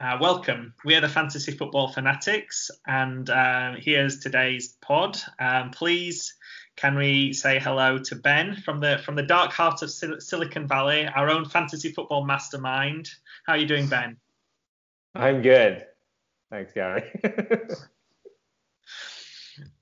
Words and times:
Uh, 0.00 0.16
welcome. 0.18 0.72
We 0.82 0.94
are 0.94 1.02
the 1.02 1.10
Fantasy 1.10 1.52
Football 1.52 1.88
Fanatics, 1.88 2.70
and 2.86 3.28
um, 3.28 3.76
here's 3.78 4.20
today's 4.20 4.78
pod. 4.80 5.18
Um, 5.38 5.72
please, 5.72 6.36
can 6.74 6.96
we 6.96 7.34
say 7.34 7.58
hello 7.58 7.98
to 7.98 8.16
Ben 8.16 8.56
from 8.56 8.80
the 8.80 8.96
from 9.04 9.14
the 9.14 9.22
dark 9.22 9.52
heart 9.52 9.82
of 9.82 9.90
Sil- 9.92 10.18
Silicon 10.18 10.66
Valley, 10.66 11.06
our 11.06 11.28
own 11.28 11.44
fantasy 11.44 11.92
football 11.92 12.24
mastermind. 12.24 13.10
How 13.46 13.52
are 13.52 13.58
you 13.58 13.66
doing, 13.66 13.88
Ben? 13.88 14.16
I'm 15.14 15.42
good. 15.42 15.84
Thanks, 16.50 16.72
Gary. 16.72 17.02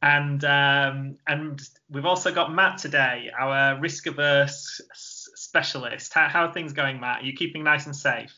and 0.02 0.44
um, 0.44 1.16
and 1.28 1.62
we've 1.90 2.06
also 2.06 2.34
got 2.34 2.52
Matt 2.52 2.78
today, 2.78 3.30
our 3.38 3.78
risk 3.78 4.08
averse 4.08 4.80
specialist. 4.94 6.12
How, 6.12 6.28
how 6.28 6.46
are 6.46 6.52
things 6.52 6.72
going, 6.72 6.98
Matt? 6.98 7.22
Are 7.22 7.24
you 7.24 7.34
keeping 7.34 7.62
nice 7.62 7.86
and 7.86 7.94
safe? 7.94 8.36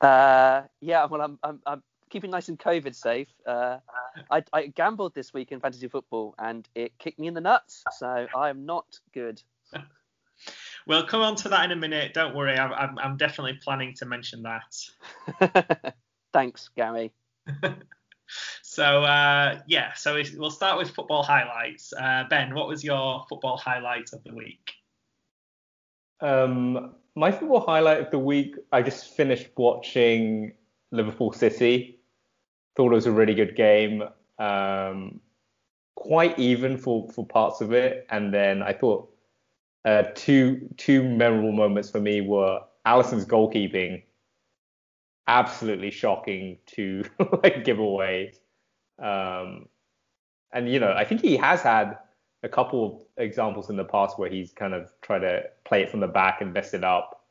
Uh, 0.00 0.62
yeah, 0.80 1.06
well, 1.06 1.22
I'm, 1.22 1.38
I'm, 1.42 1.60
I'm 1.66 1.82
keeping 2.10 2.30
nice 2.30 2.48
and 2.48 2.58
COVID 2.58 2.94
safe. 2.94 3.28
Uh, 3.46 3.78
I, 4.30 4.42
I 4.52 4.66
gambled 4.68 5.14
this 5.14 5.32
week 5.32 5.52
in 5.52 5.60
fantasy 5.60 5.88
football 5.88 6.34
and 6.38 6.68
it 6.74 6.98
kicked 6.98 7.18
me 7.18 7.26
in 7.26 7.34
the 7.34 7.40
nuts, 7.40 7.84
so 7.98 8.26
I 8.36 8.50
am 8.50 8.66
not 8.66 8.98
good. 9.12 9.42
we'll 10.86 11.06
come 11.06 11.22
on 11.22 11.36
to 11.36 11.48
that 11.48 11.64
in 11.64 11.72
a 11.72 11.76
minute. 11.76 12.14
Don't 12.14 12.34
worry, 12.34 12.58
I'm, 12.58 12.72
I'm, 12.72 12.98
I'm 12.98 13.16
definitely 13.16 13.58
planning 13.62 13.94
to 13.94 14.06
mention 14.06 14.42
that. 14.42 15.94
Thanks, 16.32 16.68
Gary. 16.76 17.12
so 18.62 19.04
uh, 19.04 19.60
yeah, 19.66 19.94
so 19.94 20.20
we'll 20.36 20.50
start 20.50 20.78
with 20.78 20.90
football 20.90 21.22
highlights. 21.22 21.92
Uh, 21.92 22.24
ben, 22.28 22.54
what 22.54 22.68
was 22.68 22.84
your 22.84 23.24
football 23.28 23.56
highlight 23.56 24.10
of 24.12 24.22
the 24.24 24.34
week? 24.34 24.72
Um, 26.20 26.94
my 27.16 27.32
football 27.32 27.60
highlight 27.60 28.00
of 28.00 28.10
the 28.10 28.18
week, 28.18 28.56
I 28.70 28.82
just 28.82 29.16
finished 29.16 29.48
watching 29.56 30.52
Liverpool 30.92 31.32
City. 31.32 31.98
Thought 32.76 32.92
it 32.92 32.94
was 32.94 33.06
a 33.06 33.12
really 33.12 33.34
good 33.34 33.56
game. 33.56 34.02
Um, 34.38 35.20
quite 35.94 36.38
even 36.38 36.76
for, 36.76 37.08
for 37.10 37.26
parts 37.26 37.62
of 37.62 37.72
it. 37.72 38.06
And 38.10 38.32
then 38.32 38.62
I 38.62 38.74
thought 38.74 39.10
uh, 39.86 40.04
two 40.14 40.68
two 40.76 41.02
memorable 41.02 41.52
moments 41.52 41.90
for 41.90 42.00
me 42.00 42.20
were 42.20 42.60
Alisson's 42.86 43.24
goalkeeping, 43.24 44.02
absolutely 45.26 45.90
shocking 45.90 46.58
to 46.66 47.04
like 47.42 47.64
give 47.64 47.78
away. 47.78 48.34
Um, 49.02 49.68
and 50.52 50.70
you 50.70 50.80
know, 50.80 50.92
I 50.92 51.04
think 51.04 51.22
he 51.22 51.36
has 51.36 51.62
had 51.62 51.96
a 52.46 52.48
couple 52.48 52.86
of 52.86 53.22
examples 53.22 53.68
in 53.68 53.76
the 53.76 53.84
past 53.84 54.18
where 54.18 54.30
he's 54.30 54.52
kind 54.52 54.72
of 54.72 54.90
tried 55.02 55.18
to 55.18 55.42
play 55.64 55.82
it 55.82 55.90
from 55.90 56.00
the 56.00 56.06
back 56.06 56.40
and 56.40 56.54
mess 56.54 56.72
it 56.72 56.84
up. 56.84 57.24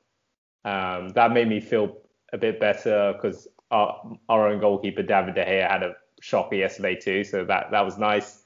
Um, 0.65 1.09
that 1.09 1.31
made 1.31 1.47
me 1.47 1.61
feel 1.61 1.97
a 2.33 2.37
bit 2.37 2.59
better 2.59 3.13
because 3.13 3.47
our, 3.71 4.17
our 4.27 4.49
own 4.49 4.59
goalkeeper 4.59 5.03
David 5.03 5.35
De 5.35 5.45
Gea 5.45 5.69
had 5.69 5.83
a 5.83 5.95
shocker 6.19 6.55
yesterday 6.55 6.95
too, 6.95 7.23
so 7.23 7.45
that 7.45 7.71
that 7.71 7.85
was 7.85 7.97
nice. 7.97 8.43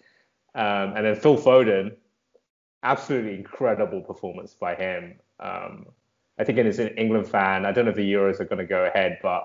Um, 0.53 0.93
and 0.95 1.05
then 1.05 1.15
Phil 1.15 1.37
Foden, 1.37 1.95
absolutely 2.83 3.35
incredible 3.35 4.01
performance 4.01 4.53
by 4.53 4.75
him. 4.75 5.19
Um, 5.39 5.87
I 6.37 6.43
think 6.43 6.59
as 6.59 6.79
an 6.79 6.89
England 6.89 7.27
fan, 7.27 7.65
I 7.65 7.71
don't 7.71 7.85
know 7.85 7.91
if 7.91 7.97
the 7.97 8.13
Euros 8.13 8.39
are 8.39 8.45
going 8.45 8.59
to 8.59 8.65
go 8.65 8.85
ahead, 8.85 9.19
but 9.21 9.43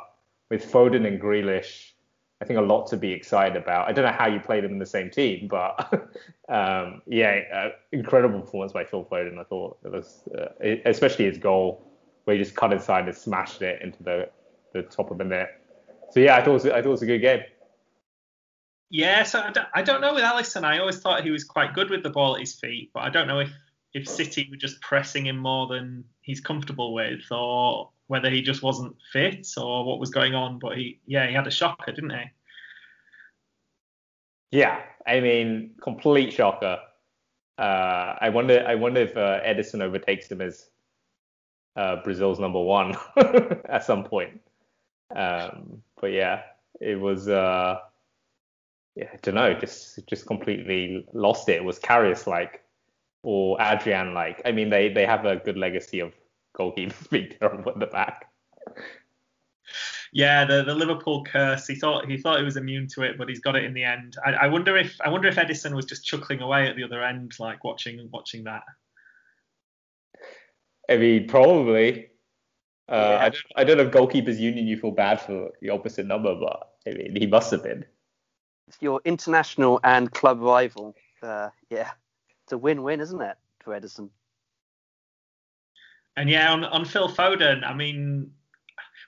with 0.50 0.70
Foden 0.70 1.06
and 1.06 1.20
Grealish 1.20 1.93
I 2.40 2.44
think 2.44 2.58
a 2.58 2.62
lot 2.62 2.86
to 2.88 2.96
be 2.96 3.12
excited 3.12 3.56
about. 3.56 3.88
I 3.88 3.92
don't 3.92 4.04
know 4.04 4.12
how 4.12 4.26
you 4.26 4.40
play 4.40 4.60
them 4.60 4.72
in 4.72 4.78
the 4.78 4.86
same 4.86 5.10
team, 5.10 5.48
but 5.48 5.92
um, 6.48 7.00
yeah, 7.06 7.40
uh, 7.54 7.68
incredible 7.92 8.40
performance 8.40 8.72
by 8.72 8.84
Phil 8.84 9.04
Foden. 9.04 9.28
And 9.28 9.40
I 9.40 9.44
thought 9.44 9.78
it 9.84 9.92
was, 9.92 10.22
uh, 10.36 10.48
especially 10.84 11.26
his 11.26 11.38
goal 11.38 11.86
where 12.24 12.36
he 12.36 12.42
just 12.42 12.56
cut 12.56 12.72
inside 12.72 13.06
and 13.06 13.16
smashed 13.16 13.62
it 13.62 13.80
into 13.82 14.02
the, 14.02 14.28
the 14.72 14.82
top 14.82 15.10
of 15.10 15.18
the 15.18 15.24
net. 15.24 15.60
So 16.10 16.20
yeah, 16.20 16.36
I 16.36 16.42
thought 16.42 16.50
it 16.50 16.52
was, 16.54 16.66
I 16.66 16.70
thought 16.70 16.86
it 16.86 16.88
was 16.88 17.02
a 17.02 17.06
good 17.06 17.20
game. 17.20 17.40
Yeah, 18.90 19.22
so 19.22 19.40
I 19.40 19.50
don't, 19.50 19.68
I 19.74 19.82
don't 19.82 20.00
know 20.00 20.14
with 20.14 20.24
Alisson. 20.24 20.64
I 20.64 20.78
always 20.78 20.98
thought 20.98 21.24
he 21.24 21.30
was 21.30 21.44
quite 21.44 21.74
good 21.74 21.90
with 21.90 22.02
the 22.02 22.10
ball 22.10 22.34
at 22.34 22.40
his 22.40 22.54
feet, 22.54 22.90
but 22.92 23.00
I 23.00 23.10
don't 23.10 23.26
know 23.26 23.40
if 23.40 23.50
if 23.94 24.08
City 24.08 24.48
were 24.50 24.56
just 24.56 24.80
pressing 24.80 25.26
him 25.26 25.36
more 25.36 25.68
than 25.68 26.04
he's 26.20 26.40
comfortable 26.40 26.92
with, 26.92 27.22
or 27.30 27.90
whether 28.06 28.30
he 28.30 28.42
just 28.42 28.62
wasn't 28.62 28.96
fit 29.12 29.46
or 29.56 29.84
what 29.84 29.98
was 29.98 30.10
going 30.10 30.34
on. 30.34 30.58
But 30.58 30.76
he, 30.76 31.00
yeah, 31.06 31.26
he 31.26 31.34
had 31.34 31.46
a 31.46 31.50
shocker, 31.50 31.92
didn't 31.92 32.10
he? 32.10 32.24
Yeah, 34.50 34.80
I 35.06 35.20
mean, 35.20 35.72
complete 35.82 36.32
shocker. 36.32 36.78
Uh, 37.58 38.16
I 38.20 38.28
wonder, 38.30 38.64
I 38.66 38.74
wonder 38.74 39.00
if 39.00 39.16
uh, 39.16 39.40
Ederson 39.40 39.82
overtakes 39.82 40.30
him 40.30 40.40
as 40.40 40.68
uh, 41.76 41.96
Brazil's 42.02 42.40
number 42.40 42.60
one 42.60 42.96
at 43.16 43.84
some 43.84 44.04
point. 44.04 44.40
Um, 45.14 45.82
but 46.00 46.12
yeah, 46.12 46.42
it 46.80 47.00
was. 47.00 47.28
Uh, 47.28 47.78
yeah, 48.96 49.08
I 49.12 49.16
don't 49.22 49.34
know, 49.34 49.52
just 49.54 50.06
just 50.06 50.26
completely 50.26 51.04
lost 51.12 51.48
it. 51.48 51.56
It 51.56 51.64
was 51.64 51.80
Karius 51.80 52.26
like 52.26 52.62
or 53.22 53.60
Adrian 53.60 54.14
like. 54.14 54.40
I 54.44 54.52
mean, 54.52 54.70
they 54.70 54.88
they 54.88 55.04
have 55.04 55.24
a 55.24 55.36
good 55.36 55.56
legacy 55.56 56.00
of 56.00 56.12
goalkeepers 56.58 57.10
being 57.10 57.32
terrible 57.38 57.72
at 57.72 57.78
the 57.78 57.86
back. 57.86 58.30
Yeah, 60.12 60.44
the, 60.44 60.62
the 60.62 60.74
Liverpool 60.74 61.24
curse. 61.24 61.66
He 61.66 61.74
thought 61.74 62.06
he 62.06 62.16
thought 62.16 62.38
he 62.38 62.44
was 62.44 62.56
immune 62.56 62.86
to 62.94 63.02
it, 63.02 63.18
but 63.18 63.28
he's 63.28 63.40
got 63.40 63.56
it 63.56 63.64
in 63.64 63.74
the 63.74 63.82
end. 63.82 64.16
I, 64.24 64.32
I 64.32 64.46
wonder 64.46 64.76
if 64.76 64.96
I 65.04 65.08
wonder 65.08 65.26
if 65.26 65.36
Ederson 65.36 65.74
was 65.74 65.86
just 65.86 66.04
chuckling 66.04 66.40
away 66.40 66.68
at 66.68 66.76
the 66.76 66.84
other 66.84 67.02
end, 67.02 67.32
like 67.40 67.64
watching 67.64 68.08
watching 68.12 68.44
that. 68.44 68.62
I 70.88 70.96
mean, 70.98 71.26
probably. 71.26 72.10
Uh, 72.86 72.94
yeah. 72.94 73.18
I, 73.18 73.28
don't, 73.30 73.44
I 73.56 73.64
don't 73.64 73.76
know 73.78 73.84
if 73.84 73.92
goalkeepers 73.92 74.38
union 74.38 74.66
you 74.66 74.76
feel 74.76 74.90
bad 74.90 75.20
for 75.20 75.50
the 75.62 75.70
opposite 75.70 76.06
number, 76.06 76.34
but 76.34 76.68
I 76.86 76.90
mean, 76.90 77.16
he 77.16 77.26
must 77.26 77.50
have 77.50 77.62
been. 77.62 77.84
It's 78.68 78.76
your 78.80 79.00
international 79.04 79.80
and 79.84 80.12
club 80.12 80.40
rival. 80.40 80.94
Uh, 81.22 81.48
yeah, 81.70 81.90
it's 82.42 82.52
a 82.52 82.58
win-win, 82.58 83.00
isn't 83.00 83.20
it, 83.20 83.36
for 83.60 83.78
Ederson? 83.78 84.10
And 86.16 86.30
yeah, 86.30 86.52
on, 86.52 86.64
on 86.64 86.84
Phil 86.84 87.08
Foden, 87.08 87.64
I 87.66 87.74
mean, 87.74 88.30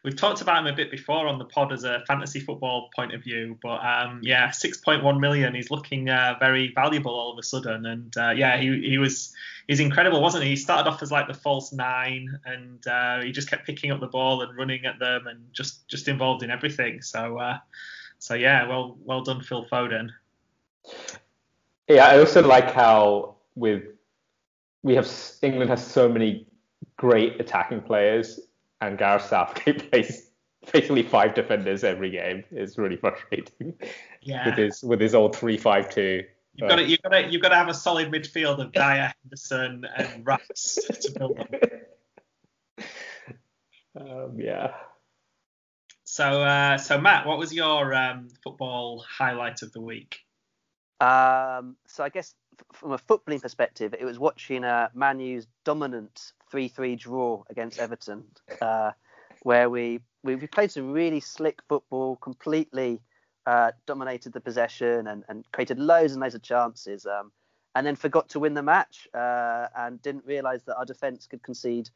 we've 0.06 0.16
talked 0.16 0.40
about 0.40 0.64
him 0.64 0.72
a 0.72 0.76
bit 0.76 0.90
before 0.90 1.26
on 1.26 1.38
the 1.38 1.44
pod 1.44 1.72
as 1.72 1.84
a 1.84 2.02
fantasy 2.06 2.40
football 2.40 2.90
point 2.94 3.12
of 3.12 3.22
view, 3.22 3.58
but 3.62 3.84
um, 3.84 4.20
yeah, 4.22 4.48
6.1 4.48 5.20
million. 5.20 5.54
He's 5.54 5.70
looking 5.70 6.08
uh, 6.08 6.36
very 6.38 6.72
valuable 6.72 7.12
all 7.12 7.32
of 7.32 7.38
a 7.38 7.42
sudden, 7.42 7.86
and 7.86 8.16
uh, 8.16 8.30
yeah, 8.30 8.56
he 8.56 8.88
he 8.88 8.98
was 8.98 9.34
he's 9.66 9.80
incredible, 9.80 10.22
wasn't 10.22 10.44
he? 10.44 10.50
He 10.50 10.56
started 10.56 10.88
off 10.88 11.02
as 11.02 11.10
like 11.10 11.26
the 11.26 11.34
false 11.34 11.72
nine, 11.72 12.38
and 12.44 12.86
uh, 12.86 13.20
he 13.22 13.32
just 13.32 13.50
kept 13.50 13.66
picking 13.66 13.90
up 13.90 14.00
the 14.00 14.06
ball 14.06 14.42
and 14.42 14.56
running 14.56 14.86
at 14.86 14.98
them, 14.98 15.26
and 15.26 15.52
just 15.52 15.88
just 15.88 16.08
involved 16.08 16.42
in 16.42 16.50
everything. 16.50 17.02
So 17.02 17.38
uh, 17.38 17.58
so 18.18 18.34
yeah, 18.34 18.68
well 18.68 18.96
well 19.04 19.22
done, 19.22 19.42
Phil 19.42 19.66
Foden. 19.66 20.10
Yeah, 21.88 22.06
I 22.06 22.18
also 22.18 22.46
like 22.46 22.72
how 22.72 23.36
with 23.54 23.82
we 24.82 24.94
have 24.94 25.10
England 25.42 25.70
has 25.70 25.84
so 25.84 26.08
many 26.08 26.46
great 26.96 27.40
attacking 27.40 27.82
players, 27.82 28.40
and 28.80 28.98
Gareth 28.98 29.26
Southgate 29.26 29.90
plays 29.90 30.30
basically 30.72 31.02
five 31.02 31.34
defenders 31.34 31.84
every 31.84 32.10
game. 32.10 32.44
It's 32.50 32.78
really 32.78 32.96
frustrating. 32.96 33.74
Yeah. 34.22 34.46
With 34.46 34.58
his 34.58 34.82
with 34.82 35.00
his 35.00 35.14
old 35.14 35.36
three 35.36 35.56
five 35.56 35.88
two. 35.88 36.24
You've 36.54 36.70
got 36.70 36.76
to, 36.76 36.84
you've 36.84 37.02
got 37.02 37.08
to, 37.10 37.28
you've 37.30 37.42
got 37.42 37.50
to 37.50 37.56
have 37.56 37.68
a 37.68 37.74
solid 37.74 38.10
midfield 38.10 38.60
of 38.60 38.72
Dier, 38.72 39.12
Henderson, 39.22 39.86
and 39.94 40.26
Rice 40.26 40.78
to 41.02 41.12
build 41.12 41.38
on. 41.38 41.46
Um, 43.98 44.38
yeah. 44.38 44.74
So, 46.04 46.42
uh, 46.42 46.76
so 46.76 47.00
Matt, 47.00 47.26
what 47.26 47.38
was 47.38 47.50
your 47.52 47.94
um, 47.94 48.28
football 48.44 49.02
highlight 49.08 49.62
of 49.62 49.72
the 49.72 49.80
week? 49.80 50.18
Um, 51.00 51.76
so 51.86 52.04
I 52.04 52.10
guess 52.10 52.34
from 52.72 52.92
a 52.92 52.98
footballing 52.98 53.42
perspective, 53.42 53.94
it 53.98 54.04
was 54.04 54.18
watching 54.18 54.64
uh, 54.64 54.88
Manu's 54.94 55.46
dominant 55.64 56.32
3-3 56.52 56.98
draw 56.98 57.42
against 57.50 57.78
Everton, 57.78 58.24
uh, 58.60 58.92
where 59.42 59.70
we, 59.70 60.00
we 60.22 60.36
played 60.36 60.70
some 60.70 60.92
really 60.92 61.20
slick 61.20 61.60
football, 61.68 62.16
completely 62.16 63.00
uh, 63.46 63.72
dominated 63.86 64.32
the 64.32 64.40
possession 64.40 65.06
and, 65.06 65.24
and 65.28 65.44
created 65.52 65.78
loads 65.78 66.12
and 66.12 66.20
loads 66.20 66.34
of 66.34 66.42
chances, 66.42 67.06
um, 67.06 67.30
and 67.74 67.86
then 67.86 67.94
forgot 67.94 68.28
to 68.30 68.40
win 68.40 68.54
the 68.54 68.62
match 68.62 69.06
uh, 69.14 69.66
and 69.76 70.00
didn't 70.02 70.24
realise 70.26 70.62
that 70.62 70.76
our 70.76 70.84
defence 70.84 71.26
could 71.26 71.42
concede 71.42 71.90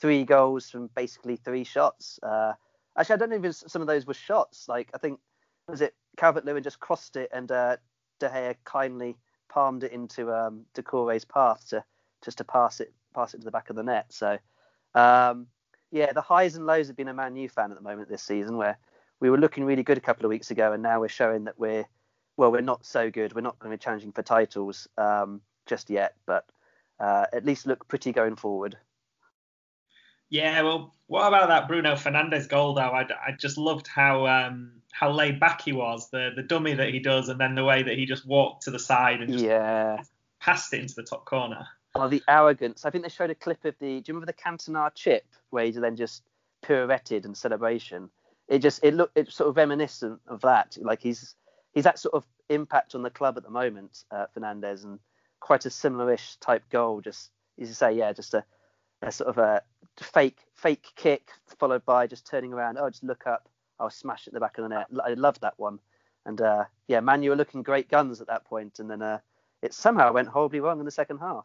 three 0.00 0.24
goals 0.24 0.70
from 0.70 0.88
basically 0.94 1.36
three 1.36 1.64
shots. 1.64 2.18
Uh, 2.22 2.52
actually, 2.96 3.14
I 3.14 3.16
don't 3.18 3.30
know 3.30 3.48
if 3.48 3.54
some 3.54 3.82
of 3.82 3.88
those 3.88 4.06
were 4.06 4.14
shots. 4.14 4.68
Like 4.68 4.90
I 4.94 4.98
think 4.98 5.20
was 5.68 5.80
it 5.80 5.94
Calvert 6.16 6.44
Lewin 6.44 6.62
just 6.62 6.80
crossed 6.80 7.16
it 7.16 7.30
and 7.32 7.50
uh, 7.50 7.76
De 8.20 8.28
Gea 8.28 8.54
kindly 8.64 9.16
palmed 9.54 9.84
it 9.84 9.92
into 9.92 10.32
um, 10.32 10.66
Doucouré's 10.74 11.24
path 11.24 11.68
to 11.68 11.84
just 12.24 12.38
to 12.38 12.44
pass 12.44 12.80
it 12.80 12.92
pass 13.14 13.32
it 13.32 13.38
to 13.38 13.44
the 13.44 13.52
back 13.52 13.70
of 13.70 13.76
the 13.76 13.84
net. 13.84 14.12
So 14.12 14.38
um, 14.94 15.46
yeah, 15.92 16.12
the 16.12 16.20
highs 16.20 16.56
and 16.56 16.66
lows 16.66 16.88
have 16.88 16.96
been 16.96 17.08
a 17.08 17.14
Man 17.14 17.36
U 17.36 17.48
fan 17.48 17.70
at 17.70 17.76
the 17.76 17.82
moment 17.82 18.08
this 18.08 18.22
season, 18.22 18.56
where 18.56 18.76
we 19.20 19.30
were 19.30 19.38
looking 19.38 19.64
really 19.64 19.84
good 19.84 19.96
a 19.96 20.00
couple 20.00 20.26
of 20.26 20.30
weeks 20.30 20.50
ago, 20.50 20.72
and 20.72 20.82
now 20.82 20.98
we're 21.00 21.08
showing 21.08 21.44
that 21.44 21.58
we're 21.58 21.86
well, 22.36 22.50
we're 22.50 22.62
not 22.62 22.84
so 22.84 23.10
good. 23.10 23.32
We're 23.32 23.42
not 23.42 23.60
going 23.60 23.70
to 23.70 23.78
be 23.78 23.82
challenging 23.82 24.10
for 24.10 24.22
titles 24.22 24.88
um, 24.98 25.40
just 25.66 25.88
yet, 25.88 26.16
but 26.26 26.44
uh, 26.98 27.26
at 27.32 27.44
least 27.44 27.64
look 27.66 27.86
pretty 27.86 28.10
going 28.10 28.34
forward. 28.34 28.76
Yeah, 30.30 30.62
well, 30.62 30.94
what 31.06 31.28
about 31.28 31.48
that 31.48 31.68
Bruno 31.68 31.94
Fernandes 31.94 32.48
goal 32.48 32.74
though? 32.74 32.80
I, 32.82 33.02
I 33.02 33.32
just 33.38 33.58
loved 33.58 33.86
how 33.86 34.26
um, 34.26 34.72
how 34.92 35.10
laid 35.10 35.38
back 35.38 35.62
he 35.62 35.72
was, 35.72 36.10
the 36.10 36.30
the 36.34 36.42
dummy 36.42 36.74
that 36.74 36.88
he 36.88 36.98
does, 36.98 37.28
and 37.28 37.38
then 37.38 37.54
the 37.54 37.64
way 37.64 37.82
that 37.82 37.96
he 37.96 38.06
just 38.06 38.26
walked 38.26 38.64
to 38.64 38.70
the 38.70 38.78
side 38.78 39.20
and 39.20 39.32
just 39.32 39.44
Yeah. 39.44 40.02
passed 40.40 40.72
it 40.72 40.80
into 40.80 40.94
the 40.94 41.02
top 41.02 41.24
corner. 41.24 41.66
Oh, 41.94 42.08
the 42.08 42.22
arrogance. 42.28 42.84
I 42.84 42.90
think 42.90 43.04
they 43.04 43.10
showed 43.10 43.30
a 43.30 43.34
clip 43.34 43.64
of 43.64 43.74
the. 43.78 44.00
Do 44.00 44.10
you 44.10 44.14
remember 44.14 44.26
the 44.26 44.32
Cantona 44.32 44.92
chip 44.94 45.26
where 45.50 45.64
he 45.64 45.70
then 45.70 45.96
just 45.96 46.22
pirouetted 46.64 47.24
and 47.24 47.36
celebration? 47.36 48.10
It 48.48 48.58
just 48.58 48.82
it 48.82 48.94
looked 48.94 49.16
it's 49.16 49.34
sort 49.34 49.50
of 49.50 49.56
reminiscent 49.56 50.20
of 50.26 50.40
that. 50.40 50.76
Like 50.80 51.00
he's 51.00 51.34
he's 51.72 51.84
that 51.84 51.98
sort 51.98 52.14
of 52.14 52.24
impact 52.48 52.94
on 52.94 53.02
the 53.02 53.10
club 53.10 53.36
at 53.36 53.44
the 53.44 53.50
moment, 53.50 54.04
uh, 54.10 54.26
Fernandes, 54.36 54.84
and 54.84 54.98
quite 55.40 55.66
a 55.66 55.70
similar-ish 55.70 56.36
type 56.36 56.64
goal. 56.70 57.00
Just 57.00 57.30
as 57.60 57.68
you 57.68 57.74
say, 57.74 57.92
yeah, 57.92 58.12
just 58.12 58.34
a, 58.34 58.44
a 59.02 59.12
sort 59.12 59.30
of 59.30 59.38
a 59.38 59.62
fake 60.00 60.38
fake 60.54 60.86
kick 60.96 61.30
followed 61.58 61.84
by 61.84 62.06
just 62.06 62.26
turning 62.26 62.52
around. 62.52 62.78
Oh, 62.78 62.90
just 62.90 63.04
look 63.04 63.26
up. 63.26 63.48
I'll 63.78 63.90
smash 63.90 64.26
it 64.26 64.28
at 64.28 64.34
the 64.34 64.40
back 64.40 64.58
of 64.58 64.62
the 64.62 64.68
net. 64.68 64.86
I 65.04 65.14
loved 65.14 65.40
that 65.42 65.54
one. 65.56 65.78
And 66.26 66.40
uh, 66.40 66.64
yeah, 66.88 67.00
Man, 67.00 67.22
you 67.22 67.30
were 67.30 67.36
looking 67.36 67.62
great 67.62 67.88
guns 67.88 68.20
at 68.20 68.28
that 68.28 68.44
point, 68.44 68.78
and 68.78 68.90
then 68.90 69.02
uh, 69.02 69.18
it 69.62 69.74
somehow 69.74 70.12
went 70.12 70.28
horribly 70.28 70.60
wrong 70.60 70.78
in 70.78 70.84
the 70.84 70.90
second 70.90 71.18
half. 71.18 71.44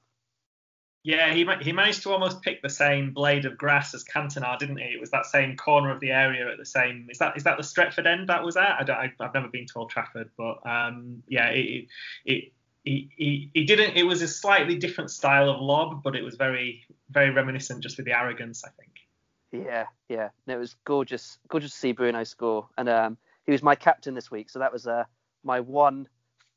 Yeah, 1.03 1.33
he 1.33 1.47
he 1.61 1.71
managed 1.71 2.03
to 2.03 2.11
almost 2.11 2.41
pick 2.41 2.61
the 2.61 2.69
same 2.69 3.13
blade 3.13 3.45
of 3.45 3.57
grass 3.57 3.93
as 3.93 4.03
Cantona, 4.03 4.57
didn't 4.59 4.77
he? 4.77 4.85
It 4.85 4.99
was 4.99 5.11
that 5.11 5.25
same 5.25 5.55
corner 5.55 5.91
of 5.91 6.01
the 6.01 6.11
area 6.11 6.51
at 6.51 6.57
the 6.57 6.65
same. 6.65 7.07
Is 7.09 7.17
that 7.19 7.37
is 7.37 7.43
that 7.43 7.57
the 7.57 7.63
Stretford 7.63 8.05
end 8.05 8.27
that 8.27 8.43
was 8.43 8.57
at? 8.57 8.77
I 8.79 8.83
don't, 8.83 8.97
I, 8.97 9.13
I've 9.21 9.33
never 9.33 9.47
been 9.47 9.65
to 9.67 9.73
Old 9.77 9.91
Trafford, 9.91 10.29
but 10.37 10.59
um, 10.69 11.23
yeah, 11.27 11.47
it, 11.49 11.87
it 12.25 12.51
he, 12.89 13.09
he 13.15 13.51
he 13.53 13.65
didn't. 13.65 13.95
It 13.97 14.03
was 14.03 14.23
a 14.23 14.27
slightly 14.27 14.75
different 14.75 15.11
style 15.11 15.47
of 15.47 15.61
lob, 15.61 16.01
but 16.01 16.15
it 16.15 16.23
was 16.23 16.35
very 16.35 16.85
very 17.11 17.29
reminiscent 17.29 17.83
just 17.83 17.97
with 17.97 18.07
the 18.07 18.17
arrogance, 18.17 18.63
I 18.65 18.69
think. 18.79 19.65
Yeah, 19.65 19.85
yeah. 20.09 20.29
No, 20.47 20.55
it 20.55 20.59
was 20.59 20.75
gorgeous, 20.85 21.37
gorgeous 21.49 21.71
to 21.71 21.77
see 21.77 21.91
Bruno 21.91 22.23
score, 22.23 22.67
and 22.77 22.89
um, 22.89 23.17
he 23.45 23.51
was 23.51 23.61
my 23.61 23.75
captain 23.75 24.15
this 24.15 24.31
week, 24.31 24.49
so 24.49 24.57
that 24.57 24.73
was 24.73 24.87
uh, 24.87 25.03
my 25.43 25.59
one 25.59 26.07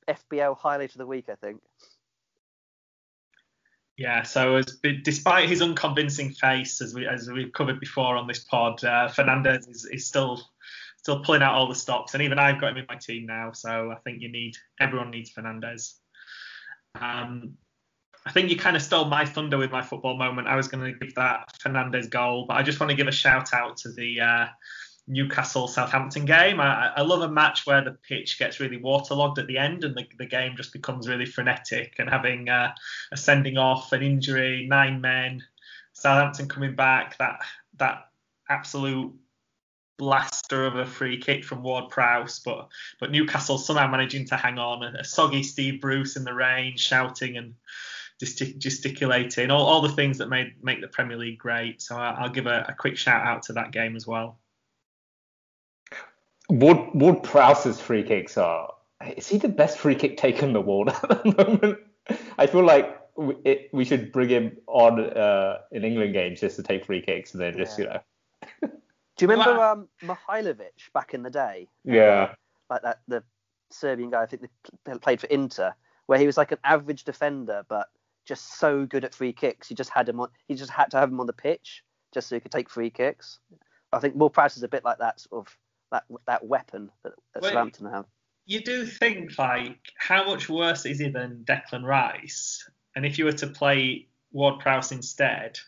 FPL 0.08 0.56
highlight 0.56 0.92
of 0.92 0.98
the 0.98 1.06
week, 1.06 1.26
I 1.30 1.34
think. 1.34 1.60
Yeah, 3.98 4.22
so 4.22 4.56
as, 4.56 4.78
despite 5.04 5.50
his 5.50 5.60
unconvincing 5.60 6.30
face, 6.30 6.80
as 6.80 6.94
we 6.94 7.06
as 7.06 7.28
we've 7.30 7.52
covered 7.52 7.78
before 7.78 8.16
on 8.16 8.26
this 8.26 8.40
pod, 8.40 8.82
uh, 8.84 9.08
Fernandes 9.08 9.68
is, 9.68 9.84
is 9.84 10.06
still 10.06 10.40
still 10.96 11.22
pulling 11.22 11.42
out 11.42 11.54
all 11.54 11.68
the 11.68 11.74
stops, 11.74 12.14
and 12.14 12.22
even 12.22 12.38
I've 12.38 12.58
got 12.58 12.70
him 12.70 12.78
in 12.78 12.86
my 12.88 12.96
team 12.96 13.26
now. 13.26 13.52
So 13.52 13.90
I 13.90 13.96
think 13.96 14.22
you 14.22 14.32
need 14.32 14.54
everyone 14.80 15.10
needs 15.10 15.30
Fernandes. 15.30 15.98
Um, 17.00 17.56
I 18.24 18.30
think 18.30 18.50
you 18.50 18.56
kind 18.56 18.76
of 18.76 18.82
stole 18.82 19.06
my 19.06 19.24
thunder 19.24 19.58
with 19.58 19.72
my 19.72 19.82
football 19.82 20.16
moment. 20.16 20.46
I 20.46 20.56
was 20.56 20.68
going 20.68 20.84
to 20.84 20.98
give 20.98 21.14
that 21.16 21.52
Fernandes 21.58 22.08
goal, 22.08 22.46
but 22.46 22.56
I 22.56 22.62
just 22.62 22.78
want 22.78 22.90
to 22.90 22.96
give 22.96 23.08
a 23.08 23.12
shout 23.12 23.52
out 23.52 23.76
to 23.78 23.92
the 23.92 24.20
uh, 24.20 24.46
Newcastle 25.08 25.66
Southampton 25.66 26.24
game. 26.24 26.60
I, 26.60 26.92
I, 26.96 27.02
love 27.02 27.22
a 27.22 27.28
match 27.28 27.66
where 27.66 27.82
the 27.82 27.98
pitch 28.08 28.38
gets 28.38 28.60
really 28.60 28.76
waterlogged 28.76 29.40
at 29.40 29.48
the 29.48 29.58
end 29.58 29.82
and 29.82 29.96
the, 29.96 30.06
the 30.18 30.26
game 30.26 30.56
just 30.56 30.72
becomes 30.72 31.08
really 31.08 31.26
frenetic. 31.26 31.96
And 31.98 32.08
having 32.08 32.48
uh, 32.48 32.72
a 33.10 33.16
sending 33.16 33.58
off, 33.58 33.92
an 33.92 34.02
injury, 34.02 34.66
nine 34.68 35.00
men, 35.00 35.42
Southampton 35.92 36.48
coming 36.48 36.76
back, 36.76 37.18
that 37.18 37.40
that 37.78 38.06
absolute 38.48 39.12
blaster 40.02 40.66
of 40.66 40.74
a 40.74 40.84
free 40.84 41.16
kick 41.16 41.44
from 41.44 41.62
Ward 41.62 41.88
Prowse, 41.88 42.40
but 42.40 42.68
but 42.98 43.12
Newcastle 43.12 43.56
somehow 43.56 43.86
managing 43.86 44.26
to 44.26 44.36
hang 44.36 44.58
on. 44.58 44.82
A, 44.82 44.98
a 44.98 45.04
soggy 45.04 45.44
Steve 45.44 45.80
Bruce 45.80 46.16
in 46.16 46.24
the 46.24 46.34
rain, 46.34 46.76
shouting 46.76 47.36
and 47.36 47.54
gesticulating, 48.18 49.52
all, 49.52 49.64
all 49.64 49.80
the 49.80 49.92
things 49.92 50.18
that 50.18 50.28
made 50.28 50.54
make 50.60 50.80
the 50.80 50.88
Premier 50.88 51.16
League 51.16 51.38
great. 51.38 51.80
So 51.80 51.96
I, 51.96 52.20
will 52.20 52.30
give 52.30 52.48
a, 52.48 52.66
a 52.68 52.74
quick 52.74 52.96
shout 52.96 53.24
out 53.24 53.44
to 53.44 53.52
that 53.52 53.70
game 53.70 53.94
as 53.94 54.04
well. 54.04 54.40
Ward, 56.50 56.78
Ward 56.94 57.22
Prowse's 57.22 57.80
free 57.80 58.02
kicks 58.02 58.36
are. 58.36 58.72
Is 59.16 59.28
he 59.28 59.38
the 59.38 59.48
best 59.48 59.78
free 59.78 59.94
kick 59.94 60.16
taker 60.16 60.44
in 60.44 60.52
the 60.52 60.60
world 60.60 60.88
at 61.02 61.08
the 61.22 61.44
moment? 61.44 61.78
I 62.38 62.48
feel 62.48 62.64
like 62.64 62.98
we, 63.16 63.36
it, 63.44 63.70
we 63.72 63.84
should 63.84 64.10
bring 64.10 64.30
him 64.30 64.56
on 64.66 64.98
uh, 64.98 65.58
in 65.70 65.84
England 65.84 66.12
games 66.12 66.40
just 66.40 66.56
to 66.56 66.64
take 66.64 66.86
free 66.86 67.02
kicks 67.02 67.34
and 67.34 67.40
then 67.40 67.56
just, 67.56 67.78
yeah. 67.78 67.84
you 67.84 67.90
know. 67.90 68.00
Do 69.16 69.24
you 69.24 69.30
remember 69.30 69.62
um, 69.62 69.88
Mihajlovic 70.02 70.90
back 70.94 71.14
in 71.14 71.22
the 71.22 71.30
day? 71.30 71.68
Yeah. 71.84 72.02
Uh, 72.02 72.34
like 72.70 72.82
that, 72.82 73.00
the 73.08 73.22
Serbian 73.70 74.10
guy, 74.10 74.22
I 74.22 74.26
think 74.26 74.42
they 74.84 74.98
played 74.98 75.20
for 75.20 75.26
Inter, 75.26 75.74
where 76.06 76.18
he 76.18 76.26
was 76.26 76.36
like 76.36 76.52
an 76.52 76.58
average 76.64 77.04
defender, 77.04 77.64
but 77.68 77.88
just 78.24 78.58
so 78.58 78.86
good 78.86 79.04
at 79.04 79.14
free 79.14 79.32
kicks. 79.32 79.68
He 79.68 79.74
just 79.74 79.90
had 79.90 80.08
him 80.08 80.20
on. 80.20 80.28
He 80.48 80.54
just 80.54 80.70
had 80.70 80.90
to 80.92 80.98
have 80.98 81.10
him 81.10 81.20
on 81.20 81.26
the 81.26 81.32
pitch 81.32 81.82
just 82.12 82.28
so 82.28 82.36
he 82.36 82.40
could 82.40 82.52
take 82.52 82.70
free 82.70 82.90
kicks. 82.90 83.38
I 83.92 83.98
think 83.98 84.14
Ward 84.14 84.32
Prowse 84.32 84.56
is 84.56 84.62
a 84.62 84.68
bit 84.68 84.84
like 84.84 84.98
that 84.98 85.20
sort 85.20 85.46
of 85.46 85.56
that 85.90 86.04
that 86.26 86.44
weapon 86.46 86.90
that, 87.02 87.12
that 87.34 87.42
well, 87.42 87.52
Southampton 87.52 87.90
have. 87.90 88.06
You 88.46 88.60
do 88.60 88.86
think 88.86 89.38
like 89.38 89.78
how 89.98 90.24
much 90.24 90.48
worse 90.48 90.86
is 90.86 90.98
he 90.98 91.08
than 91.08 91.44
Declan 91.44 91.84
Rice? 91.84 92.68
And 92.96 93.06
if 93.06 93.18
you 93.18 93.24
were 93.24 93.32
to 93.32 93.46
play 93.46 94.08
Ward 94.32 94.60
Prowse 94.60 94.92
instead, 94.92 95.58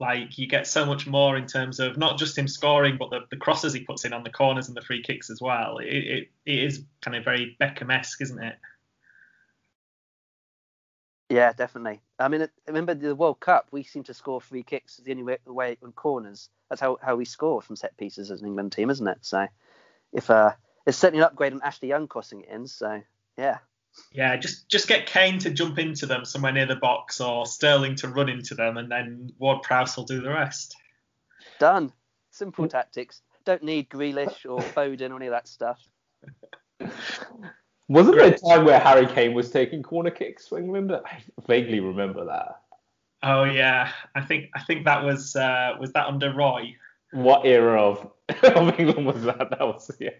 like 0.00 0.36
you 0.38 0.46
get 0.46 0.66
so 0.66 0.84
much 0.84 1.06
more 1.06 1.36
in 1.36 1.46
terms 1.46 1.78
of 1.80 1.96
not 1.96 2.18
just 2.18 2.36
him 2.36 2.48
scoring, 2.48 2.96
but 2.98 3.10
the, 3.10 3.20
the 3.30 3.36
crosses 3.36 3.72
he 3.72 3.80
puts 3.80 4.04
in 4.04 4.12
on 4.12 4.24
the 4.24 4.30
corners 4.30 4.68
and 4.68 4.76
the 4.76 4.82
free 4.82 5.02
kicks 5.02 5.30
as 5.30 5.40
well. 5.40 5.78
It, 5.78 5.86
it, 5.86 6.28
it 6.44 6.58
is 6.58 6.82
kind 7.00 7.16
of 7.16 7.24
very 7.24 7.56
Beckham-esque, 7.60 8.20
isn't 8.20 8.42
it? 8.42 8.56
Yeah, 11.30 11.52
definitely. 11.52 12.00
I 12.18 12.28
mean, 12.28 12.48
remember 12.66 12.94
the 12.94 13.14
World 13.14 13.40
Cup? 13.40 13.68
We 13.70 13.82
seem 13.82 14.02
to 14.04 14.14
score 14.14 14.40
free 14.40 14.62
kicks 14.62 14.98
the 14.98 15.10
only 15.12 15.22
way, 15.22 15.38
way 15.46 15.76
on 15.82 15.92
corners. 15.92 16.50
That's 16.68 16.80
how, 16.80 16.98
how 17.00 17.16
we 17.16 17.24
score 17.24 17.62
from 17.62 17.76
set 17.76 17.96
pieces 17.96 18.30
as 18.30 18.40
an 18.40 18.46
England 18.46 18.72
team, 18.72 18.90
isn't 18.90 19.06
it? 19.06 19.18
So, 19.22 19.46
if 20.12 20.28
uh, 20.28 20.52
it's 20.86 20.98
certainly 20.98 21.22
an 21.22 21.26
upgrade 21.26 21.52
on 21.52 21.62
Ashley 21.62 21.88
Young 21.88 22.08
crossing 22.08 22.42
it 22.42 22.50
in. 22.50 22.66
So, 22.66 23.02
yeah. 23.38 23.58
Yeah, 24.12 24.36
just 24.36 24.68
just 24.68 24.88
get 24.88 25.06
Kane 25.06 25.38
to 25.40 25.50
jump 25.50 25.78
into 25.78 26.06
them 26.06 26.24
somewhere 26.24 26.52
near 26.52 26.66
the 26.66 26.76
box, 26.76 27.20
or 27.20 27.46
Sterling 27.46 27.96
to 27.96 28.08
run 28.08 28.28
into 28.28 28.54
them, 28.54 28.76
and 28.76 28.90
then 28.90 29.32
Ward 29.38 29.62
Prowse 29.62 29.96
will 29.96 30.04
do 30.04 30.20
the 30.20 30.30
rest. 30.30 30.76
Done. 31.58 31.92
Simple 32.30 32.66
tactics. 32.68 33.22
Don't 33.44 33.62
need 33.62 33.88
Grealish 33.88 34.44
or 34.48 34.58
Foden 34.74 35.10
or 35.10 35.16
any 35.16 35.26
of 35.26 35.32
that 35.32 35.48
stuff. 35.48 35.80
Wasn't 37.88 38.16
there 38.16 38.32
a 38.32 38.38
time 38.38 38.64
where 38.64 38.80
Harry 38.80 39.06
Kane 39.06 39.34
was 39.34 39.50
taking 39.50 39.82
corner 39.82 40.10
kicks 40.10 40.48
for 40.48 40.58
England? 40.58 40.90
I 40.92 41.22
vaguely 41.46 41.80
remember 41.80 42.24
that. 42.24 42.60
Oh 43.22 43.44
yeah, 43.44 43.90
I 44.14 44.22
think 44.22 44.50
I 44.54 44.60
think 44.60 44.84
that 44.84 45.04
was 45.04 45.36
uh, 45.36 45.72
was 45.78 45.92
that 45.92 46.06
under 46.06 46.32
Roy. 46.32 46.76
What 47.12 47.44
era 47.44 47.80
of, 47.80 48.10
of 48.42 48.78
England 48.80 49.06
was 49.06 49.22
that? 49.24 49.50
That 49.50 49.60
was 49.60 49.90
yeah. 50.00 50.10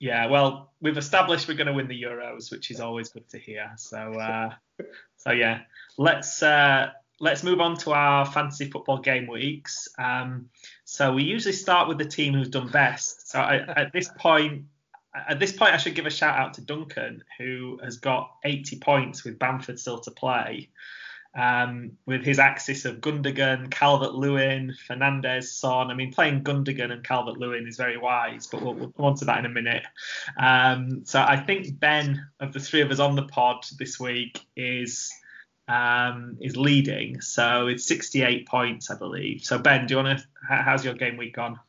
Yeah, 0.00 0.26
well, 0.26 0.72
we've 0.80 0.96
established 0.96 1.46
we're 1.46 1.54
going 1.54 1.66
to 1.66 1.74
win 1.74 1.86
the 1.86 2.02
Euros, 2.02 2.50
which 2.50 2.70
is 2.70 2.80
always 2.80 3.10
good 3.10 3.28
to 3.28 3.38
hear. 3.38 3.70
So, 3.76 3.98
uh, 4.14 4.54
so 5.18 5.30
yeah, 5.30 5.60
let's 5.98 6.42
uh, 6.42 6.90
let's 7.20 7.44
move 7.44 7.60
on 7.60 7.76
to 7.78 7.92
our 7.92 8.24
fantasy 8.24 8.70
football 8.70 8.98
game 8.98 9.26
weeks. 9.26 9.88
Um, 9.98 10.48
so 10.84 11.12
we 11.12 11.24
usually 11.24 11.52
start 11.52 11.86
with 11.86 11.98
the 11.98 12.06
team 12.06 12.32
who's 12.32 12.48
done 12.48 12.68
best. 12.68 13.28
So 13.28 13.38
I, 13.38 13.56
at 13.56 13.92
this 13.92 14.10
point, 14.18 14.64
at 15.28 15.38
this 15.38 15.52
point, 15.52 15.74
I 15.74 15.76
should 15.76 15.94
give 15.94 16.06
a 16.06 16.10
shout 16.10 16.38
out 16.38 16.54
to 16.54 16.62
Duncan, 16.62 17.22
who 17.38 17.78
has 17.84 17.98
got 17.98 18.30
80 18.42 18.78
points 18.78 19.22
with 19.22 19.38
Bamford 19.38 19.78
still 19.78 20.00
to 20.00 20.10
play. 20.10 20.70
Um, 21.32 21.92
with 22.06 22.24
his 22.24 22.40
axis 22.40 22.84
of 22.84 23.00
Gundogan, 23.00 23.70
Calvert 23.70 24.14
Lewin, 24.14 24.74
Fernandes, 24.88 25.44
Son. 25.44 25.88
I 25.88 25.94
mean, 25.94 26.12
playing 26.12 26.42
Gundogan 26.42 26.90
and 26.90 27.04
Calvert 27.04 27.38
Lewin 27.38 27.68
is 27.68 27.76
very 27.76 27.96
wise, 27.96 28.48
but 28.48 28.62
we'll, 28.62 28.74
we'll 28.74 28.90
come 28.90 29.06
on 29.06 29.14
to 29.16 29.26
that 29.26 29.38
in 29.38 29.46
a 29.46 29.48
minute. 29.48 29.84
Um, 30.36 31.04
so 31.04 31.20
I 31.20 31.36
think 31.36 31.78
Ben, 31.78 32.26
of 32.40 32.52
the 32.52 32.58
three 32.58 32.80
of 32.80 32.90
us 32.90 32.98
on 32.98 33.14
the 33.14 33.22
pod 33.22 33.64
this 33.78 34.00
week, 34.00 34.40
is 34.56 35.12
um, 35.70 36.36
is 36.40 36.56
leading. 36.56 37.20
So 37.20 37.68
it's 37.68 37.84
68 37.84 38.48
points, 38.48 38.90
I 38.90 38.96
believe. 38.96 39.44
So 39.44 39.58
Ben, 39.58 39.86
do 39.86 39.94
you 39.94 40.02
want 40.02 40.18
to? 40.18 40.24
How's 40.48 40.84
your 40.84 40.94
game 40.94 41.16
week 41.16 41.36
gone? 41.36 41.60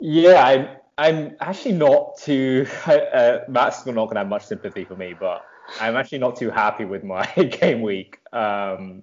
Yeah, 0.00 0.44
I'm. 0.44 0.68
I'm 0.98 1.36
actually 1.40 1.72
not 1.72 2.18
too. 2.18 2.66
Uh, 2.86 3.40
Matt's 3.48 3.86
not 3.86 3.94
going 3.94 4.14
to 4.14 4.20
have 4.20 4.28
much 4.28 4.46
sympathy 4.46 4.84
for 4.84 4.96
me, 4.96 5.14
but 5.18 5.44
I'm 5.80 5.96
actually 5.96 6.18
not 6.18 6.36
too 6.36 6.50
happy 6.50 6.84
with 6.84 7.04
my 7.04 7.26
game 7.60 7.82
week. 7.82 8.18
Um, 8.32 9.02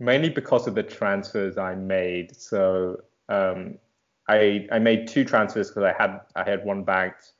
mainly 0.00 0.28
because 0.28 0.66
of 0.66 0.74
the 0.74 0.82
transfers 0.82 1.58
I 1.58 1.74
made. 1.74 2.36
So 2.36 3.00
um, 3.28 3.78
I 4.28 4.66
I 4.70 4.78
made 4.78 5.08
two 5.08 5.24
transfers 5.24 5.68
because 5.68 5.84
I 5.84 5.94
had 6.00 6.20
I 6.36 6.48
had 6.48 6.64
one 6.64 6.84
banked. 6.84 7.32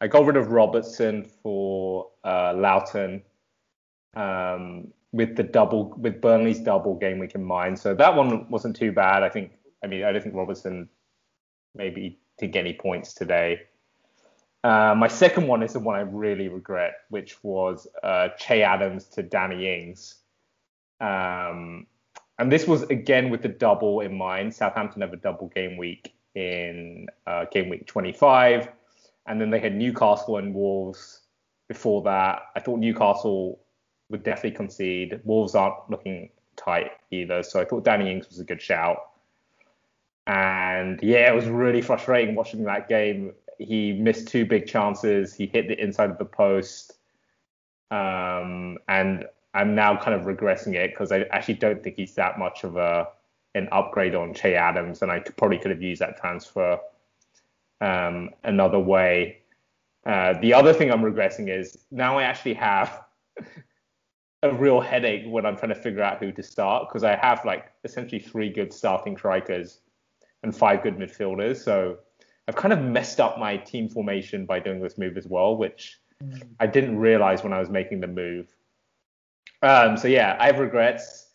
I 0.00 0.08
got 0.08 0.26
rid 0.26 0.36
of 0.36 0.50
Robertson 0.50 1.24
for 1.42 2.08
uh, 2.24 2.54
Lowton 2.56 3.22
um, 4.14 4.92
with 5.12 5.36
the 5.36 5.44
double 5.44 5.94
with 5.96 6.20
Burnley's 6.20 6.60
double 6.60 6.96
game 6.96 7.18
week 7.18 7.34
in 7.34 7.44
mind. 7.44 7.78
So 7.78 7.94
that 7.94 8.14
one 8.14 8.48
wasn't 8.50 8.76
too 8.76 8.92
bad. 8.92 9.22
I 9.22 9.28
think. 9.28 9.52
I 9.84 9.88
mean, 9.88 10.04
I 10.04 10.12
don't 10.12 10.22
think 10.22 10.34
Robertson 10.34 10.88
maybe 11.74 12.18
didn't 12.38 12.52
get 12.52 12.60
any 12.60 12.74
points 12.74 13.14
today. 13.14 13.62
Uh, 14.64 14.94
my 14.96 15.08
second 15.08 15.48
one 15.48 15.62
is 15.62 15.72
the 15.72 15.80
one 15.80 15.96
I 15.96 16.02
really 16.02 16.48
regret, 16.48 16.94
which 17.08 17.42
was 17.42 17.86
uh, 18.02 18.28
Che 18.38 18.62
Adams 18.62 19.06
to 19.06 19.22
Danny 19.22 19.66
Ings. 19.66 20.16
Um, 21.00 21.86
and 22.38 22.50
this 22.50 22.66
was 22.66 22.82
again 22.84 23.30
with 23.30 23.42
the 23.42 23.48
double 23.48 24.00
in 24.00 24.16
mind. 24.16 24.54
Southampton 24.54 25.02
have 25.02 25.12
a 25.12 25.16
double 25.16 25.48
game 25.48 25.76
week 25.76 26.14
in 26.34 27.08
uh, 27.26 27.46
game 27.50 27.68
week 27.68 27.86
25, 27.86 28.68
and 29.26 29.40
then 29.40 29.50
they 29.50 29.58
had 29.58 29.74
Newcastle 29.74 30.36
and 30.36 30.54
Wolves 30.54 31.22
before 31.68 32.02
that. 32.02 32.42
I 32.54 32.60
thought 32.60 32.78
Newcastle 32.78 33.60
would 34.10 34.22
definitely 34.22 34.56
concede. 34.56 35.20
Wolves 35.24 35.54
aren't 35.54 35.90
looking 35.90 36.30
tight 36.56 36.92
either, 37.10 37.42
so 37.42 37.60
I 37.60 37.64
thought 37.64 37.84
Danny 37.84 38.10
Ings 38.10 38.28
was 38.28 38.38
a 38.38 38.44
good 38.44 38.62
shout. 38.62 38.98
And 40.26 41.00
yeah, 41.02 41.30
it 41.30 41.34
was 41.34 41.46
really 41.46 41.82
frustrating 41.82 42.36
watching 42.36 42.62
that 42.64 42.88
game. 42.88 43.32
He 43.58 43.92
missed 43.92 44.28
two 44.28 44.44
big 44.44 44.66
chances. 44.66 45.34
He 45.34 45.46
hit 45.46 45.68
the 45.68 45.80
inside 45.80 46.10
of 46.10 46.18
the 46.18 46.24
post. 46.24 46.94
Um, 47.90 48.78
and 48.88 49.26
I'm 49.54 49.74
now 49.74 49.96
kind 49.96 50.14
of 50.18 50.26
regressing 50.26 50.74
it 50.74 50.90
because 50.90 51.12
I 51.12 51.20
actually 51.30 51.54
don't 51.54 51.82
think 51.82 51.96
he's 51.96 52.14
that 52.14 52.38
much 52.38 52.64
of 52.64 52.76
a 52.76 53.08
an 53.54 53.68
upgrade 53.70 54.14
on 54.14 54.32
Che 54.32 54.54
Adams, 54.54 55.02
and 55.02 55.12
I 55.12 55.18
probably 55.18 55.58
could 55.58 55.70
have 55.70 55.82
used 55.82 56.00
that 56.00 56.16
transfer 56.16 56.78
um, 57.82 58.30
another 58.44 58.78
way. 58.78 59.40
Uh, 60.06 60.34
the 60.40 60.54
other 60.54 60.72
thing 60.72 60.90
I'm 60.90 61.02
regressing 61.02 61.48
is 61.48 61.84
now 61.90 62.18
I 62.18 62.22
actually 62.22 62.54
have 62.54 63.04
a 64.42 64.52
real 64.54 64.80
headache 64.80 65.24
when 65.26 65.44
I'm 65.44 65.56
trying 65.56 65.68
to 65.68 65.80
figure 65.80 66.02
out 66.02 66.18
who 66.18 66.32
to 66.32 66.42
start 66.42 66.88
because 66.88 67.04
I 67.04 67.16
have 67.16 67.44
like 67.44 67.70
essentially 67.84 68.20
three 68.20 68.48
good 68.48 68.72
starting 68.72 69.16
strikers 69.16 69.80
and 70.42 70.56
five 70.56 70.82
good 70.82 70.96
midfielders. 70.96 71.58
So 71.58 71.98
I've 72.48 72.56
kind 72.56 72.72
of 72.72 72.80
messed 72.80 73.20
up 73.20 73.38
my 73.38 73.56
team 73.56 73.88
formation 73.88 74.46
by 74.46 74.60
doing 74.60 74.80
this 74.80 74.98
move 74.98 75.16
as 75.16 75.26
well, 75.26 75.56
which 75.56 75.98
mm. 76.22 76.42
I 76.58 76.66
didn't 76.66 76.98
realize 76.98 77.42
when 77.42 77.52
I 77.52 77.60
was 77.60 77.70
making 77.70 78.00
the 78.00 78.08
move. 78.08 78.48
Um, 79.62 79.96
so 79.96 80.08
yeah, 80.08 80.36
I 80.40 80.46
have 80.46 80.58
regrets. 80.58 81.28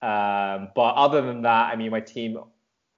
Um, 0.00 0.68
but 0.74 0.94
other 0.94 1.20
than 1.20 1.42
that, 1.42 1.72
I 1.72 1.76
mean, 1.76 1.90
my 1.90 2.00
team 2.00 2.38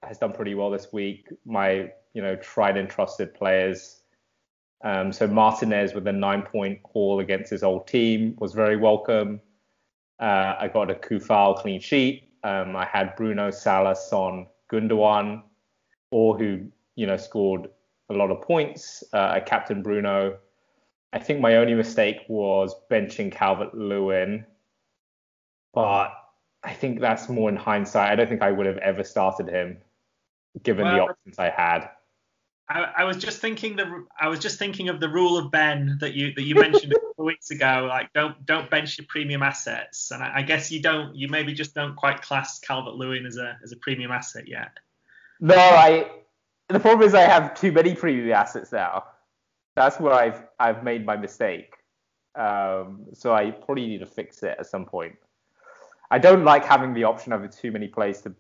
has 0.03 0.19
done 0.19 0.33
pretty 0.33 0.55
well 0.55 0.71
this 0.71 0.93
week. 0.93 1.29
My, 1.45 1.91
you 2.15 2.23
know, 2.23 2.37
tried 2.37 2.77
and 2.77 2.89
trusted 2.89 3.35
players. 3.35 4.03
Um, 4.83 5.13
so 5.13 5.27
Martinez 5.27 5.93
with 5.93 6.07
a 6.07 6.13
nine-point 6.13 6.81
haul 6.85 7.21
against 7.21 7.51
his 7.51 7.63
old 7.63 7.87
team 7.87 8.37
was 8.39 8.53
very 8.53 8.77
welcome. 8.77 9.41
Uh, 10.19 10.55
I 10.59 10.69
got 10.69 10.91
a 10.91 10.95
Kufal 10.95 11.57
clean 11.57 11.81
sheet. 11.81 12.31
Um, 12.45 12.77
I 12.77 12.87
had 12.87 13.17
Bruno, 13.17 13.51
Salah, 13.51 13.97
Son, 13.97 14.47
Gundogan, 14.73 15.43
all 16.11 16.37
who 16.37 16.67
you 16.97 17.07
know 17.07 17.17
scored 17.17 17.69
a 18.09 18.15
lot 18.15 18.31
of 18.31 18.43
points. 18.43 19.05
Uh, 19.13 19.41
captain 19.45 19.83
Bruno. 19.83 20.39
I 21.13 21.19
think 21.19 21.41
my 21.41 21.57
only 21.57 21.75
mistake 21.75 22.19
was 22.29 22.75
benching 22.91 23.33
Calvert 23.33 23.75
Lewin, 23.75 24.47
but 25.75 26.13
I 26.63 26.73
think 26.73 27.01
that's 27.01 27.29
more 27.29 27.49
in 27.49 27.57
hindsight. 27.57 28.13
I 28.13 28.17
don't 28.17 28.29
think 28.29 28.43
I 28.43 28.53
would 28.53 28.67
have 28.67 28.79
ever 28.79 29.03
started 29.03 29.49
him, 29.49 29.79
given 30.63 30.85
well, 30.85 30.95
the 30.95 31.03
options 31.03 31.39
I 31.39 31.51
had. 31.51 31.89
I, 32.69 32.93
I, 32.99 33.05
was 33.05 33.17
just 33.17 33.41
thinking 33.41 33.75
the 33.75 34.07
I 34.21 34.29
was 34.29 34.39
just 34.39 34.59
thinking 34.59 34.89
of 34.89 35.01
the 35.01 35.09
rule 35.09 35.37
of 35.37 35.51
Ben 35.51 35.99
that 36.01 36.15
you 36.15 36.33
that 36.35 36.43
you 36.43 36.55
mentioned 36.55 36.93
a 36.93 36.95
couple 37.01 37.15
of 37.19 37.27
weeks 37.27 37.51
ago. 37.51 37.87
Like 37.89 38.13
don't 38.13 38.47
don't 38.47 38.71
bench 38.71 38.99
your 38.99 39.07
premium 39.09 39.43
assets, 39.43 40.13
and 40.13 40.23
I, 40.23 40.37
I 40.37 40.43
guess 40.43 40.71
you 40.71 40.81
don't 40.81 41.17
you 41.17 41.29
maybe 41.29 41.53
just 41.53 41.75
don't 41.75 41.97
quite 41.97 42.23
class 42.23 42.61
Calvert 42.61 42.95
Lewin 42.95 43.27
as 43.27 43.37
a 43.37 43.59
as 43.65 43.73
a 43.73 43.77
premium 43.79 44.13
asset 44.13 44.47
yet. 44.47 44.71
No, 45.41 45.57
I. 45.57 46.11
The 46.71 46.79
problem 46.79 47.07
is 47.07 47.15
I 47.15 47.23
have 47.23 47.55
too 47.55 47.73
many 47.73 47.95
premium 47.95 48.31
assets 48.33 48.71
now. 48.71 49.05
That's 49.75 49.99
where 49.99 50.15
I've 50.15 50.45
I've 50.59 50.85
made 50.85 51.05
my 51.05 51.17
mistake. 51.17 51.75
Um, 52.37 53.07
so 53.13 53.35
I 53.35 53.51
probably 53.51 53.87
need 53.87 53.99
to 53.99 54.07
fix 54.07 54.43
it 54.43 54.57
at 54.59 54.67
some 54.67 54.85
point. 54.85 55.17
I 56.13 56.19
don't 56.19 56.45
like 56.45 56.65
having 56.65 56.95
the 56.95 57.05
option 57.05 57.33
of 57.33 57.49
too 57.51 57.73
many 57.73 57.89
plays 57.89 58.21
to 58.23 58.35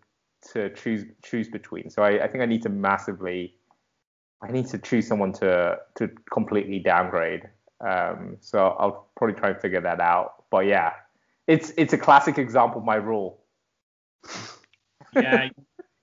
to 0.52 0.70
choose 0.70 1.04
choose 1.24 1.48
between. 1.48 1.90
So 1.90 2.02
I, 2.02 2.24
I 2.24 2.28
think 2.28 2.42
I 2.42 2.46
need 2.46 2.62
to 2.62 2.68
massively 2.68 3.56
I 4.42 4.50
need 4.50 4.66
to 4.68 4.78
choose 4.78 5.06
someone 5.06 5.32
to 5.34 5.78
to 5.96 6.08
completely 6.32 6.78
downgrade. 6.78 7.48
Um, 7.80 8.36
so 8.40 8.76
I'll 8.78 9.10
probably 9.16 9.34
try 9.34 9.50
and 9.50 9.60
figure 9.60 9.80
that 9.80 10.00
out. 10.00 10.44
But 10.50 10.66
yeah, 10.66 10.92
it's 11.46 11.72
it's 11.76 11.92
a 11.92 11.98
classic 11.98 12.38
example 12.38 12.78
of 12.78 12.84
my 12.84 12.96
rule. 12.96 13.42
yeah, 15.14 15.48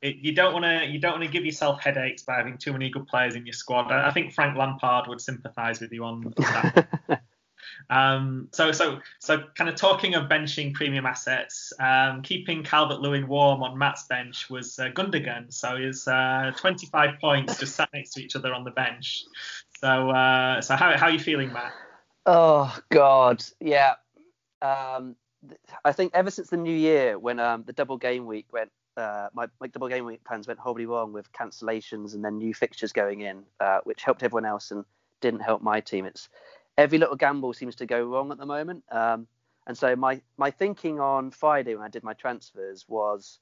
it, 0.02 0.18
you 0.18 0.34
don't 0.34 0.54
want 0.54 0.66
to 0.66 0.86
you 0.86 1.00
don't 1.00 1.14
want 1.14 1.24
to 1.24 1.30
give 1.30 1.46
yourself 1.46 1.82
headaches 1.82 2.24
by 2.24 2.36
having 2.36 2.58
too 2.58 2.72
many 2.72 2.90
good 2.90 3.08
players 3.08 3.36
in 3.36 3.46
your 3.46 3.54
squad. 3.54 3.92
I, 3.92 4.08
I 4.08 4.12
think 4.12 4.34
Frank 4.34 4.58
Lampard 4.58 5.08
would 5.08 5.22
sympathise 5.22 5.80
with 5.80 5.92
you 5.92 6.04
on 6.04 6.34
that. 6.38 7.22
um, 7.90 8.48
so 8.52 8.72
so 8.72 9.00
so 9.20 9.44
kind 9.56 9.70
of 9.70 9.76
talking 9.76 10.14
of 10.14 10.30
benching 10.30 10.74
premium 10.74 11.06
assets, 11.06 11.74
um, 11.80 12.22
keeping 12.22 12.64
Calvert 12.64 13.00
Lewin 13.00 13.28
warm 13.28 13.64
on 13.64 13.78
Matt's 13.78 14.04
bench 14.04 14.50
was 14.50 14.78
uh, 14.78 14.90
Gundogan. 14.90 15.52
So 15.52 15.78
he's 15.78 16.08
uh, 16.08 16.52
25 16.58 17.20
points 17.20 17.58
just 17.60 17.76
sat 17.76 17.90
next 17.94 18.12
to 18.12 18.22
each 18.22 18.36
other 18.36 18.54
on 18.54 18.64
the 18.64 18.72
bench. 18.72 19.24
So 19.80 20.12
uh, 20.12 20.62
so 20.62 20.76
how 20.76 20.96
how 20.96 21.08
are 21.08 21.12
you 21.12 21.20
feeling, 21.20 21.52
Matt? 21.52 21.74
Oh 22.28 22.78
God, 22.90 23.44
yeah. 23.60 23.96
Um, 24.62 25.16
I 25.86 25.92
think 25.92 26.12
ever 26.14 26.30
since 26.30 26.50
the 26.50 26.58
new 26.58 26.76
year, 26.76 27.18
when 27.18 27.40
um, 27.40 27.64
the 27.66 27.74
double 27.74 27.98
game 27.98 28.26
week 28.26 28.48
went 28.52 28.72
uh, 28.98 29.30
my, 29.34 29.48
my 29.60 29.68
double 29.68 29.88
game 29.88 30.06
week 30.06 30.24
plans 30.24 30.48
went 30.48 30.60
horribly 30.60 30.86
wrong 30.86 31.14
with 31.14 31.32
cancellations 31.32 32.14
and 32.14 32.26
then 32.26 32.38
new 32.38 32.54
fixtures 32.54 32.92
going 32.92 33.22
in, 33.22 33.44
uh, 33.60 33.80
which 33.84 34.04
helped 34.04 34.24
everyone 34.24 34.46
else 34.46 34.72
and 34.72 34.84
didn't 35.22 35.42
help 35.42 35.62
my 35.62 35.80
team. 35.80 36.06
It's 36.06 36.30
every 36.78 36.98
little 36.98 37.16
gamble 37.16 37.54
seems 37.54 37.76
to 37.76 37.86
go 37.86 38.04
wrong 38.04 38.32
at 38.32 38.38
the 38.38 38.46
moment. 38.46 38.84
Um, 38.92 39.28
and 39.68 39.78
so 39.78 39.96
my 39.96 40.22
my 40.38 40.50
thinking 40.50 41.00
on 41.00 41.32
Friday 41.32 41.76
when 41.76 41.84
I 41.84 41.90
did 41.90 42.04
my 42.04 42.14
transfers 42.14 42.86
was 42.88 43.40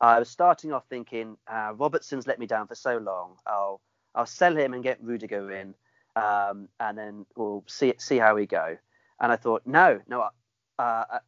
I 0.00 0.18
was 0.18 0.28
starting 0.28 0.72
off 0.72 0.84
thinking 0.88 1.36
uh, 1.46 1.72
Robertson's 1.76 2.26
let 2.26 2.38
me 2.38 2.46
down 2.46 2.66
for 2.66 2.74
so 2.74 2.98
long. 2.98 3.36
I'll 3.46 3.80
I'll 4.14 4.26
sell 4.26 4.56
him 4.56 4.74
and 4.74 4.82
get 4.82 5.02
Rudiger 5.02 5.52
in, 5.52 5.74
um, 6.16 6.68
and 6.80 6.98
then 6.98 7.26
we'll 7.36 7.64
see 7.68 7.94
see 7.98 8.18
how 8.18 8.34
we 8.34 8.46
go. 8.46 8.76
And 9.20 9.32
I 9.32 9.36
thought 9.36 9.62
no 9.66 10.00
no. 10.08 10.28
Uh, 10.78 11.18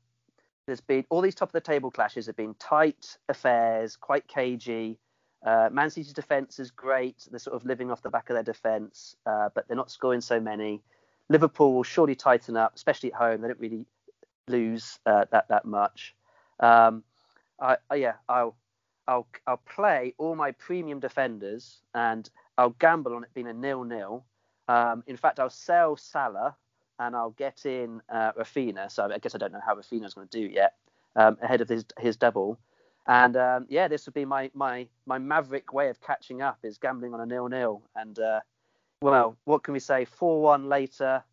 there's 0.71 0.81
been 0.81 1.05
all 1.11 1.21
these 1.21 1.35
top 1.35 1.49
of 1.49 1.53
the 1.53 1.61
table 1.61 1.91
clashes 1.91 2.27
have 2.27 2.37
been 2.37 2.55
tight 2.55 3.19
affairs, 3.29 3.97
quite 3.97 4.29
cagey. 4.29 5.01
Uh, 5.45 5.69
Man 5.73 5.91
City's 5.91 6.13
defence 6.13 6.61
is 6.61 6.71
great. 6.71 7.27
They're 7.29 7.41
sort 7.41 7.57
of 7.57 7.65
living 7.67 7.91
off 7.91 8.03
the 8.03 8.11
back 8.11 8.31
of 8.31 8.35
their 8.35 8.45
defence, 8.45 9.17
uh, 9.27 9.49
but 9.53 9.67
they're 9.67 9.77
not 9.77 9.91
scoring 9.91 10.21
so 10.21 10.39
many. 10.39 10.81
Liverpool 11.29 11.75
will 11.75 11.83
surely 11.83 12.15
tighten 12.15 12.57
up, 12.57 12.77
especially 12.77 13.13
at 13.13 13.19
home. 13.19 13.41
They 13.41 13.49
don't 13.49 13.59
really 13.59 13.85
lose 14.47 15.01
uh, 15.07 15.25
that 15.33 15.49
that 15.49 15.65
much. 15.65 16.15
Um, 16.61 17.03
I, 17.61 17.79
I, 17.91 17.97
yeah, 17.97 18.15
I'll 18.29 18.55
I'll 19.09 19.27
I'll 19.49 19.63
play 19.75 20.15
all 20.19 20.37
my 20.37 20.53
premium 20.53 21.01
defenders 21.01 21.81
and 21.97 22.31
I'll 22.57 22.77
gamble 22.79 23.17
on 23.17 23.25
it 23.25 23.35
being 23.35 23.49
a 23.49 23.53
nil-nil. 23.53 24.25
Um, 24.69 25.03
in 25.09 25.17
fact, 25.17 25.41
I'll 25.41 25.51
sell 25.51 25.97
Salah 25.97 26.55
and 27.01 27.17
I'll 27.17 27.31
get 27.31 27.65
in 27.65 28.01
uh, 28.11 28.33
Raphinha. 28.39 28.93
So 28.93 29.11
I 29.13 29.19
guess 29.19 29.35
I 29.35 29.39
don't 29.39 29.53
know 29.53 29.61
how 29.65 29.75
Raphinha's 29.75 30.15
going 30.15 30.29
to 30.29 30.39
do 30.39 30.47
yet 30.47 30.75
um, 31.17 31.39
ahead 31.43 31.61
of 31.61 31.69
his 31.69 31.85
his 31.99 32.17
double. 32.17 32.61
And 33.07 33.37
um, 33.37 33.67
yeah, 33.69 33.89
this 33.89 34.07
would 34.07 34.15
be 34.15 34.27
my 34.27 34.51
my 34.55 34.87
my 35.07 35.19
maverick 35.19 35.73
way 35.73 35.89
of 35.89 36.01
catching 36.01 36.43
up 36.43 36.59
is 36.63 36.79
gambling 36.79 37.15
on 37.15 37.21
a 37.21 37.27
nil 37.27 37.49
nil. 37.49 37.83
And 37.97 38.19
uh, 38.19 38.41
well, 39.01 39.37
what 39.45 39.65
can 39.65 39.73
we 39.73 39.81
say? 39.81 40.05
Four 40.05 40.43
one 40.43 40.69
later. 40.69 41.25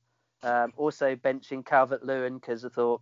Um, 0.43 0.71
also 0.77 1.15
benching 1.15 1.65
Calvert 1.65 2.05
Lewin 2.05 2.35
because 2.35 2.63
I 2.63 2.69
thought 2.69 3.01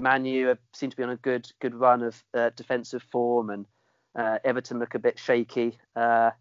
Manu 0.00 0.54
seem 0.72 0.90
to 0.90 0.96
be 0.96 1.02
on 1.02 1.10
a 1.10 1.16
good 1.16 1.50
good 1.60 1.74
run 1.74 2.02
of 2.02 2.22
uh, 2.34 2.50
defensive 2.54 3.02
form, 3.10 3.50
and 3.50 3.66
uh, 4.14 4.38
Everton 4.44 4.78
look 4.78 4.94
a 4.94 4.98
bit 4.98 5.18
shaky. 5.18 5.78
Uh, 5.96 6.32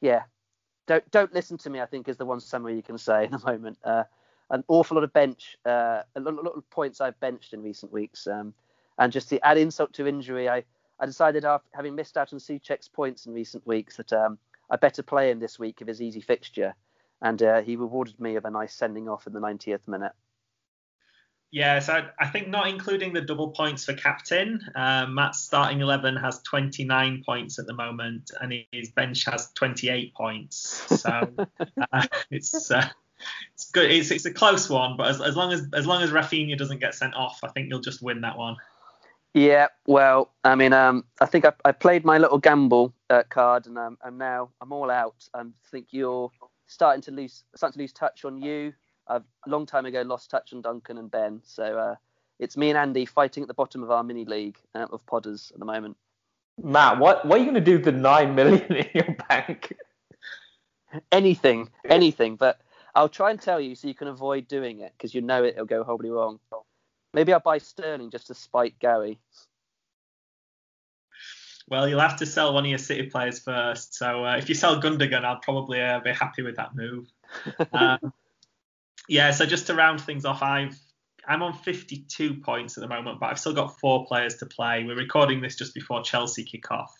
yeah, 0.00 0.22
don't 0.86 1.08
don't 1.10 1.34
listen 1.34 1.58
to 1.58 1.70
me. 1.70 1.80
I 1.80 1.86
think 1.86 2.08
is 2.08 2.16
the 2.16 2.24
one 2.24 2.40
summary 2.40 2.76
you 2.76 2.82
can 2.82 2.96
say 2.96 3.24
in 3.26 3.32
the 3.32 3.42
moment. 3.44 3.78
An 4.50 4.64
awful 4.68 4.96
lot 4.96 5.04
of 5.04 5.12
bench, 5.12 5.56
uh, 5.66 6.02
a 6.16 6.20
lot, 6.20 6.34
a 6.34 6.40
lot, 6.40 6.56
of 6.56 6.68
points 6.70 7.00
I've 7.00 7.18
benched 7.20 7.52
in 7.52 7.62
recent 7.62 7.92
weeks. 7.92 8.26
Um, 8.26 8.54
and 8.98 9.12
just 9.12 9.28
to 9.28 9.46
add 9.46 9.58
insult 9.58 9.92
to 9.94 10.06
injury, 10.06 10.48
I, 10.48 10.64
I 10.98 11.06
decided 11.06 11.44
after 11.44 11.68
having 11.74 11.94
missed 11.94 12.16
out 12.16 12.32
on 12.32 12.38
Soucek's 12.38 12.88
points 12.88 13.26
in 13.26 13.34
recent 13.34 13.66
weeks 13.66 13.96
that 13.98 14.12
um, 14.12 14.38
I 14.70 14.76
better 14.76 15.02
play 15.02 15.30
him 15.30 15.38
this 15.38 15.58
week 15.58 15.80
of 15.80 15.86
his 15.86 16.00
easy 16.00 16.20
fixture. 16.20 16.74
And 17.20 17.42
uh, 17.42 17.60
he 17.60 17.76
rewarded 17.76 18.18
me 18.20 18.34
with 18.34 18.44
a 18.44 18.50
nice 18.50 18.74
sending 18.74 19.08
off 19.08 19.26
in 19.26 19.32
the 19.32 19.40
90th 19.40 19.86
minute. 19.86 20.12
Yeah, 21.50 21.78
so 21.78 21.94
I, 21.94 22.08
I 22.18 22.26
think 22.26 22.48
not 22.48 22.68
including 22.68 23.14
the 23.14 23.22
double 23.22 23.48
points 23.48 23.84
for 23.84 23.94
captain, 23.94 24.60
uh, 24.74 25.06
Matt's 25.06 25.40
starting 25.40 25.80
11 25.80 26.16
has 26.16 26.42
29 26.42 27.22
points 27.24 27.58
at 27.58 27.66
the 27.66 27.72
moment, 27.72 28.30
and 28.40 28.52
his 28.70 28.90
bench 28.90 29.24
has 29.24 29.50
28 29.52 30.14
points. 30.14 31.00
So 31.00 31.32
uh, 31.92 32.06
it's 32.30 32.70
uh, 32.70 32.86
it's 33.54 33.70
good. 33.70 33.90
It's, 33.90 34.10
it's 34.10 34.24
a 34.24 34.32
close 34.32 34.68
one, 34.68 34.96
but 34.96 35.08
as, 35.08 35.20
as 35.20 35.36
long 35.36 35.52
as 35.52 35.66
as 35.72 35.86
long 35.86 36.02
as 36.02 36.10
Raphinha 36.10 36.56
doesn't 36.56 36.80
get 36.80 36.94
sent 36.94 37.14
off, 37.14 37.40
I 37.42 37.48
think 37.48 37.68
you'll 37.68 37.80
just 37.80 38.02
win 38.02 38.20
that 38.22 38.36
one. 38.36 38.56
Yeah, 39.34 39.68
well, 39.86 40.30
I 40.42 40.54
mean, 40.54 40.72
um, 40.72 41.04
I 41.20 41.26
think 41.26 41.44
I, 41.44 41.52
I 41.64 41.72
played 41.72 42.04
my 42.04 42.18
little 42.18 42.38
gamble 42.38 42.94
uh, 43.10 43.22
card, 43.28 43.66
and 43.66 43.78
um, 43.78 43.98
I'm 44.02 44.18
now 44.18 44.50
I'm 44.60 44.72
all 44.72 44.90
out. 44.90 45.28
I 45.34 45.42
think 45.70 45.88
you're 45.90 46.30
starting 46.66 47.02
to 47.02 47.10
lose 47.10 47.44
starting 47.54 47.78
to 47.78 47.82
lose 47.82 47.92
touch 47.92 48.24
on 48.24 48.40
you. 48.40 48.72
I've 49.06 49.24
a 49.46 49.50
long 49.50 49.66
time 49.66 49.86
ago 49.86 50.02
lost 50.02 50.30
touch 50.30 50.52
on 50.52 50.62
Duncan 50.62 50.98
and 50.98 51.10
Ben, 51.10 51.40
so 51.44 51.78
uh, 51.78 51.94
it's 52.38 52.56
me 52.56 52.70
and 52.70 52.78
Andy 52.78 53.06
fighting 53.06 53.42
at 53.42 53.48
the 53.48 53.54
bottom 53.54 53.82
of 53.82 53.90
our 53.90 54.02
mini 54.02 54.24
league 54.24 54.58
uh, 54.74 54.86
of 54.90 55.04
podders 55.06 55.52
at 55.52 55.58
the 55.58 55.64
moment. 55.64 55.96
Matt, 56.62 56.98
what 56.98 57.24
what 57.26 57.36
are 57.36 57.38
you 57.38 57.50
going 57.50 57.54
to 57.54 57.60
do 57.60 57.72
with 57.72 57.84
the 57.84 57.92
nine 57.92 58.34
million 58.34 58.72
in 58.74 58.86
your 58.94 59.16
bank? 59.28 59.74
anything, 61.12 61.70
anything. 61.88 62.36
But 62.36 62.60
I'll 62.94 63.08
try 63.08 63.30
and 63.30 63.40
tell 63.40 63.60
you 63.60 63.74
so 63.74 63.88
you 63.88 63.94
can 63.94 64.08
avoid 64.08 64.48
doing 64.48 64.80
it 64.80 64.92
because 64.96 65.14
you 65.14 65.20
know 65.20 65.44
it, 65.44 65.54
it'll 65.54 65.66
go 65.66 65.84
horribly 65.84 66.10
wrong. 66.10 66.40
Maybe 67.14 67.32
I'll 67.32 67.40
buy 67.40 67.58
Sterling 67.58 68.10
just 68.10 68.26
to 68.28 68.34
spite 68.34 68.78
Gary. 68.78 69.18
Well, 71.68 71.86
you'll 71.86 72.00
have 72.00 72.16
to 72.16 72.26
sell 72.26 72.54
one 72.54 72.64
of 72.64 72.70
your 72.70 72.78
City 72.78 73.04
players 73.10 73.40
first. 73.40 73.94
So 73.94 74.24
uh, 74.24 74.36
if 74.36 74.48
you 74.48 74.54
sell 74.54 74.80
Gundogan, 74.80 75.24
I'll 75.24 75.40
probably 75.40 75.80
uh, 75.80 76.00
be 76.00 76.12
happy 76.12 76.42
with 76.42 76.56
that 76.56 76.74
move. 76.74 77.06
um, 77.72 78.12
yeah. 79.08 79.30
So 79.32 79.44
just 79.44 79.66
to 79.66 79.74
round 79.74 80.00
things 80.00 80.24
off, 80.24 80.42
I've 80.42 80.78
I'm 81.26 81.42
on 81.42 81.52
52 81.52 82.36
points 82.36 82.78
at 82.78 82.80
the 82.80 82.88
moment, 82.88 83.20
but 83.20 83.26
I've 83.26 83.38
still 83.38 83.52
got 83.52 83.78
four 83.78 84.06
players 84.06 84.36
to 84.36 84.46
play. 84.46 84.84
We're 84.84 84.96
recording 84.96 85.42
this 85.42 85.56
just 85.56 85.74
before 85.74 86.02
Chelsea 86.02 86.42
kick 86.42 86.70
off. 86.70 86.94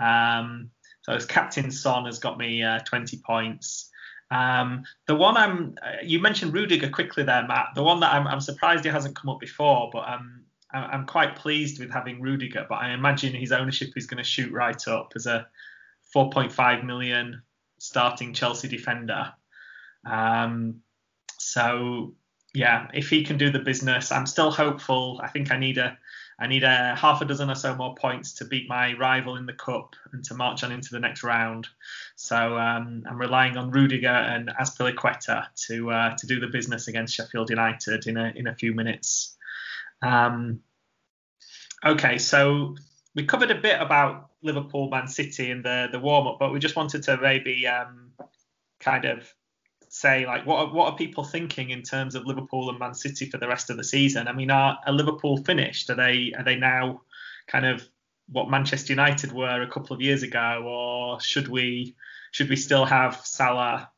Um, 0.00 0.70
so 1.02 1.12
as 1.12 1.26
captain 1.26 1.72
Son 1.72 2.04
has 2.04 2.20
got 2.20 2.38
me 2.38 2.62
uh, 2.62 2.78
20 2.80 3.20
points. 3.26 3.87
Um, 4.30 4.84
the 5.06 5.14
one 5.14 5.36
I'm, 5.36 5.76
uh, 5.82 6.02
you 6.02 6.20
mentioned 6.20 6.52
Rudiger 6.52 6.90
quickly 6.90 7.22
there, 7.22 7.46
Matt. 7.46 7.68
The 7.74 7.82
one 7.82 8.00
that 8.00 8.12
I'm, 8.12 8.26
I'm 8.26 8.40
surprised 8.40 8.84
he 8.84 8.90
hasn't 8.90 9.16
come 9.16 9.30
up 9.30 9.40
before, 9.40 9.90
but 9.92 10.08
um, 10.08 10.44
I'm 10.70 11.06
quite 11.06 11.36
pleased 11.36 11.80
with 11.80 11.90
having 11.90 12.20
Rudiger. 12.20 12.66
But 12.68 12.76
I 12.76 12.92
imagine 12.92 13.34
his 13.34 13.52
ownership 13.52 13.90
is 13.96 14.06
going 14.06 14.18
to 14.18 14.28
shoot 14.28 14.52
right 14.52 14.86
up 14.88 15.12
as 15.16 15.26
a 15.26 15.46
4.5 16.14 16.84
million 16.84 17.42
starting 17.78 18.34
Chelsea 18.34 18.68
defender. 18.68 19.32
Um, 20.04 20.80
so 21.38 22.14
yeah, 22.54 22.88
if 22.92 23.08
he 23.08 23.24
can 23.24 23.38
do 23.38 23.50
the 23.50 23.58
business, 23.58 24.12
I'm 24.12 24.26
still 24.26 24.50
hopeful. 24.50 25.20
I 25.22 25.28
think 25.28 25.52
I 25.52 25.58
need 25.58 25.78
a 25.78 25.96
I 26.40 26.46
need 26.46 26.62
a 26.62 26.94
half 26.94 27.20
a 27.20 27.24
dozen 27.24 27.50
or 27.50 27.56
so 27.56 27.74
more 27.74 27.96
points 27.96 28.34
to 28.34 28.44
beat 28.44 28.68
my 28.68 28.94
rival 28.94 29.36
in 29.36 29.46
the 29.46 29.52
cup 29.52 29.96
and 30.12 30.22
to 30.24 30.34
march 30.34 30.62
on 30.62 30.70
into 30.70 30.90
the 30.92 31.00
next 31.00 31.24
round. 31.24 31.66
So 32.14 32.56
um, 32.56 33.02
I'm 33.08 33.18
relying 33.18 33.56
on 33.56 33.72
Rudiger 33.72 34.06
and 34.06 34.48
Azpilicueta 34.48 35.46
to 35.66 35.90
uh, 35.90 36.16
to 36.16 36.26
do 36.26 36.38
the 36.38 36.46
business 36.46 36.86
against 36.86 37.14
Sheffield 37.14 37.50
United 37.50 38.06
in 38.06 38.16
a 38.16 38.32
in 38.36 38.46
a 38.46 38.54
few 38.54 38.72
minutes. 38.72 39.36
Um, 40.00 40.60
okay, 41.84 42.18
so 42.18 42.76
we 43.16 43.24
covered 43.24 43.50
a 43.50 43.60
bit 43.60 43.80
about 43.80 44.30
Liverpool, 44.42 44.88
Man 44.90 45.08
City, 45.08 45.50
and 45.50 45.64
the 45.64 45.88
the 45.90 45.98
warm 45.98 46.28
up, 46.28 46.38
but 46.38 46.52
we 46.52 46.60
just 46.60 46.76
wanted 46.76 47.02
to 47.04 47.16
maybe 47.16 47.66
um, 47.66 48.12
kind 48.78 49.06
of 49.06 49.34
say 49.98 50.26
like 50.26 50.46
what 50.46 50.58
are, 50.58 50.72
what 50.72 50.92
are 50.92 50.96
people 50.96 51.24
thinking 51.24 51.70
in 51.70 51.82
terms 51.82 52.14
of 52.14 52.24
Liverpool 52.24 52.70
and 52.70 52.78
Man 52.78 52.94
City 52.94 53.28
for 53.28 53.38
the 53.38 53.48
rest 53.48 53.70
of 53.70 53.76
the 53.76 53.84
season? 53.84 54.28
I 54.28 54.32
mean, 54.32 54.50
are, 54.50 54.78
are 54.86 54.92
Liverpool 54.92 55.38
finished? 55.38 55.90
Are 55.90 55.96
they 55.96 56.32
are 56.36 56.44
they 56.44 56.56
now 56.56 57.02
kind 57.46 57.66
of 57.66 57.86
what 58.30 58.50
Manchester 58.50 58.92
United 58.92 59.32
were 59.32 59.62
a 59.62 59.70
couple 59.70 59.94
of 59.94 60.02
years 60.02 60.22
ago, 60.22 60.62
or 60.66 61.20
should 61.20 61.48
we 61.48 61.96
should 62.30 62.48
we 62.48 62.56
still 62.56 62.84
have 62.84 63.20
Salah 63.24 63.90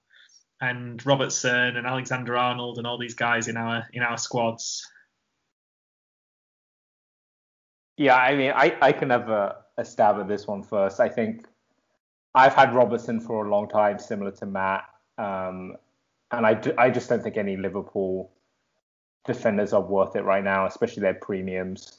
and 0.61 1.05
Robertson 1.05 1.77
and 1.77 1.87
Alexander 1.87 2.37
Arnold 2.37 2.79
and 2.79 2.87
all 2.87 2.99
these 2.99 3.15
guys 3.15 3.49
in 3.49 3.57
our 3.57 3.87
in 3.93 4.03
our 4.03 4.19
squads? 4.19 4.87
Yeah, 7.97 8.17
I 8.17 8.35
mean, 8.35 8.53
I, 8.55 8.75
I 8.81 8.93
can 8.93 9.11
have 9.11 9.29
a, 9.29 9.57
a 9.77 9.85
stab 9.85 10.19
at 10.19 10.27
this 10.27 10.47
one 10.47 10.63
first. 10.63 11.01
I 11.01 11.11
think 11.11 11.47
I've 12.35 12.55
had 12.55 12.75
Robertson 12.75 13.21
for 13.21 13.45
a 13.45 13.51
long 13.51 13.69
time, 13.69 13.99
similar 13.99 14.31
to 14.31 14.47
Matt. 14.47 14.85
Um, 15.19 15.77
and 16.33 16.47
I, 16.47 16.61
I 16.79 16.91
just 16.91 17.09
don't 17.09 17.23
think 17.23 17.37
any 17.37 17.57
Liverpool 17.57 18.31
defenders 19.25 19.73
are 19.73 19.81
worth 19.81 20.17
it 20.17 20.23
right 20.23 20.45
now, 20.45 20.67
especially 20.67 21.03
their 21.03 21.15
premiums. 21.15 21.99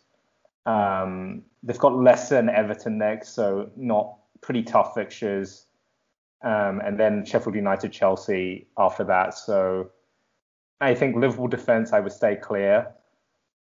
Um, 0.66 1.44
they've 1.64 1.78
got 1.78 1.96
Leicester 1.96 2.38
and 2.38 2.50
Everton 2.50 2.98
next, 2.98 3.30
so 3.30 3.70
not 3.76 4.18
pretty 4.42 4.64
tough 4.64 4.94
fixtures. 4.94 5.66
Um, 6.44 6.82
and 6.84 7.00
then 7.00 7.26
Sheffield 7.26 7.56
United, 7.56 7.92
Chelsea 7.92 8.68
after 8.78 9.04
that. 9.06 9.38
So 9.38 9.92
I 10.80 10.96
think 10.96 11.16
Liverpool 11.16 11.48
defense, 11.48 11.94
I 11.94 12.00
would 12.00 12.12
stay 12.12 12.36
clear. 12.36 12.88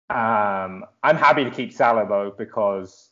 Um, 0.10 0.86
I'm 1.02 1.16
happy 1.16 1.44
to 1.44 1.50
keep 1.50 1.74
Salah 1.74 2.06
though 2.08 2.34
because 2.38 3.10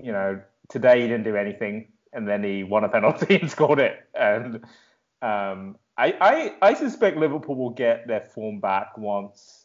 you 0.00 0.12
know 0.12 0.40
today 0.68 1.00
he 1.00 1.08
didn't 1.08 1.24
do 1.24 1.36
anything, 1.36 1.88
and 2.12 2.28
then 2.28 2.44
he 2.44 2.62
won 2.62 2.84
a 2.84 2.88
penalty 2.88 3.36
and 3.40 3.50
scored 3.50 3.80
it. 3.80 4.06
And 4.14 4.64
um, 5.24 5.76
I, 5.96 6.14
I, 6.20 6.54
I 6.70 6.74
suspect 6.74 7.16
Liverpool 7.16 7.56
will 7.56 7.70
get 7.70 8.06
their 8.06 8.20
form 8.20 8.60
back 8.60 8.98
once 8.98 9.64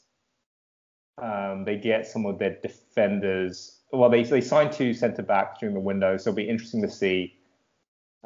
um, 1.22 1.66
they 1.66 1.78
get 1.78 2.08
some 2.08 2.26
of 2.26 2.40
their 2.40 2.58
defenders. 2.62 3.80
Well, 3.92 4.10
they 4.10 4.24
they 4.24 4.42
signed 4.42 4.72
two 4.72 4.94
centre 4.94 5.24
backs 5.24 5.60
during 5.60 5.76
the 5.76 5.82
window, 5.82 6.18
so 6.18 6.30
it'll 6.30 6.38
be 6.38 6.48
interesting 6.48 6.82
to 6.82 6.90
see 6.90 7.36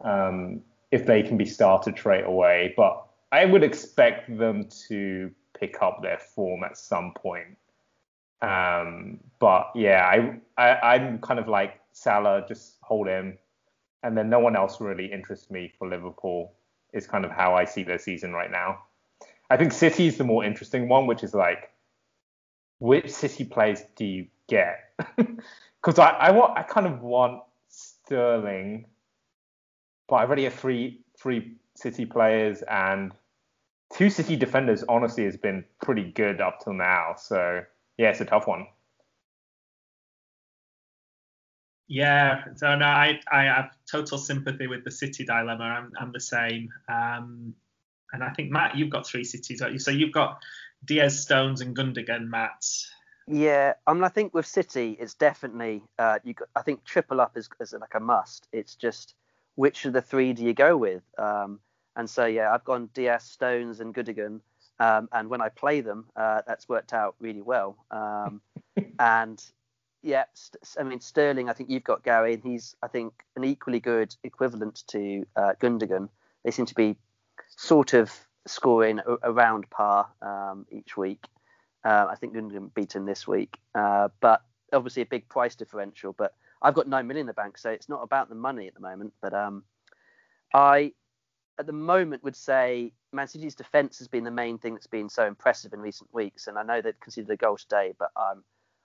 um, 0.03 0.61
if 0.91 1.05
they 1.05 1.23
can 1.23 1.37
be 1.37 1.45
started 1.45 1.97
straight 1.97 2.25
away. 2.25 2.73
But 2.75 3.05
I 3.31 3.45
would 3.45 3.63
expect 3.63 4.37
them 4.37 4.67
to 4.89 5.31
pick 5.59 5.81
up 5.81 6.01
their 6.01 6.19
form 6.19 6.63
at 6.63 6.77
some 6.77 7.13
point. 7.15 7.57
Um, 8.41 9.19
but 9.39 9.71
yeah, 9.73 10.05
I, 10.05 10.39
I 10.61 10.95
I'm 10.95 11.19
kind 11.19 11.39
of 11.39 11.47
like 11.47 11.79
Salah, 11.93 12.45
just 12.47 12.77
hold 12.81 13.07
him, 13.07 13.37
and 14.03 14.17
then 14.17 14.29
no 14.29 14.39
one 14.39 14.55
else 14.55 14.81
really 14.81 15.11
interests 15.11 15.49
me 15.49 15.71
for 15.79 15.87
Liverpool 15.87 16.53
is 16.93 17.07
kind 17.07 17.25
of 17.25 17.31
how 17.31 17.55
I 17.55 17.65
see 17.65 17.83
their 17.83 17.99
season 17.99 18.33
right 18.33 18.51
now. 18.51 18.83
I 19.49 19.57
think 19.57 19.73
City 19.73 20.07
is 20.07 20.17
the 20.17 20.23
more 20.23 20.43
interesting 20.43 20.87
one, 20.87 21.05
which 21.07 21.23
is 21.23 21.33
like, 21.33 21.71
which 22.79 23.09
City 23.09 23.45
players 23.45 23.81
do 23.95 24.05
you 24.05 24.27
get? 24.47 24.93
Because 25.83 25.99
I, 25.99 26.11
I 26.11 26.31
want, 26.31 26.57
I 26.57 26.63
kind 26.63 26.87
of 26.87 27.01
want 27.01 27.43
Sterling, 27.67 28.85
but 30.07 30.15
I 30.15 30.21
already 30.23 30.45
have 30.45 30.53
three 30.53 31.01
three 31.17 31.55
City 31.75 32.05
players 32.05 32.61
and 32.69 33.11
two 33.93 34.09
City 34.09 34.37
defenders. 34.37 34.83
Honestly, 34.87 35.25
has 35.25 35.35
been 35.35 35.65
pretty 35.81 36.11
good 36.11 36.39
up 36.39 36.61
till 36.63 36.71
now. 36.71 37.15
So 37.17 37.63
yeah, 37.97 38.11
it's 38.11 38.21
a 38.21 38.25
tough 38.25 38.47
one. 38.47 38.67
Yeah, 41.87 42.45
so 42.55 42.75
no, 42.75 42.85
I 42.85 43.19
I 43.31 43.43
have 43.43 43.71
total 43.89 44.17
sympathy 44.17 44.67
with 44.67 44.83
the 44.83 44.91
City 44.91 45.25
dilemma. 45.25 45.63
I'm 45.63 45.91
I'm 45.99 46.11
the 46.11 46.19
same. 46.19 46.69
Um, 46.87 47.55
and 48.13 48.23
I 48.23 48.29
think 48.29 48.51
Matt, 48.51 48.77
you've 48.77 48.91
got 48.91 49.07
three 49.07 49.23
cities, 49.23 49.61
you? 49.61 49.79
So 49.79 49.91
you've 49.91 50.11
got 50.11 50.41
Dias, 50.85 51.19
Stones, 51.19 51.61
and 51.61 51.75
Gundogan, 51.75 52.27
Matt. 52.27 52.65
Yeah, 53.27 53.73
I 53.87 53.93
mean, 53.93 54.03
I 54.03 54.09
think 54.09 54.33
with 54.33 54.45
City, 54.45 54.97
it's 54.99 55.13
definitely 55.13 55.81
uh, 55.97 56.19
you. 56.23 56.33
Got, 56.33 56.49
I 56.55 56.61
think 56.61 56.83
triple 56.83 57.21
up 57.21 57.37
is, 57.37 57.49
is 57.59 57.73
like 57.73 57.95
a 57.95 57.99
must. 57.99 58.47
It's 58.51 58.75
just 58.75 59.15
which 59.55 59.85
of 59.85 59.93
the 59.93 60.01
three 60.01 60.33
do 60.33 60.43
you 60.43 60.53
go 60.53 60.77
with? 60.77 61.03
Um, 61.17 61.59
and 61.95 62.09
so 62.09 62.25
yeah, 62.25 62.53
I've 62.53 62.63
gone 62.63 62.89
Dias, 62.93 63.23
Stones, 63.23 63.79
and 63.79 63.93
Gundogan. 63.93 64.41
Um, 64.79 65.07
and 65.11 65.29
when 65.29 65.41
I 65.41 65.49
play 65.49 65.81
them, 65.81 66.05
uh, 66.15 66.41
that's 66.45 66.67
worked 66.67 66.93
out 66.93 67.15
really 67.19 67.41
well. 67.41 67.77
Um, 67.91 68.41
and 68.99 69.43
yeah, 70.03 70.25
I 70.77 70.83
mean 70.83 70.99
Sterling. 70.99 71.49
I 71.49 71.53
think 71.53 71.69
you've 71.69 71.83
got 71.83 72.03
Gary, 72.03 72.33
and 72.33 72.43
he's 72.43 72.75
I 72.83 72.87
think 72.87 73.13
an 73.35 73.45
equally 73.45 73.79
good 73.79 74.15
equivalent 74.23 74.83
to 74.87 75.25
uh, 75.35 75.53
Gundogan. 75.61 76.09
They 76.43 76.51
seem 76.51 76.65
to 76.65 76.75
be 76.75 76.97
sort 77.55 77.93
of 77.93 78.11
scoring 78.45 78.99
around 79.23 79.69
par 79.69 80.09
um, 80.21 80.65
each 80.69 80.97
week. 80.97 81.25
Uh, 81.85 82.07
I 82.09 82.15
think 82.15 82.33
Gundogan 82.33 82.73
beat 82.73 82.93
him 82.93 83.05
this 83.05 83.25
week, 83.25 83.57
uh, 83.75 84.09
but 84.19 84.41
obviously 84.73 85.03
a 85.03 85.05
big 85.05 85.29
price 85.29 85.55
differential. 85.55 86.11
But 86.11 86.33
I've 86.61 86.73
got 86.73 86.87
nine 86.87 87.07
million 87.07 87.23
in 87.23 87.27
the 87.27 87.33
bank, 87.33 87.57
so 87.57 87.69
it's 87.69 87.87
not 87.87 88.03
about 88.03 88.27
the 88.27 88.35
money 88.35 88.67
at 88.67 88.73
the 88.73 88.81
moment. 88.81 89.13
But 89.21 89.33
um, 89.33 89.63
I, 90.53 90.91
at 91.57 91.65
the 91.65 91.73
moment, 91.73 92.25
would 92.25 92.35
say 92.35 92.91
Man 93.13 93.29
City's 93.29 93.55
defence 93.55 93.99
has 93.99 94.09
been 94.09 94.25
the 94.25 94.31
main 94.31 94.57
thing 94.57 94.73
that's 94.73 94.87
been 94.87 95.07
so 95.07 95.25
impressive 95.25 95.71
in 95.71 95.79
recent 95.79 96.13
weeks, 96.13 96.47
and 96.47 96.57
I 96.57 96.63
know 96.63 96.81
they've 96.81 96.99
conceded 96.99 97.29
a 97.29 97.37
goal 97.37 97.55
today, 97.55 97.93
but 97.97 98.11
I'm 98.17 98.43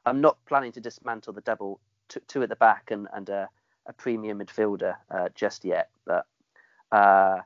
I'm 0.09 0.21
not 0.21 0.44
planning 0.47 0.73
to 0.73 0.81
dismantle 0.81 1.33
the 1.33 1.40
double 1.40 1.81
two, 2.09 2.21
two 2.29 2.42
at 2.42 2.49
the 2.49 2.57
back 2.57 2.90
and, 2.90 3.09
and 3.12 3.29
a, 3.29 3.49
a 3.87 3.92
premium 3.92 4.40
midfielder 4.40 4.97
uh, 5.11 5.29
just 5.35 5.64
yet. 5.64 5.90
But 6.05 6.27
uh, 6.92 7.40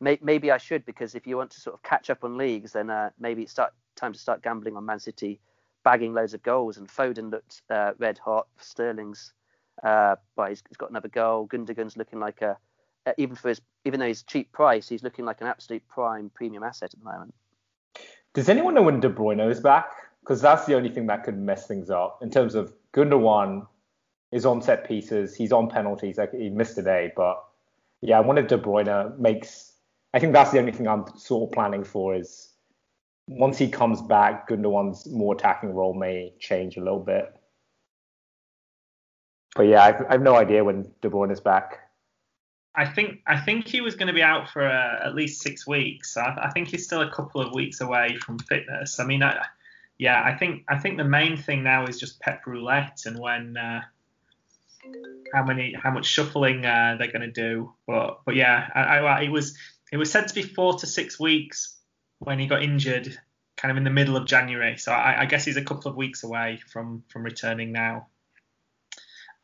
may, 0.00 0.18
maybe 0.22 0.50
I 0.50 0.58
should 0.58 0.84
because 0.84 1.14
if 1.14 1.26
you 1.26 1.36
want 1.36 1.50
to 1.52 1.60
sort 1.60 1.74
of 1.74 1.82
catch 1.82 2.10
up 2.10 2.24
on 2.24 2.36
leagues, 2.36 2.72
then 2.72 2.90
uh, 2.90 3.10
maybe 3.18 3.42
it's 3.42 3.52
start, 3.52 3.72
time 3.96 4.12
to 4.12 4.18
start 4.18 4.42
gambling 4.42 4.76
on 4.76 4.84
Man 4.84 5.00
City 5.00 5.40
bagging 5.84 6.14
loads 6.14 6.34
of 6.34 6.42
goals. 6.42 6.78
And 6.78 6.88
Foden 6.88 7.30
looked 7.30 7.62
uh, 7.70 7.92
red 7.98 8.18
hot. 8.18 8.46
Sterling's, 8.58 9.32
uh, 9.82 10.16
well, 10.36 10.48
he's, 10.48 10.62
he's 10.68 10.76
got 10.76 10.90
another 10.90 11.08
goal. 11.08 11.46
Gundogan's 11.46 11.96
looking 11.96 12.20
like 12.20 12.42
a 12.42 12.56
even 13.18 13.36
for 13.36 13.50
his 13.50 13.60
even 13.84 14.00
though 14.00 14.06
he's 14.06 14.22
cheap 14.22 14.50
price, 14.52 14.88
he's 14.88 15.02
looking 15.02 15.24
like 15.24 15.40
an 15.40 15.46
absolute 15.46 15.86
prime 15.88 16.30
premium 16.34 16.62
asset 16.62 16.94
at 16.94 16.98
the 16.98 17.04
moment. 17.04 17.34
Does 18.32 18.48
anyone 18.48 18.74
know 18.74 18.82
when 18.82 19.00
De 19.00 19.10
Bruyne 19.10 19.48
is 19.50 19.60
back? 19.60 19.92
Because 20.24 20.40
that's 20.40 20.64
the 20.64 20.74
only 20.74 20.88
thing 20.88 21.06
that 21.06 21.22
could 21.22 21.38
mess 21.38 21.66
things 21.66 21.90
up 21.90 22.20
in 22.22 22.30
terms 22.30 22.54
of 22.54 22.72
Gundogan 22.94 23.66
is 24.32 24.46
on 24.46 24.62
set 24.62 24.88
pieces, 24.88 25.36
he's 25.36 25.52
on 25.52 25.68
penalties. 25.68 26.16
Like 26.16 26.32
he 26.32 26.48
missed 26.48 26.76
today, 26.76 27.12
but 27.14 27.44
yeah, 28.00 28.16
I 28.16 28.20
wanted 28.20 28.46
De 28.46 28.56
Bruyne 28.56 29.18
makes. 29.18 29.72
I 30.14 30.18
think 30.18 30.32
that's 30.32 30.50
the 30.50 30.58
only 30.58 30.72
thing 30.72 30.88
I'm 30.88 31.04
sort 31.18 31.48
of 31.48 31.52
planning 31.52 31.84
for 31.84 32.14
is 32.14 32.52
once 33.28 33.58
he 33.58 33.68
comes 33.68 34.00
back, 34.00 34.48
Gundogan's 34.48 35.06
more 35.06 35.34
attacking 35.34 35.74
role 35.74 35.92
may 35.92 36.32
change 36.38 36.76
a 36.76 36.80
little 36.80 37.00
bit. 37.00 37.34
But 39.56 39.64
yeah, 39.64 39.84
I've, 39.84 40.06
I've 40.08 40.22
no 40.22 40.36
idea 40.36 40.64
when 40.64 40.90
De 41.02 41.10
Bruyne 41.10 41.32
is 41.32 41.40
back. 41.40 41.80
I 42.74 42.86
think 42.86 43.20
I 43.26 43.38
think 43.38 43.68
he 43.68 43.80
was 43.80 43.94
going 43.94 44.08
to 44.08 44.12
be 44.12 44.22
out 44.22 44.50
for 44.50 44.66
uh, 44.66 45.06
at 45.06 45.14
least 45.14 45.42
six 45.42 45.66
weeks. 45.66 46.16
I, 46.16 46.36
I, 46.42 46.50
think 46.50 46.68
he's 46.68 46.84
still 46.84 47.02
a 47.02 47.10
couple 47.10 47.40
of 47.40 47.54
weeks 47.54 47.80
away 47.80 48.16
from 48.16 48.38
fitness. 48.40 48.98
I 48.98 49.04
mean, 49.04 49.22
I, 49.22 49.44
yeah, 49.98 50.22
I 50.24 50.36
think 50.36 50.64
I 50.68 50.78
think 50.78 50.96
the 50.98 51.04
main 51.04 51.36
thing 51.36 51.62
now 51.62 51.86
is 51.86 51.98
just 51.98 52.20
pep 52.20 52.46
roulette 52.46 53.02
and 53.06 53.18
when 53.18 53.56
uh, 53.56 53.82
how 55.32 55.44
many 55.44 55.74
how 55.74 55.90
much 55.90 56.06
shuffling 56.06 56.64
uh, 56.64 56.96
they're 56.98 57.12
going 57.12 57.22
to 57.22 57.30
do. 57.30 57.72
But 57.86 58.20
but 58.24 58.34
yeah, 58.34 58.68
I, 58.74 58.98
I, 58.98 59.22
it 59.22 59.30
was 59.30 59.56
it 59.92 59.96
was 59.96 60.10
said 60.10 60.28
to 60.28 60.34
be 60.34 60.42
four 60.42 60.74
to 60.74 60.86
six 60.86 61.18
weeks 61.18 61.76
when 62.18 62.38
he 62.38 62.46
got 62.46 62.62
injured, 62.62 63.16
kind 63.56 63.70
of 63.70 63.76
in 63.76 63.84
the 63.84 63.90
middle 63.90 64.16
of 64.16 64.26
January. 64.26 64.76
So 64.76 64.92
I, 64.92 65.22
I 65.22 65.26
guess 65.26 65.44
he's 65.44 65.56
a 65.56 65.64
couple 65.64 65.90
of 65.90 65.96
weeks 65.96 66.24
away 66.24 66.60
from 66.72 67.04
from 67.08 67.22
returning 67.22 67.72
now. 67.72 68.08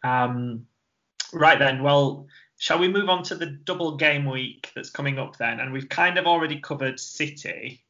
Um, 0.02 0.66
right 1.32 1.58
then, 1.58 1.82
well, 1.82 2.26
shall 2.58 2.78
we 2.78 2.88
move 2.88 3.08
on 3.08 3.22
to 3.24 3.34
the 3.34 3.46
double 3.46 3.96
game 3.96 4.24
week 4.24 4.72
that's 4.74 4.90
coming 4.90 5.18
up 5.18 5.36
then? 5.36 5.60
And 5.60 5.72
we've 5.72 5.88
kind 5.88 6.18
of 6.18 6.26
already 6.26 6.60
covered 6.60 6.98
City. 6.98 7.84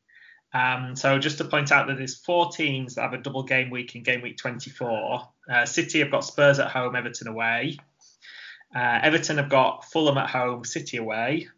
Um, 0.52 0.96
so 0.96 1.18
just 1.18 1.38
to 1.38 1.44
point 1.44 1.70
out 1.70 1.86
that 1.86 1.96
there's 1.96 2.16
four 2.16 2.50
teams 2.50 2.94
that 2.94 3.02
have 3.02 3.12
a 3.12 3.18
double 3.18 3.44
game 3.44 3.70
week 3.70 3.94
in 3.94 4.02
game 4.02 4.20
week 4.20 4.36
24. 4.36 5.28
Uh, 5.50 5.66
City 5.66 6.00
have 6.00 6.10
got 6.10 6.24
Spurs 6.24 6.58
at 6.58 6.70
home, 6.70 6.96
Everton 6.96 7.28
away. 7.28 7.78
Uh, 8.74 8.98
Everton 9.02 9.36
have 9.38 9.48
got 9.48 9.84
Fulham 9.84 10.18
at 10.18 10.30
home, 10.30 10.64
City 10.64 10.96
away. 10.96 11.48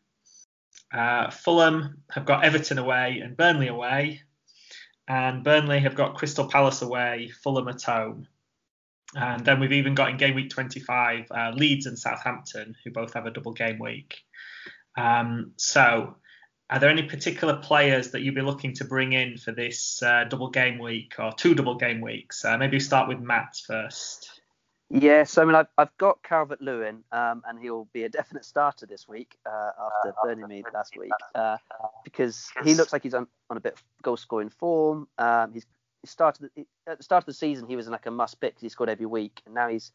Uh, 0.92 1.30
Fulham 1.30 2.02
have 2.10 2.26
got 2.26 2.44
Everton 2.44 2.78
away 2.78 3.20
and 3.22 3.36
Burnley 3.36 3.68
away. 3.68 4.22
And 5.08 5.42
Burnley 5.42 5.80
have 5.80 5.94
got 5.94 6.14
Crystal 6.14 6.48
Palace 6.48 6.82
away, 6.82 7.32
Fulham 7.42 7.68
at 7.68 7.82
home. 7.82 8.28
And 9.14 9.44
then 9.44 9.60
we've 9.60 9.72
even 9.72 9.94
got 9.94 10.10
in 10.10 10.16
game 10.16 10.34
week 10.34 10.50
25 10.50 11.26
uh, 11.30 11.50
Leeds 11.54 11.86
and 11.86 11.98
Southampton, 11.98 12.74
who 12.82 12.90
both 12.90 13.12
have 13.14 13.26
a 13.26 13.30
double 13.30 13.52
game 13.52 13.78
week. 13.78 14.22
Um, 14.96 15.52
so, 15.56 16.16
are 16.72 16.78
there 16.78 16.88
any 16.88 17.02
particular 17.02 17.56
players 17.56 18.12
that 18.12 18.22
you'd 18.22 18.34
be 18.34 18.40
looking 18.40 18.72
to 18.72 18.84
bring 18.86 19.12
in 19.12 19.36
for 19.36 19.52
this 19.52 20.02
uh, 20.02 20.24
double 20.24 20.48
game 20.48 20.78
week 20.78 21.12
or 21.18 21.30
two 21.32 21.54
double 21.54 21.74
game 21.74 22.00
weeks? 22.00 22.46
Uh, 22.46 22.56
maybe 22.56 22.80
start 22.80 23.08
with 23.08 23.20
Matt 23.20 23.60
first. 23.66 24.40
Yeah, 24.88 25.24
so 25.24 25.42
I 25.42 25.44
mean, 25.44 25.54
I've, 25.54 25.66
I've 25.76 25.94
got 25.98 26.22
Calvert 26.22 26.62
Lewin, 26.62 27.04
um, 27.12 27.42
and 27.46 27.60
he'll 27.60 27.88
be 27.92 28.04
a 28.04 28.08
definite 28.08 28.46
starter 28.46 28.86
this 28.86 29.06
week 29.06 29.36
uh, 29.44 29.70
after 29.78 30.14
burning 30.24 30.48
me 30.48 30.64
last 30.72 30.96
week 30.96 31.10
uh, 31.34 31.58
because 32.04 32.50
he 32.64 32.74
looks 32.74 32.92
like 32.92 33.02
he's 33.02 33.14
on, 33.14 33.26
on 33.50 33.58
a 33.58 33.60
bit 33.60 33.74
of 33.74 33.82
goal 34.02 34.16
scoring 34.16 34.48
form. 34.48 35.08
Um, 35.18 35.52
he's 35.52 35.66
he 36.00 36.08
started 36.08 36.50
at 36.86 36.96
the 36.96 37.04
start 37.04 37.22
of 37.22 37.26
the 37.26 37.34
season 37.34 37.68
he 37.68 37.76
was 37.76 37.86
like 37.86 38.06
a 38.06 38.10
must 38.10 38.40
pick 38.40 38.52
because 38.52 38.62
he 38.62 38.68
scored 38.70 38.88
every 38.88 39.06
week, 39.06 39.42
and 39.44 39.54
now 39.54 39.68
he's 39.68 39.92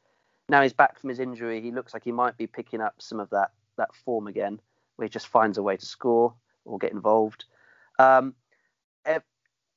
now 0.48 0.62
he's 0.62 0.74
back 0.74 1.00
from 1.00 1.10
his 1.10 1.20
injury. 1.20 1.60
He 1.60 1.72
looks 1.72 1.94
like 1.94 2.04
he 2.04 2.12
might 2.12 2.38
be 2.38 2.46
picking 2.46 2.82
up 2.82 2.94
some 3.00 3.20
of 3.20 3.32
that 3.32 3.50
that 3.78 3.96
form 4.06 4.28
again, 4.28 4.60
where 4.96 5.08
he 5.08 5.10
just 5.10 5.28
finds 5.28 5.58
a 5.58 5.64
way 5.64 5.76
to 5.76 5.86
score 5.86 6.36
or 6.68 6.78
get 6.78 6.92
involved. 6.92 7.46
Um, 8.00 8.36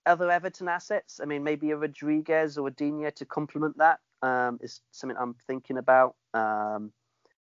other 0.07 0.31
Everton 0.31 0.69
assets, 0.69 1.21
I 1.23 1.27
mean, 1.27 1.45
maybe 1.45 1.71
a 1.71 1.77
Rodriguez 1.77 2.59
or 2.59 2.69
a 2.69 2.71
Digne 2.71 3.11
to 3.11 3.25
complement 3.25 3.79
that 3.79 4.01
um, 4.23 4.59
is 4.61 4.81
something 4.91 5.17
I'm 5.19 5.35
thinking 5.47 5.79
about. 5.79 6.17
Um, 6.35 6.93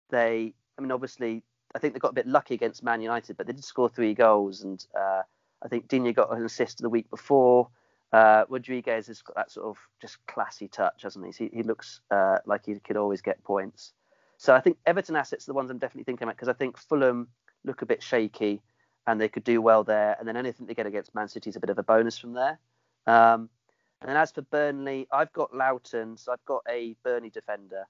they, 0.10 0.54
I 0.78 0.82
mean, 0.82 0.91
obviously, 0.91 1.43
I 1.76 1.80
think 1.80 1.93
they 1.93 2.00
got 2.00 2.12
a 2.12 2.13
bit 2.13 2.28
lucky 2.28 2.54
against 2.54 2.84
Man 2.84 3.02
United, 3.02 3.38
but 3.38 3.47
they 3.47 3.54
did 3.54 3.63
score 3.63 3.89
three 3.89 4.13
goals, 4.13 4.63
and 4.63 4.84
uh, 4.97 5.21
I 5.63 5.67
think 5.67 5.88
Digne 5.88 6.13
got 6.13 6.36
an 6.36 6.45
assist 6.45 6.80
the 6.80 6.89
week 6.89 7.10
before. 7.10 7.69
Uh, 8.13 8.45
Rodriguez 8.47 9.08
has 9.08 9.21
got 9.21 9.36
that 9.36 9.52
sort 9.52 9.67
of 9.67 9.78
just 10.02 10.17
classy 10.28 10.69
touch, 10.69 11.04
hasn't 11.04 11.26
he? 11.26 11.45
He, 11.45 11.58
he 11.58 11.63
looks 11.63 12.00
uh, 12.10 12.38
like 12.45 12.65
he 12.65 12.76
could 12.80 12.95
always 12.95 13.21
get 13.21 13.43
points. 13.43 13.91
So 14.38 14.54
I 14.54 14.62
think 14.62 14.78
Everton 14.86 15.17
assets 15.17 15.45
are 15.45 15.52
the 15.52 15.56
ones 15.56 15.69
I'm 15.69 15.80
definitely 15.80 16.06
thinking 16.06 16.23
about 16.23 16.38
because 16.38 16.47
I 16.47 16.54
think 16.54 16.78
Fulham 16.78 17.28
look 17.65 17.82
a 17.82 17.86
bit 17.86 18.02
shaky 18.02 18.62
and 19.08 19.20
they 19.20 19.30
could 19.30 19.43
do 19.43 19.62
well 19.62 19.84
there. 19.84 20.15
And 20.20 20.28
then 20.28 20.38
anything 20.38 20.67
they 20.67 20.74
get 20.74 20.86
against 20.86 21.15
Man 21.15 21.30
City 21.30 21.50
is 21.50 21.56
a 21.56 21.60
bit 21.60 21.70
of 21.70 21.80
a 21.80 21.84
bonus 21.84 22.17
from 22.17 22.34
there. 22.34 22.60
Um, 23.08 23.50
and 24.02 24.10
then 24.10 24.17
as 24.17 24.32
for 24.32 24.41
Burnley, 24.43 25.08
I've 25.12 25.34
got 25.34 25.56
Lowton, 25.56 26.17
so 26.17 26.32
I've 26.32 26.46
got 26.46 26.62
a 26.70 26.96
Burnley 27.04 27.30
defender. 27.30 27.88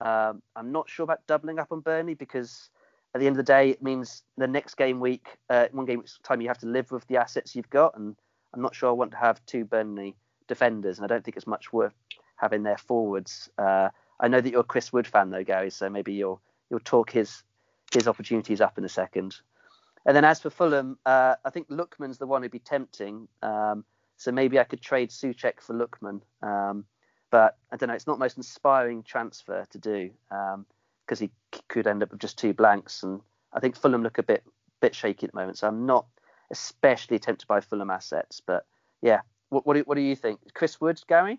Um, 0.00 0.42
I'm 0.54 0.70
not 0.70 0.88
sure 0.88 1.04
about 1.04 1.26
doubling 1.26 1.58
up 1.58 1.72
on 1.72 1.80
Burnley 1.80 2.14
because 2.14 2.70
at 3.14 3.20
the 3.20 3.26
end 3.26 3.34
of 3.34 3.38
the 3.38 3.52
day, 3.52 3.70
it 3.70 3.82
means 3.82 4.22
the 4.36 4.46
next 4.46 4.76
game 4.76 5.00
week, 5.00 5.38
uh, 5.50 5.66
one 5.72 5.86
game 5.86 6.04
time, 6.22 6.40
you 6.40 6.48
have 6.48 6.58
to 6.58 6.66
live 6.66 6.92
with 6.92 7.06
the 7.08 7.16
assets 7.16 7.56
you've 7.56 7.70
got. 7.70 7.96
And 7.96 8.14
I'm 8.54 8.60
not 8.60 8.74
sure 8.74 8.90
I 8.90 8.92
want 8.92 9.10
to 9.12 9.16
have 9.16 9.44
two 9.46 9.64
Burnley 9.64 10.14
defenders, 10.46 10.98
and 10.98 11.04
I 11.04 11.08
don't 11.08 11.24
think 11.24 11.36
it's 11.36 11.46
much 11.46 11.72
worth 11.72 11.94
having 12.36 12.62
their 12.62 12.78
forwards. 12.78 13.50
Uh, 13.58 13.88
I 14.20 14.28
know 14.28 14.40
that 14.40 14.50
you're 14.50 14.60
a 14.60 14.64
Chris 14.64 14.92
Wood 14.92 15.06
fan 15.06 15.30
though, 15.30 15.44
Gary, 15.44 15.70
so 15.70 15.88
maybe 15.88 16.12
you'll 16.12 16.40
you'll 16.70 16.80
talk 16.80 17.10
his 17.10 17.42
his 17.92 18.06
opportunities 18.06 18.60
up 18.60 18.78
in 18.78 18.84
a 18.84 18.88
second. 18.88 19.36
And 20.08 20.16
then 20.16 20.24
as 20.24 20.40
for 20.40 20.48
Fulham, 20.48 20.98
uh, 21.04 21.34
I 21.44 21.50
think 21.50 21.68
Lookman's 21.68 22.16
the 22.16 22.26
one 22.26 22.40
who'd 22.40 22.50
be 22.50 22.58
tempting. 22.58 23.28
Um, 23.42 23.84
so 24.16 24.32
maybe 24.32 24.58
I 24.58 24.64
could 24.64 24.80
trade 24.80 25.10
Soucek 25.10 25.60
for 25.60 25.74
Lookman. 25.74 26.22
Um, 26.40 26.86
but 27.30 27.58
I 27.70 27.76
don't 27.76 27.90
know. 27.90 27.94
It's 27.94 28.06
not 28.06 28.14
the 28.14 28.24
most 28.24 28.38
inspiring 28.38 29.02
transfer 29.02 29.66
to 29.70 29.78
do 29.78 30.10
because 30.30 31.20
um, 31.20 31.28
he 31.50 31.60
could 31.68 31.86
end 31.86 32.02
up 32.02 32.10
with 32.10 32.20
just 32.20 32.38
two 32.38 32.54
blanks, 32.54 33.02
and 33.02 33.20
I 33.52 33.60
think 33.60 33.76
Fulham 33.76 34.02
look 34.02 34.16
a 34.16 34.22
bit 34.22 34.42
bit 34.80 34.94
shaky 34.94 35.26
at 35.26 35.32
the 35.32 35.38
moment. 35.38 35.58
So 35.58 35.68
I'm 35.68 35.84
not 35.84 36.06
especially 36.50 37.18
tempted 37.18 37.46
by 37.46 37.60
Fulham 37.60 37.90
assets. 37.90 38.40
But 38.40 38.64
yeah, 39.02 39.20
what 39.50 39.66
what 39.66 39.74
do, 39.74 39.80
what 39.80 39.96
do 39.96 40.00
you 40.00 40.16
think? 40.16 40.40
Chris 40.54 40.80
Wood, 40.80 41.02
Gary? 41.06 41.38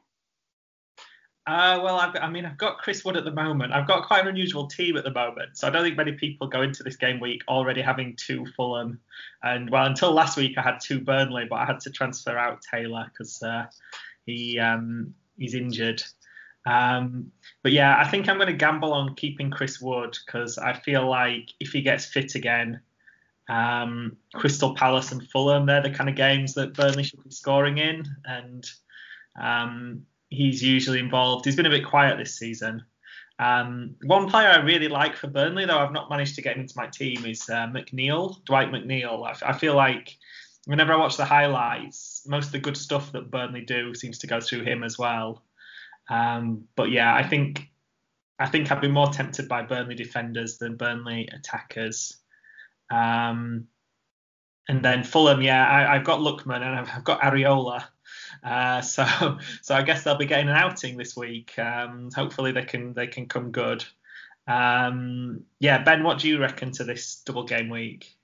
Uh, 1.50 1.82
well, 1.82 1.96
I've, 1.96 2.16
I 2.16 2.30
mean, 2.30 2.46
I've 2.46 2.60
got 2.60 2.78
Chris 2.78 3.04
Wood 3.04 3.18
at 3.18 3.26
the 3.26 3.32
moment. 3.32 3.74
I've 3.74 3.88
got 3.88 4.06
quite 4.06 4.22
an 4.22 4.28
unusual 4.28 4.68
team 4.68 4.98
at 4.98 5.04
the 5.04 5.12
moment, 5.12 5.58
so 5.58 5.66
I 5.66 5.72
don't 5.72 5.84
think 5.84 5.98
many 5.98 6.12
people 6.12 6.46
go 6.46 6.62
into 6.62 6.84
this 6.84 6.96
game 6.96 7.20
week 7.20 7.42
already 7.48 7.82
having 7.82 8.16
two 8.18 8.46
Fulham. 8.56 9.00
And 9.42 9.68
well, 9.72 9.88
until 9.88 10.12
last 10.12 10.38
week, 10.38 10.60
I 10.60 10.62
had 10.62 10.80
two 10.80 11.00
Burnley, 11.00 11.48
but 11.50 11.56
I 11.56 11.66
had 11.66 11.80
to 11.82 11.90
transfer 11.90 12.38
out 12.38 12.62
Taylor 12.72 13.10
because 13.12 13.42
uh, 13.42 13.66
he 14.28 14.60
um, 14.60 15.16
he's 15.40 15.56
injured. 15.56 16.04
Um, 16.68 17.32
but 17.64 17.72
yeah, 17.72 17.98
I 17.98 18.08
think 18.08 18.30
I'm 18.30 18.38
going 18.38 18.46
to 18.50 18.54
gamble 18.54 18.94
on 18.94 19.16
keeping 19.16 19.50
Chris 19.50 19.82
Wood 19.82 20.16
because 20.24 20.60
I 20.60 20.74
feel 20.74 21.10
like 21.10 21.50
if 21.60 21.72
he 21.72 21.82
gets 21.82 22.06
fit 22.06 22.36
again, 22.36 22.80
um, 23.50 24.18
Crystal 24.36 24.76
Palace 24.76 25.12
and 25.12 25.28
Fulham, 25.30 25.66
they're 25.66 25.82
the 25.82 25.90
kind 25.90 26.12
of 26.12 26.16
games 26.16 26.54
that 26.54 26.76
Burnley 26.76 27.02
should 27.02 27.24
be 27.24 27.32
scoring 27.32 27.80
in, 27.80 28.06
and 28.24 28.70
um, 29.42 30.06
he's 30.30 30.64
usually 30.64 31.00
involved. 31.00 31.46
He's 31.46 31.56
been 31.56 31.66
a 31.66 31.72
bit 31.72 31.86
quiet 31.86 32.18
this 32.18 32.36
season. 32.36 32.84
Um, 33.40 33.96
one 34.04 34.30
player 34.30 34.50
I 34.50 34.58
really 34.58 34.90
like 34.90 35.16
for 35.16 35.28
Burnley, 35.28 35.66
though 35.66 35.80
I've 35.80 35.94
not 35.94 36.10
managed 36.10 36.36
to 36.36 36.42
get 36.42 36.56
him 36.56 36.64
into 36.64 36.78
my 36.78 36.88
team, 36.88 37.26
is 37.26 37.50
uh, 37.50 37.68
McNeil, 37.68 38.44
Dwight 38.46 38.70
McNeil. 38.70 39.26
I, 39.26 39.50
I, 39.50 39.58
feel 39.58 39.76
like 39.76 40.18
whenever 40.66 40.92
I 40.92 40.98
watch 40.98 41.16
the 41.16 41.24
highlights, 41.24 42.24
most 42.28 42.48
of 42.48 42.52
the 42.52 42.60
good 42.60 42.76
stuff 42.76 43.14
that 43.14 43.32
Burnley 43.32 43.62
do 43.62 43.96
seems 43.96 44.18
to 44.20 44.28
go 44.28 44.42
through 44.42 44.64
him 44.64 44.84
as 44.84 45.00
well. 45.00 45.44
Um, 46.10 46.66
but 46.76 46.92
yeah, 46.92 47.16
I 47.16 47.24
think 47.24 47.70
I 48.40 48.48
think 48.48 48.72
I'd 48.72 48.82
be 48.82 48.88
more 48.88 49.08
tempted 49.08 49.48
by 49.48 49.64
Burnley 49.64 49.96
defenders 49.96 50.58
than 50.58 50.76
Burnley 50.76 51.30
attackers. 51.32 52.18
Um, 52.92 53.68
and 54.68 54.84
then 54.84 55.04
Fulham, 55.04 55.42
yeah, 55.42 55.68
I, 55.90 55.96
have 55.96 56.06
got 56.06 56.20
Lookman 56.20 56.62
and 56.62 56.76
I've, 56.76 56.90
I've 56.90 57.04
got 57.04 57.22
Areola. 57.22 57.84
Uh, 58.44 58.82
so 58.96 59.06
so 59.62 59.76
I 59.76 59.82
guess 59.82 60.04
they'll 60.04 60.18
be 60.18 60.26
getting 60.26 60.50
an 60.50 60.56
outing 60.56 60.98
this 60.98 61.16
week. 61.16 61.58
Um, 61.58 62.10
hopefully 62.16 62.52
they 62.52 62.64
can 62.64 62.94
they 62.94 63.08
can 63.08 63.28
come 63.28 63.52
good. 63.52 63.84
Um, 64.48 65.44
yeah, 65.60 65.84
Ben, 65.84 66.04
what 66.04 66.20
do 66.20 66.28
you 66.28 66.40
reckon 66.40 66.72
to 66.74 66.84
this 66.84 67.22
double 67.26 67.44
game 67.44 67.70
week? 67.70 68.16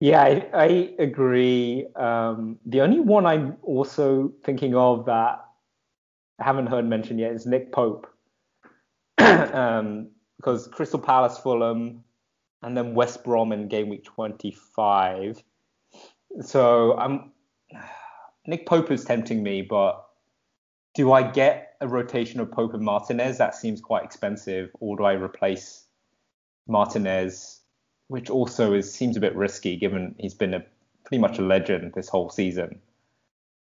Yeah, 0.00 0.22
I, 0.22 0.48
I 0.54 0.94
agree. 0.98 1.86
Um, 1.96 2.58
the 2.64 2.80
only 2.80 3.00
one 3.00 3.26
I'm 3.26 3.56
also 3.62 4.32
thinking 4.44 4.74
of 4.74 5.06
that 5.06 5.44
I 6.38 6.44
haven't 6.44 6.68
heard 6.68 6.86
mentioned 6.86 7.18
yet 7.18 7.32
is 7.32 7.46
Nick 7.46 7.72
Pope. 7.72 8.06
um, 9.18 10.10
because 10.36 10.68
Crystal 10.68 11.00
Palace, 11.00 11.36
Fulham, 11.38 12.04
and 12.62 12.76
then 12.76 12.94
West 12.94 13.24
Brom 13.24 13.52
in 13.52 13.68
game 13.68 13.88
week 13.88 14.04
25. 14.04 15.42
So 16.42 16.96
I'm 16.96 17.32
Nick 18.48 18.64
Pope 18.64 18.90
is 18.90 19.04
tempting 19.04 19.42
me, 19.42 19.60
but 19.60 20.06
do 20.94 21.12
I 21.12 21.22
get 21.22 21.76
a 21.82 21.86
rotation 21.86 22.40
of 22.40 22.50
Pope 22.50 22.72
and 22.72 22.82
Martinez? 22.82 23.36
That 23.36 23.54
seems 23.54 23.78
quite 23.78 24.04
expensive, 24.04 24.70
or 24.80 24.96
do 24.96 25.04
I 25.04 25.12
replace 25.12 25.84
Martinez, 26.66 27.60
which 28.08 28.30
also 28.30 28.72
is 28.72 28.92
seems 28.92 29.18
a 29.18 29.20
bit 29.20 29.36
risky 29.36 29.76
given 29.76 30.14
he's 30.18 30.32
been 30.32 30.54
a 30.54 30.64
pretty 31.04 31.20
much 31.20 31.38
a 31.38 31.42
legend 31.42 31.92
this 31.94 32.08
whole 32.08 32.30
season. 32.30 32.80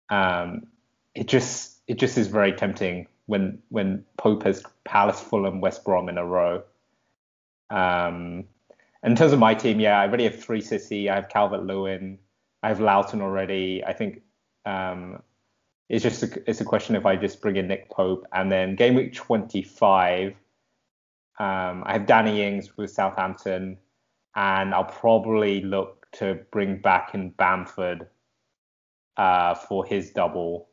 Um, 0.10 0.68
it 1.16 1.30
just 1.30 1.80
it 1.88 1.98
just 1.98 2.18
is 2.18 2.28
very 2.28 2.52
tempting 2.52 3.08
when 3.28 3.64
when 3.70 4.04
Pope 4.18 4.44
has 4.44 4.64
Palace, 4.84 5.22
Fulham, 5.22 5.62
West 5.62 5.86
Brom 5.86 6.10
in 6.10 6.18
a 6.18 6.26
row. 6.26 6.62
Um, 7.70 8.44
in 9.02 9.16
terms 9.16 9.32
of 9.32 9.40
my 9.40 9.54
team, 9.54 9.80
yeah, 9.80 9.98
I 9.98 10.08
already 10.08 10.26
have 10.26 10.44
three 10.44 10.60
City. 10.60 11.10
I 11.10 11.16
have 11.16 11.30
Calvert 11.30 11.64
Lewin, 11.64 12.20
I 12.62 12.68
have 12.68 12.82
Lowton 12.82 13.22
already. 13.22 13.82
I 13.86 13.94
think 13.94 14.22
um, 14.66 15.22
it's 15.90 16.04
just 16.04 16.24
a, 16.24 16.50
it's 16.50 16.62
a 16.62 16.66
question 16.66 16.96
if 16.96 17.06
I 17.06 17.16
just 17.16 17.42
bring 17.42 17.56
in 17.56 17.68
Nick 17.68 17.90
Pope 17.90 18.26
and 18.34 18.52
then 18.52 18.76
game 18.76 18.96
week 18.96 19.14
25. 19.14 20.34
Um, 21.40 21.84
I 21.86 21.94
have 21.94 22.06
Danny 22.06 22.42
Ings 22.42 22.78
with 22.78 22.92
Southampton, 22.92 23.78
and 24.36 24.74
I'll 24.74 24.86
probably 24.86 25.62
look 25.62 26.08
to 26.14 26.40
bring 26.52 26.78
back 26.78 27.14
in 27.14 27.32
Bamford 27.32 28.08
uh, 29.18 29.56
for 29.56 29.86
his 29.86 30.12
double. 30.12 30.70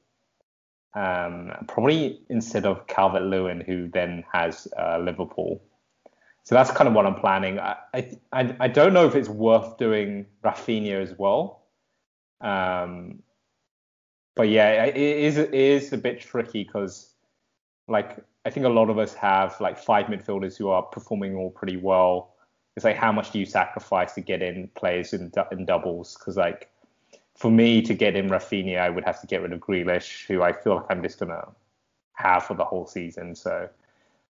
Um, 0.94 1.52
probably 1.68 2.20
instead 2.28 2.66
of 2.66 2.86
Calvert 2.86 3.22
Lewin, 3.22 3.60
who 3.60 3.88
then 3.88 4.24
has 4.32 4.68
uh, 4.78 4.98
Liverpool. 4.98 5.62
So 6.42 6.54
that's 6.54 6.70
kind 6.70 6.88
of 6.88 6.94
what 6.94 7.06
I'm 7.06 7.14
planning. 7.14 7.60
I, 7.60 7.76
I, 8.32 8.56
I 8.58 8.68
don't 8.68 8.92
know 8.92 9.06
if 9.06 9.14
it's 9.14 9.28
worth 9.28 9.76
doing 9.76 10.26
Raphinha 10.42 11.00
as 11.00 11.14
well. 11.16 11.62
Um, 12.40 13.22
but 14.34 14.48
yeah, 14.48 14.84
it 14.84 14.96
is, 14.96 15.36
it 15.36 15.54
is 15.54 15.92
a 15.92 15.98
bit 15.98 16.20
tricky 16.20 16.64
because, 16.64 17.14
like, 17.88 18.24
I 18.44 18.50
think 18.50 18.64
a 18.66 18.70
lot 18.70 18.88
of 18.88 18.98
us 18.98 19.14
have 19.14 19.60
like 19.60 19.78
five 19.78 20.06
midfielders 20.06 20.56
who 20.56 20.68
are 20.68 20.82
performing 20.82 21.36
all 21.36 21.50
pretty 21.50 21.76
well. 21.76 22.34
It's 22.76 22.84
like 22.84 22.96
how 22.96 23.12
much 23.12 23.32
do 23.32 23.38
you 23.38 23.44
sacrifice 23.46 24.14
to 24.14 24.20
get 24.20 24.42
in 24.42 24.68
players 24.74 25.12
in, 25.12 25.30
in 25.52 25.66
doubles? 25.66 26.16
Because 26.16 26.36
like 26.36 26.70
for 27.36 27.50
me 27.50 27.82
to 27.82 27.94
get 27.94 28.16
in 28.16 28.28
Raphinha, 28.28 28.78
I 28.78 28.90
would 28.90 29.04
have 29.04 29.20
to 29.20 29.26
get 29.26 29.42
rid 29.42 29.52
of 29.52 29.60
Grealish, 29.60 30.26
who 30.26 30.42
I 30.42 30.52
feel 30.52 30.76
like 30.76 30.86
I'm 30.88 31.02
just 31.02 31.18
gonna 31.18 31.48
have 32.14 32.44
for 32.44 32.54
the 32.54 32.64
whole 32.64 32.86
season. 32.86 33.34
So 33.34 33.68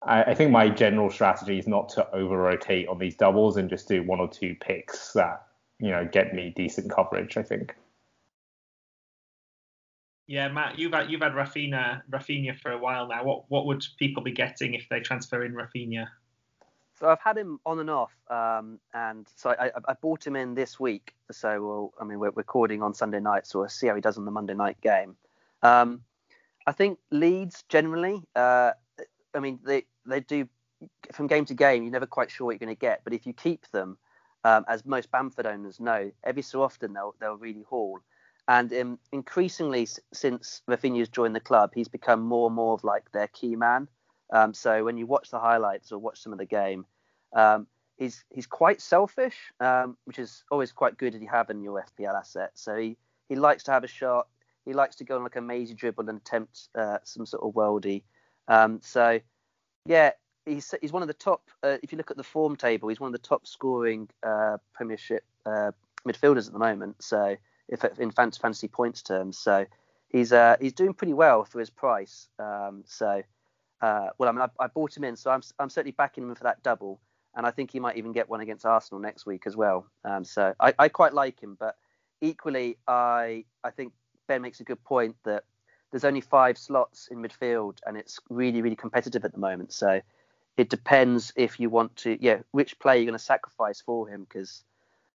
I, 0.02 0.24
I 0.24 0.34
think 0.34 0.50
my 0.50 0.68
general 0.68 1.10
strategy 1.10 1.58
is 1.58 1.68
not 1.68 1.88
to 1.90 2.10
over 2.12 2.36
rotate 2.36 2.88
on 2.88 2.98
these 2.98 3.14
doubles 3.14 3.56
and 3.56 3.70
just 3.70 3.86
do 3.86 4.02
one 4.02 4.20
or 4.20 4.28
two 4.28 4.56
picks 4.60 5.12
that 5.12 5.46
you 5.78 5.90
know 5.90 6.08
get 6.10 6.34
me 6.34 6.52
decent 6.56 6.90
coverage. 6.90 7.36
I 7.36 7.42
think. 7.42 7.76
Yeah, 10.26 10.48
Matt, 10.48 10.78
you've 10.78 10.92
had 10.92 11.10
you've 11.10 11.22
had 11.22 11.32
Raphinha 11.32 12.02
Raphinha 12.10 12.58
for 12.58 12.72
a 12.72 12.78
while 12.78 13.08
now. 13.08 13.24
What 13.24 13.44
what 13.48 13.66
would 13.66 13.84
people 13.98 14.22
be 14.22 14.32
getting 14.32 14.74
if 14.74 14.88
they 14.88 15.00
transfer 15.00 15.44
in 15.44 15.52
Raphinha? 15.52 16.06
So 16.98 17.08
I've 17.08 17.20
had 17.20 17.36
him 17.36 17.58
on 17.66 17.80
and 17.80 17.90
off, 17.90 18.12
um, 18.30 18.78
and 18.94 19.26
so 19.34 19.50
I, 19.50 19.72
I, 19.88 19.94
bought 19.94 20.24
him 20.24 20.36
in 20.36 20.54
this 20.54 20.78
week. 20.78 21.14
So 21.32 21.60
we'll, 21.60 21.94
I 22.00 22.04
mean, 22.04 22.20
we're 22.20 22.30
recording 22.30 22.80
on 22.80 22.94
Sunday 22.94 23.18
night, 23.18 23.44
so 23.44 23.58
we'll 23.58 23.68
see 23.68 23.88
how 23.88 23.96
he 23.96 24.00
does 24.00 24.18
on 24.18 24.24
the 24.24 24.30
Monday 24.30 24.54
night 24.54 24.80
game. 24.80 25.16
Um, 25.64 26.02
I 26.64 26.70
think 26.70 27.00
Leeds 27.10 27.64
generally, 27.68 28.22
uh, 28.36 28.72
I 29.34 29.40
mean, 29.40 29.58
they 29.64 29.86
they 30.06 30.20
do 30.20 30.48
from 31.12 31.26
game 31.26 31.44
to 31.46 31.54
game. 31.54 31.82
You're 31.82 31.92
never 31.92 32.06
quite 32.06 32.30
sure 32.30 32.46
what 32.46 32.52
you're 32.52 32.66
going 32.66 32.76
to 32.76 32.80
get, 32.80 33.02
but 33.02 33.14
if 33.14 33.26
you 33.26 33.32
keep 33.32 33.68
them, 33.72 33.98
um, 34.44 34.64
as 34.68 34.84
most 34.84 35.10
Bamford 35.10 35.46
owners 35.46 35.80
know, 35.80 36.12
every 36.22 36.42
so 36.42 36.62
often 36.62 36.92
they'll 36.92 37.16
they'll 37.20 37.36
really 37.36 37.64
haul. 37.68 38.00
And 38.48 38.72
um, 38.72 38.98
increasingly, 39.12 39.86
since 40.12 40.62
Raphinha's 40.68 41.08
joined 41.08 41.36
the 41.36 41.40
club, 41.40 41.72
he's 41.74 41.88
become 41.88 42.22
more 42.22 42.48
and 42.48 42.56
more 42.56 42.74
of 42.74 42.84
like 42.84 43.10
their 43.12 43.28
key 43.28 43.56
man. 43.56 43.88
Um, 44.32 44.52
so 44.54 44.84
when 44.84 44.96
you 44.96 45.06
watch 45.06 45.30
the 45.30 45.38
highlights 45.38 45.92
or 45.92 45.98
watch 45.98 46.20
some 46.20 46.32
of 46.32 46.38
the 46.38 46.46
game, 46.46 46.86
um, 47.34 47.66
he's 47.98 48.24
he's 48.30 48.46
quite 48.46 48.80
selfish, 48.80 49.36
um, 49.60 49.96
which 50.04 50.18
is 50.18 50.44
always 50.50 50.72
quite 50.72 50.96
good 50.96 51.14
if 51.14 51.22
you 51.22 51.28
have 51.28 51.50
in 51.50 51.62
your 51.62 51.84
FPL 51.98 52.14
asset. 52.14 52.50
So 52.54 52.76
he, 52.76 52.96
he 53.28 53.36
likes 53.36 53.62
to 53.64 53.72
have 53.72 53.84
a 53.84 53.88
shot. 53.88 54.26
He 54.64 54.72
likes 54.72 54.96
to 54.96 55.04
go 55.04 55.16
on 55.16 55.22
like 55.22 55.36
a 55.36 55.40
mazy 55.40 55.74
dribble 55.74 56.08
and 56.08 56.18
attempt 56.18 56.68
uh, 56.74 56.98
some 57.04 57.26
sort 57.26 57.42
of 57.42 57.54
worldy. 57.54 58.02
Um, 58.48 58.80
so 58.82 59.20
yeah, 59.86 60.10
he's 60.46 60.74
he's 60.80 60.92
one 60.92 61.02
of 61.02 61.08
the 61.08 61.14
top. 61.14 61.50
Uh, 61.62 61.78
if 61.82 61.92
you 61.92 61.98
look 61.98 62.10
at 62.10 62.16
the 62.16 62.24
form 62.24 62.56
table, 62.56 62.88
he's 62.88 63.00
one 63.00 63.08
of 63.08 63.12
the 63.12 63.26
top 63.26 63.46
scoring 63.46 64.08
uh, 64.22 64.58
Premiership 64.72 65.24
uh, 65.46 65.72
midfielders 66.06 66.46
at 66.46 66.52
the 66.52 66.58
moment. 66.58 67.02
So 67.02 67.36
if 67.68 67.84
in 67.98 68.10
fantasy 68.10 68.68
points 68.68 69.02
terms. 69.02 69.38
So 69.38 69.66
he's 70.08 70.32
uh, 70.32 70.56
he's 70.60 70.72
doing 70.72 70.94
pretty 70.94 71.14
well 71.14 71.44
for 71.44 71.58
his 71.58 71.70
price. 71.70 72.28
Um, 72.38 72.84
so 72.86 73.22
uh, 73.82 74.10
well, 74.18 74.28
I 74.28 74.32
mean, 74.32 74.42
I, 74.42 74.64
I, 74.64 74.66
bought 74.68 74.96
him 74.96 75.02
in, 75.02 75.16
so 75.16 75.30
I'm 75.30 75.42
I'm 75.58 75.68
certainly 75.68 75.92
backing 75.92 76.24
him 76.24 76.34
for 76.36 76.44
that 76.44 76.62
double, 76.62 77.00
and 77.34 77.44
I 77.44 77.50
think 77.50 77.72
he 77.72 77.80
might 77.80 77.96
even 77.96 78.12
get 78.12 78.28
one 78.28 78.40
against 78.40 78.64
Arsenal 78.64 79.00
next 79.00 79.26
week 79.26 79.42
as 79.46 79.56
well. 79.56 79.86
Um, 80.04 80.24
so 80.24 80.54
I, 80.60 80.72
I 80.78 80.88
quite 80.88 81.14
like 81.14 81.42
him, 81.42 81.56
but 81.58 81.76
equally, 82.20 82.78
I 82.86 83.44
I 83.64 83.70
think 83.70 83.92
Ben 84.28 84.40
makes 84.40 84.60
a 84.60 84.64
good 84.64 84.82
point 84.84 85.16
that 85.24 85.44
there's 85.90 86.04
only 86.04 86.20
five 86.20 86.56
slots 86.56 87.08
in 87.10 87.18
midfield, 87.18 87.78
and 87.84 87.96
it's 87.96 88.20
really 88.30 88.62
really 88.62 88.76
competitive 88.76 89.24
at 89.24 89.32
the 89.32 89.40
moment. 89.40 89.72
So 89.72 90.00
it 90.56 90.68
depends 90.68 91.32
if 91.34 91.58
you 91.58 91.70
want 91.70 91.96
to, 91.96 92.22
yeah, 92.22 92.40
which 92.52 92.78
player 92.78 92.98
you're 92.98 93.06
going 93.06 93.18
to 93.18 93.24
sacrifice 93.24 93.80
for 93.80 94.08
him 94.08 94.24
because. 94.28 94.62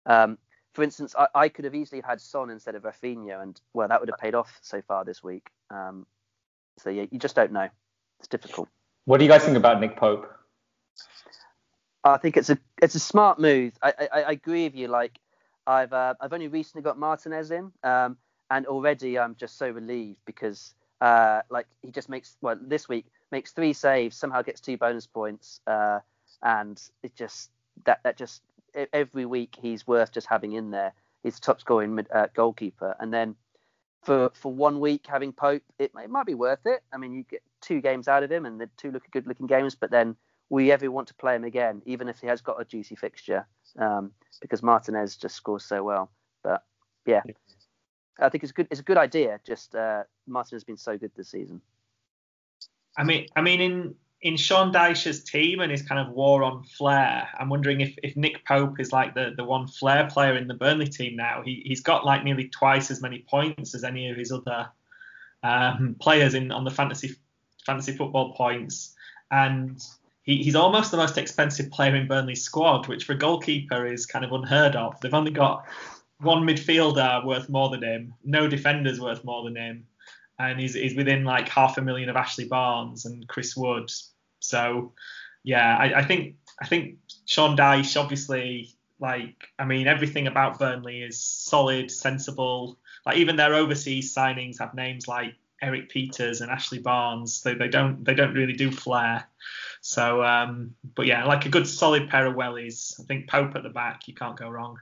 Um, 0.07 0.37
for 0.75 0.83
instance, 0.83 1.15
I, 1.17 1.27
I, 1.33 1.49
could 1.49 1.63
have 1.63 1.73
easily 1.73 2.01
had 2.05 2.19
Son 2.19 2.49
instead 2.49 2.75
of 2.75 2.83
Raphinha, 2.83 3.41
and 3.41 3.59
well, 3.73 3.87
that 3.87 4.01
would 4.01 4.09
have 4.09 4.19
paid 4.19 4.35
off 4.35 4.59
so 4.61 4.81
far 4.81 5.05
this 5.05 5.23
week. 5.23 5.49
Um, 5.69 6.05
so 6.77 6.89
yeah, 6.89 7.05
you 7.09 7.17
just 7.17 7.35
don't 7.35 7.53
know. 7.53 7.69
It's 8.19 8.27
difficult. 8.27 8.67
What 9.05 9.19
do 9.19 9.23
you 9.23 9.29
guys 9.29 9.45
think 9.45 9.55
about 9.55 9.79
Nick 9.79 9.95
Pope? 9.95 10.29
I 12.03 12.17
think 12.17 12.35
it's 12.35 12.49
a 12.49 12.57
it's 12.81 12.95
a 12.95 12.99
smart 12.99 13.39
move. 13.39 13.73
I, 13.81 13.93
I, 13.99 14.21
I 14.21 14.31
agree 14.31 14.65
with 14.65 14.75
you. 14.75 14.89
Like 14.89 15.17
I've 15.65 15.93
uh, 15.93 16.15
I've 16.19 16.33
only 16.33 16.49
recently 16.49 16.83
got 16.83 16.99
Martinez 16.99 17.51
in, 17.51 17.71
um, 17.83 18.17
and 18.51 18.67
already 18.67 19.17
I'm 19.17 19.35
just 19.35 19.57
so 19.57 19.69
relieved 19.69 20.19
because 20.25 20.73
uh, 20.99 21.41
like 21.49 21.67
he 21.81 21.91
just 21.91 22.09
makes 22.09 22.35
well 22.41 22.57
this 22.61 22.89
week 22.89 23.05
makes 23.31 23.51
three 23.51 23.73
saves, 23.73 24.17
somehow 24.17 24.41
gets 24.41 24.59
two 24.59 24.77
bonus 24.77 25.07
points, 25.07 25.61
uh, 25.67 25.99
and 26.43 26.81
it 27.01 27.15
just 27.15 27.49
that 27.85 28.01
that 28.03 28.17
just 28.17 28.41
every 28.93 29.25
week 29.25 29.55
he's 29.59 29.87
worth 29.87 30.11
just 30.11 30.27
having 30.27 30.53
in 30.53 30.71
there. 30.71 30.93
He's 31.23 31.39
top 31.39 31.59
scoring 31.59 31.95
mid, 31.95 32.07
uh, 32.13 32.27
goalkeeper, 32.33 32.95
and 32.99 33.13
then 33.13 33.35
for 34.03 34.31
for 34.35 34.53
one 34.53 34.79
week 34.79 35.05
having 35.07 35.33
Pope, 35.33 35.63
it, 35.79 35.91
it, 35.99 36.09
might 36.09 36.25
be 36.25 36.35
worth 36.35 36.65
it. 36.65 36.83
I 36.93 36.97
mean, 36.97 37.13
you 37.13 37.23
get 37.23 37.41
two 37.61 37.81
games 37.81 38.07
out 38.07 38.23
of 38.23 38.31
him, 38.31 38.45
and 38.45 38.61
the 38.61 38.69
two 38.77 38.91
look 38.91 39.09
good 39.11 39.27
looking 39.27 39.47
games. 39.47 39.75
But 39.75 39.91
then, 39.91 40.15
will 40.49 40.61
you 40.61 40.71
ever 40.71 40.89
want 40.91 41.07
to 41.07 41.13
play 41.15 41.35
him 41.35 41.43
again, 41.43 41.81
even 41.85 42.07
if 42.07 42.19
he 42.19 42.27
has 42.27 42.41
got 42.41 42.61
a 42.61 42.65
juicy 42.65 42.95
fixture? 42.95 43.47
Um, 43.77 44.11
because 44.41 44.61
Martinez 44.61 45.17
just 45.17 45.35
scores 45.35 45.65
so 45.65 45.83
well. 45.83 46.11
But 46.43 46.63
yeah, 47.05 47.21
I 48.19 48.29
think 48.29 48.43
it's 48.43 48.53
good. 48.53 48.67
It's 48.69 48.79
a 48.79 48.83
good 48.83 48.97
idea. 48.97 49.39
Just 49.45 49.75
uh, 49.75 50.03
Martinez 50.27 50.61
has 50.61 50.63
been 50.63 50.77
so 50.77 50.97
good 50.97 51.11
this 51.15 51.29
season. 51.29 51.61
I 52.97 53.03
mean, 53.03 53.27
I 53.35 53.41
mean, 53.41 53.61
in 53.61 53.95
in 54.21 54.37
Sean 54.37 54.71
Dyche's 54.71 55.23
team 55.23 55.59
and 55.59 55.71
his 55.71 55.83
kind 55.83 55.99
of 55.99 56.13
war 56.13 56.43
on 56.43 56.63
flair, 56.63 57.27
I'm 57.39 57.49
wondering 57.49 57.81
if, 57.81 57.95
if 58.01 58.15
Nick 58.15 58.45
Pope 58.45 58.79
is 58.79 58.91
like 58.91 59.13
the, 59.13 59.33
the 59.35 59.43
one 59.43 59.67
flair 59.67 60.07
player 60.09 60.35
in 60.35 60.47
the 60.47 60.53
Burnley 60.53 60.87
team 60.87 61.15
now. 61.15 61.41
He, 61.43 61.61
he's 61.65 61.81
got 61.81 62.05
like 62.05 62.23
nearly 62.23 62.47
twice 62.49 62.89
as 62.89 63.01
many 63.01 63.25
points 63.29 63.75
as 63.75 63.83
any 63.83 64.09
of 64.09 64.17
his 64.17 64.31
other 64.31 64.67
um, 65.43 65.95
players 65.99 66.33
in 66.33 66.51
on 66.51 66.63
the 66.63 66.71
fantasy 66.71 67.15
fantasy 67.65 67.95
football 67.95 68.33
points, 68.33 68.95
and 69.31 69.83
he, 70.23 70.37
he's 70.37 70.55
almost 70.55 70.91
the 70.91 70.97
most 70.97 71.17
expensive 71.17 71.69
player 71.71 71.95
in 71.95 72.07
Burnley's 72.07 72.43
squad, 72.43 72.87
which 72.87 73.05
for 73.05 73.13
a 73.13 73.17
goalkeeper 73.17 73.85
is 73.85 74.05
kind 74.05 74.25
of 74.25 74.31
unheard 74.31 74.75
of. 74.75 74.99
They've 75.01 75.13
only 75.13 75.31
got 75.31 75.65
one 76.19 76.43
midfielder 76.43 77.25
worth 77.25 77.49
more 77.49 77.69
than 77.69 77.83
him, 77.83 78.13
no 78.23 78.47
defenders 78.47 78.99
worth 78.99 79.23
more 79.23 79.43
than 79.43 79.55
him, 79.55 79.87
and 80.37 80.59
he's, 80.59 80.73
he's 80.73 80.95
within 80.95 81.23
like 81.23 81.49
half 81.49 81.77
a 81.77 81.81
million 81.81 82.09
of 82.09 82.15
Ashley 82.15 82.45
Barnes 82.45 83.05
and 83.05 83.27
Chris 83.27 83.55
Wood, 83.55 83.89
so 84.39 84.93
yeah, 85.43 85.77
I, 85.77 85.99
I 85.99 86.03
think 86.03 86.35
I 86.59 86.65
think 86.65 86.97
Sean 87.25 87.57
Dyche 87.57 87.99
obviously 88.01 88.69
like 88.99 89.47
I 89.59 89.65
mean 89.65 89.87
everything 89.87 90.27
about 90.27 90.59
Burnley 90.59 91.01
is 91.01 91.23
solid, 91.23 91.91
sensible. 91.91 92.77
Like 93.05 93.17
even 93.17 93.35
their 93.35 93.53
overseas 93.53 94.13
signings 94.13 94.59
have 94.59 94.73
names 94.73 95.07
like 95.07 95.35
Erik 95.61 95.91
Pieters 95.91 96.41
and 96.41 96.51
Ashley 96.51 96.79
Barnes. 96.79 97.41
They, 97.41 97.53
they 97.53 97.67
don't 97.67 98.03
they 98.03 98.13
don't 98.13 98.33
really 98.33 98.53
do 98.53 98.71
flair. 98.71 99.27
So 99.81 100.23
um, 100.23 100.75
but 100.95 101.05
yeah, 101.05 101.25
like 101.25 101.45
a 101.45 101.49
good 101.49 101.67
solid 101.67 102.09
pair 102.09 102.25
of 102.25 102.35
wellies. 102.35 102.99
I 102.99 103.03
think 103.03 103.29
Pope 103.29 103.55
at 103.55 103.63
the 103.63 103.69
back, 103.69 104.07
you 104.07 104.15
can't 104.15 104.37
go 104.37 104.49
wrong. 104.49 104.79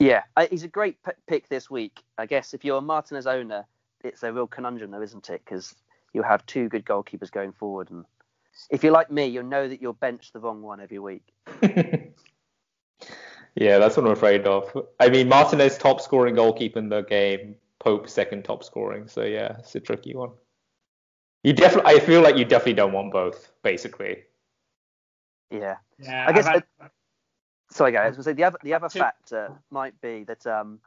Yeah, 0.00 0.22
he's 0.50 0.64
a 0.64 0.68
great 0.68 1.02
p- 1.04 1.12
pick 1.26 1.48
this 1.48 1.70
week. 1.70 2.02
I 2.18 2.26
guess 2.26 2.54
if 2.54 2.64
you're 2.64 2.78
a 2.78 2.82
Martinez 2.82 3.26
owner, 3.26 3.64
it's 4.02 4.22
a 4.22 4.32
real 4.32 4.46
conundrum 4.46 4.90
though, 4.90 5.02
isn't 5.02 5.30
it? 5.30 5.42
Because 5.44 5.74
you'll 6.12 6.24
have 6.24 6.44
two 6.46 6.68
good 6.68 6.84
goalkeepers 6.84 7.30
going 7.30 7.52
forward. 7.52 7.90
And 7.90 8.04
if 8.70 8.82
you're 8.82 8.92
like 8.92 9.10
me, 9.10 9.26
you'll 9.26 9.44
know 9.44 9.68
that 9.68 9.80
you'll 9.80 9.92
bench 9.92 10.32
the 10.32 10.40
wrong 10.40 10.62
one 10.62 10.80
every 10.80 10.98
week. 10.98 11.32
yeah, 11.62 13.78
that's 13.78 13.96
what 13.96 14.06
I'm 14.06 14.12
afraid 14.12 14.46
of. 14.46 14.76
I 14.98 15.08
mean, 15.08 15.28
Martinez 15.28 15.78
top 15.78 16.00
scoring 16.00 16.34
goalkeeper 16.34 16.78
in 16.78 16.88
the 16.88 17.02
game, 17.02 17.56
Pope 17.78 18.08
second 18.08 18.44
top 18.44 18.64
scoring. 18.64 19.08
So 19.08 19.22
yeah, 19.22 19.56
it's 19.58 19.74
a 19.74 19.80
tricky 19.80 20.14
one. 20.14 20.30
You 21.42 21.52
definitely, 21.52 21.94
I 21.94 22.00
feel 22.00 22.22
like 22.22 22.36
you 22.36 22.46
definitely 22.46 22.74
don't 22.74 22.92
want 22.92 23.12
both, 23.12 23.52
basically. 23.62 24.24
Yeah. 25.50 25.76
Yeah. 25.98 26.24
I 26.26 26.32
guess. 26.32 26.46
Had... 26.46 26.64
sorry, 27.74 27.92
guys. 27.92 28.14
I 28.14 28.16
was 28.16 28.24
say 28.24 28.32
the 28.32 28.44
other 28.44 28.58
the 28.62 28.74
other 28.74 28.88
factor 28.88 29.52
might 29.70 30.00
be 30.00 30.24
that 30.24 30.46
um, 30.46 30.80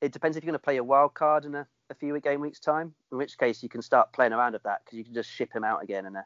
it 0.00 0.12
depends 0.12 0.36
if 0.36 0.44
you're 0.44 0.50
going 0.50 0.60
to 0.60 0.64
play 0.64 0.76
a 0.76 0.84
wild 0.84 1.14
card 1.14 1.44
in 1.44 1.54
a 1.54 1.66
a 1.90 1.94
few 1.94 2.18
game 2.20 2.40
weeks 2.40 2.60
time. 2.60 2.94
In 3.12 3.18
which 3.18 3.38
case 3.38 3.62
you 3.62 3.68
can 3.68 3.82
start 3.82 4.12
playing 4.12 4.32
around 4.32 4.52
with 4.52 4.62
that 4.64 4.82
because 4.84 4.98
you 4.98 5.04
can 5.04 5.14
just 5.14 5.30
ship 5.30 5.52
him 5.54 5.64
out 5.64 5.82
again 5.82 6.06
and 6.06 6.16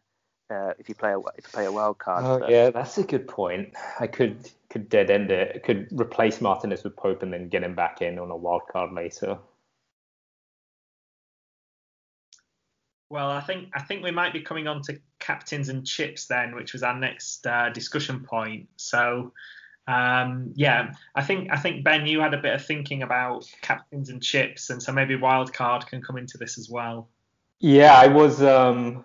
uh, 0.50 0.72
if 0.78 0.88
you 0.88 0.94
play 0.94 1.12
a 1.12 1.18
if 1.18 1.44
you 1.44 1.50
play 1.52 1.66
a 1.66 1.72
wild 1.72 1.98
card. 1.98 2.24
Oh 2.24 2.40
but, 2.40 2.50
yeah, 2.50 2.70
that's 2.70 2.98
a 2.98 3.04
good 3.04 3.28
point. 3.28 3.74
I 4.00 4.06
could 4.06 4.50
could 4.70 4.88
dead 4.88 5.10
end 5.10 5.30
it. 5.30 5.56
it. 5.56 5.62
Could 5.62 5.88
replace 5.92 6.40
Martinez 6.40 6.84
with 6.84 6.96
Pope 6.96 7.22
and 7.22 7.32
then 7.32 7.48
get 7.48 7.62
him 7.62 7.74
back 7.74 8.02
in 8.02 8.18
on 8.18 8.30
a 8.30 8.36
wild 8.36 8.62
card 8.70 8.92
later. 8.92 9.38
Well, 13.08 13.28
I 13.28 13.40
think 13.40 13.68
I 13.74 13.82
think 13.82 14.02
we 14.02 14.10
might 14.10 14.32
be 14.32 14.40
coming 14.40 14.66
on 14.66 14.82
to 14.82 14.98
captains 15.18 15.68
and 15.68 15.86
chips 15.86 16.26
then, 16.26 16.54
which 16.54 16.72
was 16.72 16.82
our 16.82 16.98
next 16.98 17.46
uh, 17.46 17.68
discussion 17.68 18.20
point. 18.20 18.68
So, 18.76 19.32
um, 19.86 20.52
yeah, 20.54 20.92
I 21.14 21.22
think 21.22 21.50
I 21.50 21.56
think 21.56 21.84
Ben, 21.84 22.06
you 22.06 22.20
had 22.20 22.34
a 22.34 22.38
bit 22.40 22.54
of 22.54 22.64
thinking 22.64 23.02
about 23.02 23.50
captains 23.62 24.10
and 24.10 24.22
chips, 24.22 24.70
and 24.70 24.82
so 24.82 24.92
maybe 24.92 25.16
wildcard 25.16 25.86
can 25.86 26.02
come 26.02 26.16
into 26.16 26.38
this 26.38 26.58
as 26.58 26.68
well. 26.70 27.08
Yeah, 27.58 27.94
I 27.94 28.08
was. 28.08 28.42
Um, 28.42 29.04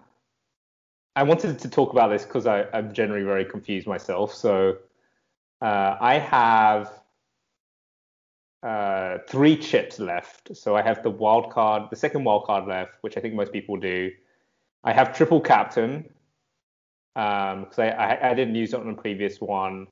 I 1.15 1.23
wanted 1.23 1.57
to 1.59 1.69
talk 1.69 1.93
about 1.93 2.09
this 2.09 2.25
because 2.25 2.45
I'm 2.45 2.93
generally 2.93 3.23
very 3.23 3.43
confused 3.43 3.87
myself. 3.87 4.35
So 4.35 4.77
uh, 5.61 5.97
I 5.99 6.19
have 6.19 6.91
uh, 8.61 9.17
three 9.27 9.57
chips 9.57 9.99
left. 9.99 10.55
So 10.55 10.75
I 10.75 10.81
have 10.81 11.01
the 11.01 11.09
wild 11.09 11.51
card, 11.51 11.89
the 11.89 11.95
second 11.95 12.23
wild 12.23 12.45
card 12.45 12.67
left, 12.67 12.91
which 13.01 13.17
I 13.17 13.19
think 13.19 13.33
most 13.33 13.51
people 13.51 13.77
do. 13.77 14.11
I 14.83 14.93
have 14.93 15.15
triple 15.15 15.41
captain 15.41 16.05
because 17.13 17.79
um, 17.79 17.83
I, 17.83 17.89
I, 17.89 18.29
I, 18.29 18.33
didn't 18.35 18.53
use 18.53 18.73
it 18.73 18.79
on 18.79 18.87
the 18.87 19.01
previous 19.01 19.41
one, 19.41 19.87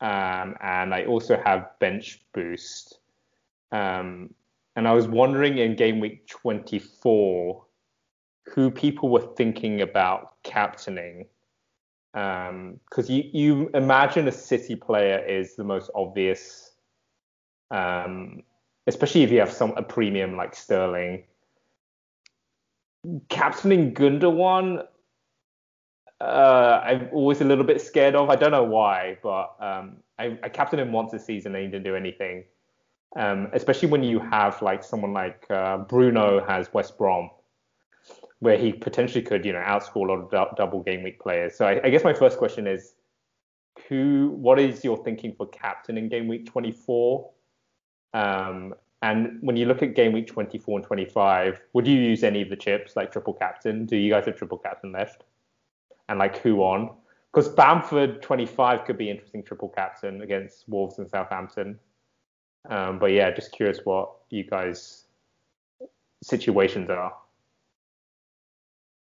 um, 0.00 0.56
and 0.60 0.92
I 0.94 1.04
also 1.04 1.40
have 1.44 1.78
bench 1.78 2.24
boost. 2.32 2.98
Um, 3.72 4.34
and 4.76 4.88
I 4.88 4.92
was 4.92 5.06
wondering 5.06 5.58
in 5.58 5.76
game 5.76 6.00
week 6.00 6.26
24 6.26 7.64
who 8.46 8.70
people 8.70 9.08
were 9.08 9.34
thinking 9.36 9.80
about 9.80 10.42
captaining. 10.42 11.26
Because 12.12 12.50
um, 12.50 12.80
you, 13.08 13.24
you 13.32 13.70
imagine 13.74 14.28
a 14.28 14.32
City 14.32 14.76
player 14.76 15.18
is 15.18 15.56
the 15.56 15.64
most 15.64 15.90
obvious, 15.94 16.72
um, 17.70 18.42
especially 18.86 19.22
if 19.22 19.32
you 19.32 19.40
have 19.40 19.50
some 19.50 19.72
a 19.76 19.82
premium 19.82 20.36
like 20.36 20.54
Sterling. 20.54 21.24
Captaining 23.28 23.94
Gundogan, 23.94 24.84
uh, 26.20 26.80
I'm 26.84 27.08
always 27.12 27.40
a 27.40 27.44
little 27.44 27.64
bit 27.64 27.80
scared 27.80 28.14
of. 28.14 28.30
I 28.30 28.36
don't 28.36 28.52
know 28.52 28.64
why, 28.64 29.18
but 29.22 29.54
um, 29.60 29.96
I, 30.18 30.38
I 30.42 30.48
captained 30.48 30.80
him 30.80 30.92
once 30.92 31.12
this 31.12 31.24
season 31.24 31.54
and 31.54 31.64
he 31.64 31.70
didn't 31.70 31.84
do 31.84 31.96
anything. 31.96 32.44
Um, 33.16 33.48
especially 33.52 33.88
when 33.88 34.02
you 34.02 34.18
have 34.18 34.60
like 34.60 34.82
someone 34.82 35.12
like 35.12 35.46
uh, 35.50 35.78
Bruno 35.78 36.44
has 36.44 36.72
West 36.72 36.98
Brom, 36.98 37.30
where 38.40 38.58
he 38.58 38.72
potentially 38.72 39.22
could, 39.22 39.44
you 39.44 39.52
know, 39.52 39.60
outscore 39.60 40.08
a 40.08 40.12
lot 40.12 40.32
of 40.32 40.56
double 40.56 40.82
game 40.82 41.02
week 41.02 41.20
players. 41.20 41.56
So 41.56 41.66
I, 41.66 41.80
I, 41.84 41.90
guess 41.90 42.02
my 42.02 42.12
first 42.12 42.38
question 42.38 42.66
is, 42.66 42.94
who? 43.88 44.34
What 44.36 44.58
is 44.58 44.82
your 44.82 45.02
thinking 45.04 45.32
for 45.36 45.46
captain 45.46 45.96
in 45.96 46.08
game 46.08 46.26
week 46.26 46.46
24? 46.46 47.30
Um, 48.14 48.74
and 49.02 49.38
when 49.42 49.56
you 49.56 49.66
look 49.66 49.82
at 49.82 49.94
game 49.94 50.12
week 50.12 50.26
24 50.26 50.78
and 50.78 50.86
25, 50.86 51.60
would 51.72 51.86
you 51.86 51.96
use 51.96 52.24
any 52.24 52.42
of 52.42 52.48
the 52.48 52.56
chips 52.56 52.96
like 52.96 53.12
triple 53.12 53.34
captain? 53.34 53.84
Do 53.86 53.96
you 53.96 54.10
guys 54.10 54.24
have 54.26 54.36
triple 54.36 54.58
captain 54.58 54.92
left? 54.92 55.24
And 56.08 56.18
like 56.18 56.38
who 56.38 56.60
on? 56.62 56.94
Because 57.32 57.48
Bamford 57.48 58.22
25 58.22 58.84
could 58.84 58.98
be 58.98 59.10
interesting 59.10 59.42
triple 59.42 59.68
captain 59.68 60.22
against 60.22 60.68
Wolves 60.68 60.98
and 60.98 61.08
Southampton. 61.08 61.78
Um, 62.68 62.98
but 62.98 63.06
yeah, 63.06 63.30
just 63.30 63.52
curious 63.52 63.80
what 63.84 64.10
you 64.30 64.44
guys 64.44 65.04
situations 66.22 66.90
are. 66.90 67.14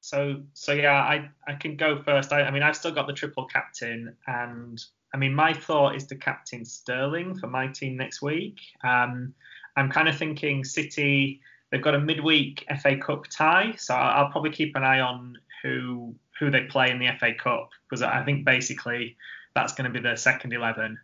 So 0.01 0.43
so 0.55 0.73
yeah, 0.73 0.95
I 0.95 1.29
I 1.47 1.55
can 1.55 1.77
go 1.77 2.03
first. 2.03 2.33
I, 2.33 2.43
I 2.43 2.51
mean 2.51 2.63
I've 2.63 2.77
still 2.77 2.93
got 2.93 3.07
the 3.07 3.13
triple 3.13 3.47
captain, 3.47 4.17
and 4.27 4.83
I 5.13 5.17
mean 5.17 5.35
my 5.35 5.53
thought 5.53 5.97
is 5.97 6.07
to 6.07 6.17
captain 6.17 6.65
Sterling 6.65 7.35
for 7.35 7.47
my 7.47 7.67
team 7.67 7.97
next 7.97 8.23
week. 8.23 8.59
Um, 8.85 9.35
I'm 9.77 9.91
kind 9.91 10.09
of 10.09 10.17
thinking 10.17 10.65
City. 10.65 11.41
They've 11.71 11.83
got 11.83 11.95
a 11.95 12.01
midweek 12.01 12.65
FA 12.81 12.97
Cup 12.97 13.27
tie, 13.29 13.75
so 13.77 13.95
I'll, 13.95 14.25
I'll 14.25 14.31
probably 14.31 14.51
keep 14.51 14.77
an 14.77 14.85
eye 14.85 15.01
on 15.01 15.37
who 15.63 16.15
who 16.39 16.51
they 16.51 16.63
play 16.63 16.91
in 16.91 16.99
the 16.99 17.09
FA 17.19 17.35
Cup 17.35 17.71
because 17.89 18.03
I 18.03 18.23
think 18.25 18.45
basically 18.45 19.17
that's 19.55 19.73
going 19.73 19.91
to 19.91 19.93
be 19.93 20.03
their 20.03 20.17
second 20.17 20.53
eleven. 20.53 20.99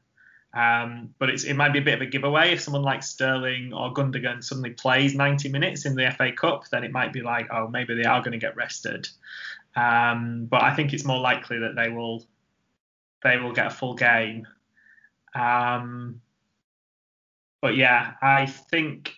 Um, 0.55 1.13
but 1.19 1.31
it 1.31 1.57
might 1.57 1.73
be 1.73 1.81
a 1.81 1.83
bit 1.83 1.95
of 1.95 2.01
a 2.01 2.07
giveaway 2.07 2.53
if 2.53 2.61
someone 2.61 2.85
like 2.85 3.03
Sterling 3.03 3.73
or 3.73 3.93
Gundogan 3.93 4.43
suddenly 4.43 4.71
plays 4.71 5.13
90 5.13 5.49
minutes 5.49 5.85
in 5.85 5.97
the 5.97 6.09
FA 6.17 6.31
Cup, 6.31 6.69
then 6.71 6.85
it 6.85 6.93
might 6.93 7.13
be 7.13 7.23
like, 7.23 7.49
oh, 7.53 7.67
maybe 7.67 7.97
they 7.97 8.05
are 8.05 8.21
going 8.21 8.33
to 8.33 8.39
get 8.39 8.55
rested. 8.55 9.09
Um, 9.75 10.47
but 10.49 10.63
I 10.63 10.73
think 10.77 10.93
it's 10.93 11.05
more 11.05 11.19
likely 11.19 11.59
that 11.59 11.75
they 11.75 11.89
will 11.89 12.25
they 13.25 13.39
will 13.39 13.53
get 13.53 13.67
a 13.67 13.71
full 13.71 13.95
game. 13.95 14.47
Um, 15.35 16.21
but 17.61 17.77
yeah, 17.77 18.13
I 18.23 18.47
think 18.47 19.13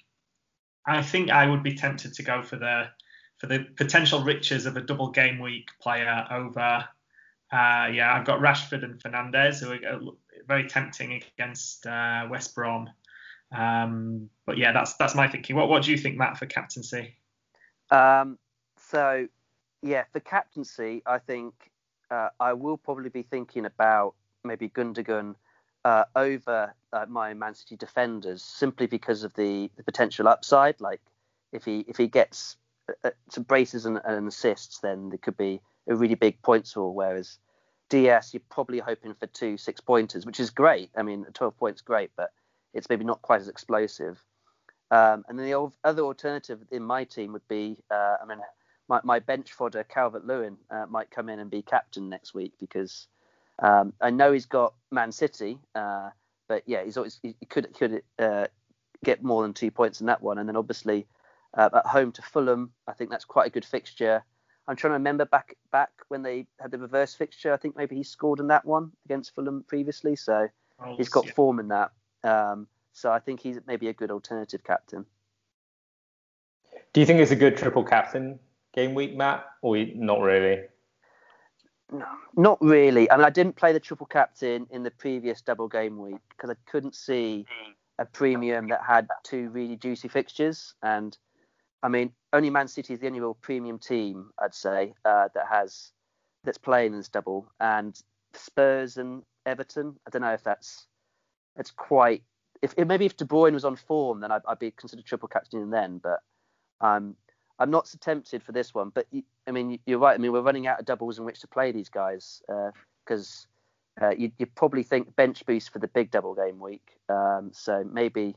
I 0.86 1.02
think 1.02 1.30
I 1.30 1.46
would 1.46 1.62
be 1.62 1.74
tempted 1.74 2.14
to 2.14 2.22
go 2.22 2.42
for 2.42 2.56
the 2.56 2.88
for 3.38 3.46
the 3.46 3.66
potential 3.76 4.22
riches 4.22 4.66
of 4.66 4.76
a 4.76 4.80
double 4.80 5.10
game 5.10 5.38
week 5.38 5.68
player 5.80 6.26
over. 6.30 6.84
Uh, 7.52 7.88
yeah, 7.92 8.12
I've 8.12 8.24
got 8.24 8.40
Rashford 8.40 8.82
and 8.82 8.98
Fernandes 9.00 9.60
who 9.60 9.72
are 9.72 10.00
very 10.48 10.68
tempting 10.68 11.22
against 11.38 11.86
uh, 11.86 12.26
West 12.30 12.54
Brom. 12.54 12.90
Um, 13.56 14.28
but 14.46 14.58
yeah, 14.58 14.72
that's 14.72 14.94
that's 14.94 15.14
my 15.14 15.28
thinking. 15.28 15.54
What 15.56 15.68
what 15.68 15.84
do 15.84 15.90
you 15.90 15.98
think, 15.98 16.16
Matt, 16.16 16.38
for 16.38 16.46
captaincy? 16.46 17.14
Um, 17.90 18.38
so 18.78 19.28
yeah, 19.82 20.04
for 20.12 20.20
captaincy, 20.20 21.02
I 21.06 21.18
think 21.18 21.54
uh, 22.10 22.30
I 22.40 22.52
will 22.52 22.76
probably 22.76 23.10
be 23.10 23.22
thinking 23.22 23.64
about 23.64 24.14
maybe 24.44 24.68
Gundogan 24.68 25.34
uh, 25.84 26.04
over 26.16 26.74
uh, 26.92 27.06
my 27.08 27.34
Man 27.34 27.54
City 27.54 27.76
defenders 27.76 28.42
simply 28.42 28.86
because 28.86 29.22
of 29.22 29.34
the, 29.34 29.70
the, 29.76 29.84
potential 29.84 30.26
upside. 30.26 30.80
Like 30.80 31.00
if 31.52 31.64
he 31.64 31.84
if 31.86 31.96
he 31.96 32.08
gets 32.08 32.56
uh, 33.04 33.10
some 33.30 33.44
braces 33.44 33.86
and, 33.86 34.00
and, 34.04 34.28
assists, 34.28 34.78
then 34.80 35.08
there 35.08 35.18
could 35.18 35.36
be 35.36 35.60
a 35.88 35.94
really 35.94 36.14
big 36.14 36.40
points 36.42 36.72
haul. 36.72 36.94
Whereas 36.94 37.38
Dias, 37.88 38.32
you're 38.32 38.42
probably 38.50 38.78
hoping 38.78 39.14
for 39.14 39.26
two 39.26 39.56
six 39.56 39.80
pointers, 39.80 40.26
which 40.26 40.40
is 40.40 40.50
great. 40.50 40.90
I 40.96 41.02
mean, 41.02 41.26
12 41.32 41.56
points, 41.56 41.80
great, 41.80 42.10
but 42.16 42.32
it's 42.74 42.88
maybe 42.88 43.04
not 43.04 43.22
quite 43.22 43.40
as 43.40 43.48
explosive. 43.48 44.22
Um, 44.90 45.24
and 45.28 45.38
then 45.38 45.46
the 45.46 45.70
other 45.82 46.02
alternative 46.02 46.60
in 46.70 46.82
my 46.82 47.04
team 47.04 47.32
would 47.32 47.46
be, 47.48 47.76
uh, 47.90 48.16
I 48.22 48.26
mean, 48.26 48.38
my, 48.88 49.00
my 49.02 49.18
bench 49.18 49.52
fodder 49.52 49.82
Calvert 49.84 50.24
Lewin 50.24 50.56
uh, 50.70 50.86
might 50.88 51.10
come 51.10 51.28
in 51.28 51.40
and 51.40 51.50
be 51.50 51.62
captain 51.62 52.08
next 52.08 52.34
week 52.34 52.52
because 52.60 53.08
um, 53.58 53.92
I 54.00 54.10
know 54.10 54.32
he's 54.32 54.46
got 54.46 54.74
Man 54.92 55.10
City, 55.10 55.58
uh, 55.74 56.10
but 56.48 56.62
yeah, 56.66 56.84
he's 56.84 56.96
always 56.96 57.18
he 57.22 57.34
could 57.48 57.74
could 57.74 58.02
uh, 58.18 58.46
get 59.04 59.24
more 59.24 59.42
than 59.42 59.54
two 59.54 59.70
points 59.70 60.00
in 60.00 60.06
that 60.06 60.22
one. 60.22 60.38
And 60.38 60.48
then 60.48 60.56
obviously 60.56 61.06
uh, 61.56 61.70
at 61.74 61.86
home 61.86 62.12
to 62.12 62.22
Fulham, 62.22 62.70
I 62.86 62.92
think 62.92 63.10
that's 63.10 63.24
quite 63.24 63.46
a 63.46 63.50
good 63.50 63.64
fixture. 63.64 64.22
I'm 64.68 64.76
trying 64.76 64.90
to 64.90 64.94
remember 64.94 65.24
back 65.24 65.56
back 65.70 65.90
when 66.08 66.22
they 66.22 66.46
had 66.60 66.70
the 66.70 66.78
reverse 66.78 67.14
fixture. 67.14 67.52
I 67.52 67.56
think 67.56 67.76
maybe 67.76 67.96
he 67.96 68.02
scored 68.02 68.40
in 68.40 68.48
that 68.48 68.64
one 68.64 68.92
against 69.04 69.34
Fulham 69.34 69.64
previously, 69.66 70.16
so 70.16 70.48
oh, 70.84 70.96
he's 70.96 71.08
got 71.08 71.26
yeah. 71.26 71.32
form 71.32 71.60
in 71.60 71.68
that. 71.68 71.92
Um, 72.24 72.66
so 72.92 73.12
I 73.12 73.20
think 73.20 73.40
he's 73.40 73.58
maybe 73.66 73.88
a 73.88 73.92
good 73.92 74.10
alternative 74.10 74.64
captain. 74.64 75.06
Do 76.92 77.00
you 77.00 77.06
think 77.06 77.20
it's 77.20 77.30
a 77.30 77.36
good 77.36 77.56
triple 77.56 77.84
captain 77.84 78.38
game 78.74 78.94
week, 78.94 79.16
Matt, 79.16 79.46
or 79.62 79.76
not 79.94 80.20
really? 80.20 80.62
No, 81.92 82.06
not 82.36 82.58
really. 82.60 83.10
I 83.10 83.16
mean, 83.16 83.24
I 83.24 83.30
didn't 83.30 83.54
play 83.54 83.72
the 83.72 83.80
triple 83.80 84.06
captain 84.06 84.66
in 84.70 84.82
the 84.82 84.90
previous 84.90 85.40
double 85.40 85.68
game 85.68 85.98
week 85.98 86.20
because 86.30 86.50
I 86.50 86.54
couldn't 86.70 86.96
see 86.96 87.46
a 87.98 88.04
premium 88.04 88.68
that 88.68 88.82
had 88.86 89.08
two 89.22 89.50
really 89.50 89.76
juicy 89.76 90.08
fixtures, 90.08 90.74
and 90.82 91.16
I 91.82 91.88
mean, 91.88 92.12
only 92.32 92.50
Man 92.50 92.68
City 92.68 92.94
is 92.94 93.00
the 93.00 93.06
only 93.06 93.20
real 93.20 93.34
premium 93.34 93.78
team, 93.78 94.30
I'd 94.42 94.54
say, 94.54 94.94
uh, 95.04 95.28
that 95.34 95.46
has 95.50 95.92
that's 96.44 96.58
playing 96.58 96.96
this 96.96 97.08
double. 97.08 97.46
And 97.60 98.00
Spurs 98.34 98.96
and 98.96 99.22
Everton, 99.44 99.96
I 100.06 100.10
don't 100.10 100.22
know 100.22 100.32
if 100.32 100.42
that's 100.42 100.86
it's 101.56 101.70
quite. 101.70 102.22
If, 102.62 102.76
maybe 102.78 103.06
if 103.06 103.16
De 103.16 103.24
Bruyne 103.24 103.52
was 103.52 103.64
on 103.64 103.76
form, 103.76 104.20
then 104.20 104.32
I'd, 104.32 104.42
I'd 104.48 104.58
be 104.58 104.70
considered 104.70 105.04
triple 105.04 105.28
captain 105.28 105.70
then. 105.70 105.98
But 105.98 106.20
um, 106.80 107.14
I'm 107.58 107.70
not 107.70 107.86
so 107.86 107.98
tempted 108.00 108.42
for 108.42 108.52
this 108.52 108.74
one. 108.74 108.90
But 108.94 109.06
I 109.46 109.50
mean, 109.50 109.78
you're 109.86 109.98
right. 109.98 110.14
I 110.14 110.18
mean, 110.18 110.32
we're 110.32 110.40
running 110.40 110.66
out 110.66 110.80
of 110.80 110.86
doubles 110.86 111.18
in 111.18 111.24
which 111.24 111.40
to 111.40 111.48
play 111.48 111.72
these 111.72 111.88
guys 111.88 112.42
because 113.04 113.46
uh, 114.00 114.06
uh, 114.06 114.10
you, 114.16 114.32
you 114.38 114.46
probably 114.46 114.82
think 114.82 115.14
bench 115.16 115.44
boost 115.46 115.70
for 115.70 115.78
the 115.78 115.88
big 115.88 116.10
double 116.10 116.34
game 116.34 116.58
week. 116.58 116.96
Um, 117.08 117.50
so 117.52 117.84
maybe 117.90 118.36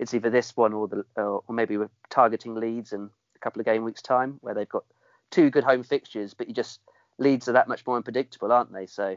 it's 0.00 0.14
either 0.14 0.30
this 0.30 0.56
one 0.56 0.72
or 0.72 0.88
the 0.88 1.04
or 1.16 1.42
maybe 1.50 1.76
we're 1.76 1.90
targeting 2.08 2.54
Leeds 2.54 2.94
in 2.94 3.10
a 3.36 3.38
couple 3.38 3.60
of 3.60 3.66
game 3.66 3.84
weeks 3.84 4.00
time 4.00 4.38
where 4.40 4.54
they've 4.54 4.68
got 4.68 4.84
two 5.30 5.50
good 5.50 5.62
home 5.62 5.82
fixtures, 5.82 6.32
but 6.32 6.48
you 6.48 6.54
just 6.54 6.80
Leeds 7.18 7.48
are 7.48 7.52
that 7.52 7.68
much 7.68 7.86
more 7.86 7.96
unpredictable, 7.96 8.50
aren't 8.50 8.72
they? 8.72 8.86
So 8.86 9.14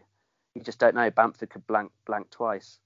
you 0.53 0.61
just 0.61 0.79
don't 0.79 0.93
know. 0.93 1.09
Bamford 1.09 1.49
could 1.49 1.65
blank 1.67 1.91
blank 2.05 2.29
twice. 2.31 2.79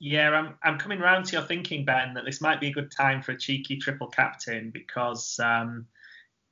Yeah, 0.00 0.30
I'm 0.30 0.54
I'm 0.62 0.78
coming 0.78 1.00
round 1.00 1.26
to 1.26 1.32
your 1.32 1.42
thinking, 1.42 1.84
Ben, 1.84 2.14
that 2.14 2.24
this 2.24 2.40
might 2.40 2.60
be 2.60 2.68
a 2.68 2.72
good 2.72 2.90
time 2.90 3.20
for 3.20 3.32
a 3.32 3.38
cheeky 3.38 3.76
triple 3.76 4.08
captain 4.08 4.70
because 4.70 5.38
um, 5.38 5.86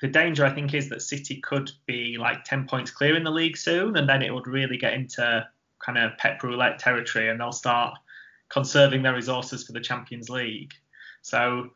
the 0.02 0.08
danger 0.08 0.44
I 0.44 0.50
think 0.50 0.74
is 0.74 0.90
that 0.90 1.00
City 1.00 1.40
could 1.40 1.70
be 1.86 2.18
like 2.18 2.44
ten 2.44 2.66
points 2.68 2.90
clear 2.90 3.16
in 3.16 3.24
the 3.24 3.30
league 3.30 3.56
soon, 3.56 3.96
and 3.96 4.06
then 4.06 4.20
it 4.20 4.34
would 4.34 4.46
really 4.46 4.76
get 4.76 4.92
into 4.92 5.48
kind 5.78 5.96
of 5.96 6.18
Pep 6.18 6.42
roulette 6.42 6.78
territory, 6.78 7.30
and 7.30 7.40
they'll 7.40 7.50
start 7.50 7.94
conserving 8.48 9.02
their 9.02 9.14
resources 9.14 9.64
for 9.64 9.72
the 9.72 9.80
Champions 9.80 10.30
League. 10.30 10.72
So 11.22 11.70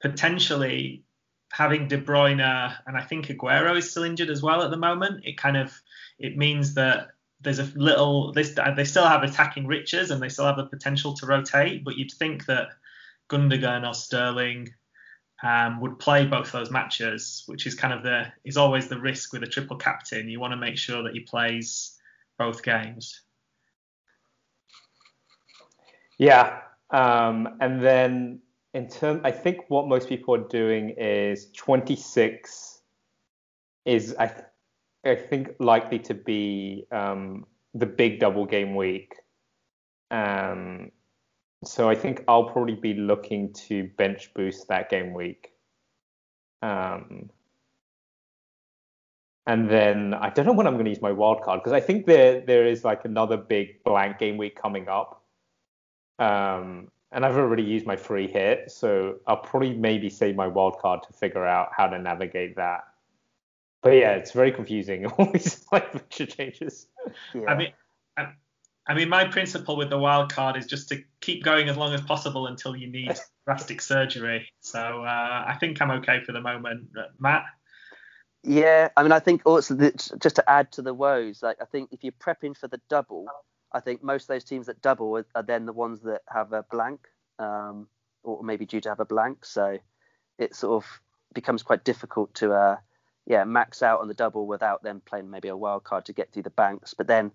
potentially 0.00 1.04
having 1.52 1.86
De 1.86 1.98
Bruyne 1.98 2.40
and 2.86 2.96
I 2.96 3.02
think 3.02 3.26
Aguero 3.26 3.76
is 3.76 3.90
still 3.90 4.04
injured 4.04 4.30
as 4.30 4.42
well 4.42 4.62
at 4.62 4.70
the 4.70 4.76
moment. 4.76 5.24
It 5.24 5.36
kind 5.36 5.56
of 5.56 5.72
it 6.18 6.36
means 6.36 6.74
that 6.74 7.08
there's 7.40 7.58
a 7.58 7.70
little 7.74 8.32
this 8.32 8.56
they 8.76 8.84
still 8.84 9.06
have 9.06 9.22
attacking 9.22 9.66
riches 9.66 10.10
and 10.10 10.22
they 10.22 10.28
still 10.28 10.46
have 10.46 10.56
the 10.56 10.66
potential 10.66 11.14
to 11.14 11.26
rotate, 11.26 11.84
but 11.84 11.96
you'd 11.96 12.12
think 12.12 12.46
that 12.46 12.68
Gundogan 13.28 13.88
or 13.88 13.94
Sterling 13.94 14.68
um, 15.42 15.80
would 15.80 15.98
play 15.98 16.24
both 16.24 16.52
those 16.52 16.70
matches, 16.70 17.42
which 17.46 17.66
is 17.66 17.74
kind 17.74 17.92
of 17.92 18.02
the 18.02 18.32
is 18.44 18.56
always 18.56 18.88
the 18.88 18.98
risk 18.98 19.32
with 19.32 19.42
a 19.42 19.46
triple 19.46 19.76
captain. 19.76 20.28
You 20.28 20.40
want 20.40 20.52
to 20.52 20.56
make 20.56 20.78
sure 20.78 21.02
that 21.02 21.14
he 21.14 21.20
plays 21.20 21.98
both 22.38 22.62
games. 22.62 23.20
Yeah, 26.22 26.60
um, 26.90 27.56
and 27.60 27.82
then 27.82 28.42
in 28.74 28.86
term, 28.86 29.22
I 29.24 29.32
think 29.32 29.64
what 29.66 29.88
most 29.88 30.08
people 30.08 30.36
are 30.36 30.46
doing 30.46 30.90
is 30.90 31.50
26 31.50 32.80
is 33.84 34.14
I, 34.20 34.26
th- 34.28 34.46
I 35.04 35.16
think 35.16 35.56
likely 35.58 35.98
to 35.98 36.14
be 36.14 36.86
um, 36.92 37.44
the 37.74 37.86
big 37.86 38.20
double 38.20 38.46
game 38.46 38.76
week. 38.76 39.16
Um, 40.12 40.92
so 41.64 41.90
I 41.90 41.96
think 41.96 42.22
I'll 42.28 42.50
probably 42.50 42.76
be 42.76 42.94
looking 42.94 43.52
to 43.68 43.88
bench 43.98 44.32
boost 44.32 44.68
that 44.68 44.90
game 44.90 45.14
week. 45.14 45.50
Um, 46.62 47.30
and 49.48 49.68
then 49.68 50.14
I 50.14 50.30
don't 50.30 50.46
know 50.46 50.52
when 50.52 50.68
I'm 50.68 50.74
going 50.74 50.84
to 50.84 50.90
use 50.90 51.02
my 51.02 51.10
wild 51.12 51.42
card 51.42 51.60
because 51.60 51.72
I 51.72 51.80
think 51.80 52.06
there 52.06 52.40
there 52.42 52.64
is 52.64 52.84
like 52.84 53.04
another 53.04 53.36
big 53.36 53.82
blank 53.82 54.18
game 54.18 54.36
week 54.36 54.60
coming 54.60 54.88
up. 54.88 55.21
Um, 56.18 56.88
and 57.10 57.26
I've 57.26 57.36
already 57.36 57.62
used 57.62 57.86
my 57.86 57.96
free 57.96 58.26
hit, 58.26 58.70
so 58.70 59.16
I'll 59.26 59.36
probably 59.36 59.74
maybe 59.74 60.08
save 60.08 60.34
my 60.34 60.46
wild 60.46 60.78
card 60.78 61.02
to 61.04 61.12
figure 61.12 61.46
out 61.46 61.68
how 61.76 61.86
to 61.86 61.98
navigate 61.98 62.56
that. 62.56 62.84
But 63.82 63.90
yeah, 63.90 64.12
it's 64.12 64.32
very 64.32 64.52
confusing. 64.52 65.06
All 65.18 65.30
these 65.30 65.64
like 65.70 65.92
feature 65.92 66.26
changes. 66.26 66.86
Yeah. 67.34 67.46
I 67.48 67.56
mean, 67.56 67.72
I 68.86 68.94
mean, 68.94 69.08
my 69.08 69.26
principle 69.26 69.76
with 69.76 69.90
the 69.90 69.98
wild 69.98 70.32
card 70.32 70.56
is 70.56 70.66
just 70.66 70.88
to 70.88 71.02
keep 71.20 71.44
going 71.44 71.68
as 71.68 71.76
long 71.76 71.94
as 71.94 72.00
possible 72.00 72.46
until 72.46 72.74
you 72.74 72.88
need 72.88 73.16
drastic 73.46 73.80
surgery. 73.80 74.48
So 74.60 75.04
uh, 75.04 75.44
I 75.46 75.56
think 75.60 75.80
I'm 75.80 75.90
okay 75.92 76.22
for 76.24 76.32
the 76.32 76.40
moment. 76.40 76.88
Matt. 77.18 77.44
Yeah, 78.44 78.88
I 78.96 79.02
mean, 79.04 79.12
I 79.12 79.20
think 79.20 79.42
also 79.44 79.74
that 79.74 80.10
just 80.20 80.36
to 80.36 80.50
add 80.50 80.72
to 80.72 80.82
the 80.82 80.92
woes, 80.92 81.42
like 81.42 81.58
I 81.60 81.64
think 81.64 81.90
if 81.92 82.02
you're 82.02 82.12
prepping 82.12 82.56
for 82.56 82.66
the 82.66 82.80
double, 82.88 83.26
I 83.72 83.80
think 83.80 84.02
most 84.02 84.24
of 84.24 84.28
those 84.28 84.44
teams 84.44 84.66
that 84.66 84.82
double 84.82 85.16
are, 85.16 85.26
are 85.34 85.42
then 85.42 85.66
the 85.66 85.72
ones 85.72 86.00
that 86.02 86.22
have 86.28 86.52
a 86.52 86.64
blank, 86.70 87.08
um, 87.38 87.88
or 88.22 88.42
maybe 88.42 88.66
due 88.66 88.80
to 88.80 88.88
have 88.88 89.00
a 89.00 89.04
blank. 89.04 89.44
So 89.44 89.78
it 90.38 90.54
sort 90.54 90.84
of 90.84 91.00
becomes 91.34 91.62
quite 91.62 91.84
difficult 91.84 92.34
to, 92.34 92.52
uh, 92.52 92.76
yeah, 93.26 93.44
max 93.44 93.82
out 93.82 94.00
on 94.00 94.08
the 94.08 94.14
double 94.14 94.46
without 94.46 94.82
then 94.82 95.00
playing 95.00 95.30
maybe 95.30 95.48
a 95.48 95.56
wild 95.56 95.84
card 95.84 96.04
to 96.06 96.12
get 96.12 96.32
through 96.32 96.42
the 96.42 96.50
banks. 96.50 96.94
But 96.94 97.06
then 97.06 97.32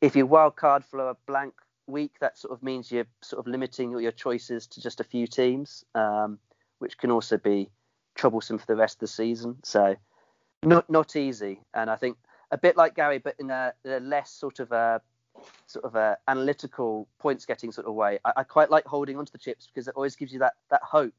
if 0.00 0.14
you 0.14 0.26
wild 0.26 0.56
card 0.56 0.84
for 0.84 1.10
a 1.10 1.16
blank 1.26 1.54
week, 1.86 2.14
that 2.20 2.38
sort 2.38 2.52
of 2.52 2.62
means 2.62 2.92
you're 2.92 3.06
sort 3.22 3.40
of 3.40 3.50
limiting 3.50 3.98
your 3.98 4.12
choices 4.12 4.66
to 4.68 4.80
just 4.80 5.00
a 5.00 5.04
few 5.04 5.26
teams, 5.26 5.84
um, 5.94 6.38
which 6.78 6.98
can 6.98 7.10
also 7.10 7.36
be 7.38 7.70
troublesome 8.14 8.58
for 8.58 8.66
the 8.66 8.76
rest 8.76 8.96
of 8.96 9.00
the 9.00 9.06
season. 9.06 9.56
So 9.64 9.96
not 10.62 10.90
not 10.90 11.16
easy, 11.16 11.60
and 11.72 11.88
I 11.88 11.96
think 11.96 12.16
a 12.50 12.58
bit 12.58 12.76
like 12.76 12.94
Gary, 12.94 13.18
but 13.18 13.36
in 13.38 13.50
a, 13.50 13.72
a 13.84 14.00
less 14.00 14.30
sort 14.30 14.60
of 14.60 14.72
a 14.72 15.00
sort 15.66 15.84
of 15.84 15.94
a 15.94 16.16
analytical 16.28 17.08
points 17.18 17.44
getting 17.44 17.72
sort 17.72 17.86
of 17.86 17.94
way. 17.94 18.18
I, 18.24 18.32
I, 18.38 18.42
quite 18.44 18.70
like 18.70 18.86
holding 18.86 19.16
onto 19.16 19.32
the 19.32 19.38
chips 19.38 19.66
because 19.66 19.88
it 19.88 19.94
always 19.96 20.16
gives 20.16 20.32
you 20.32 20.38
that 20.40 20.54
that 20.70 20.82
hope 20.82 21.14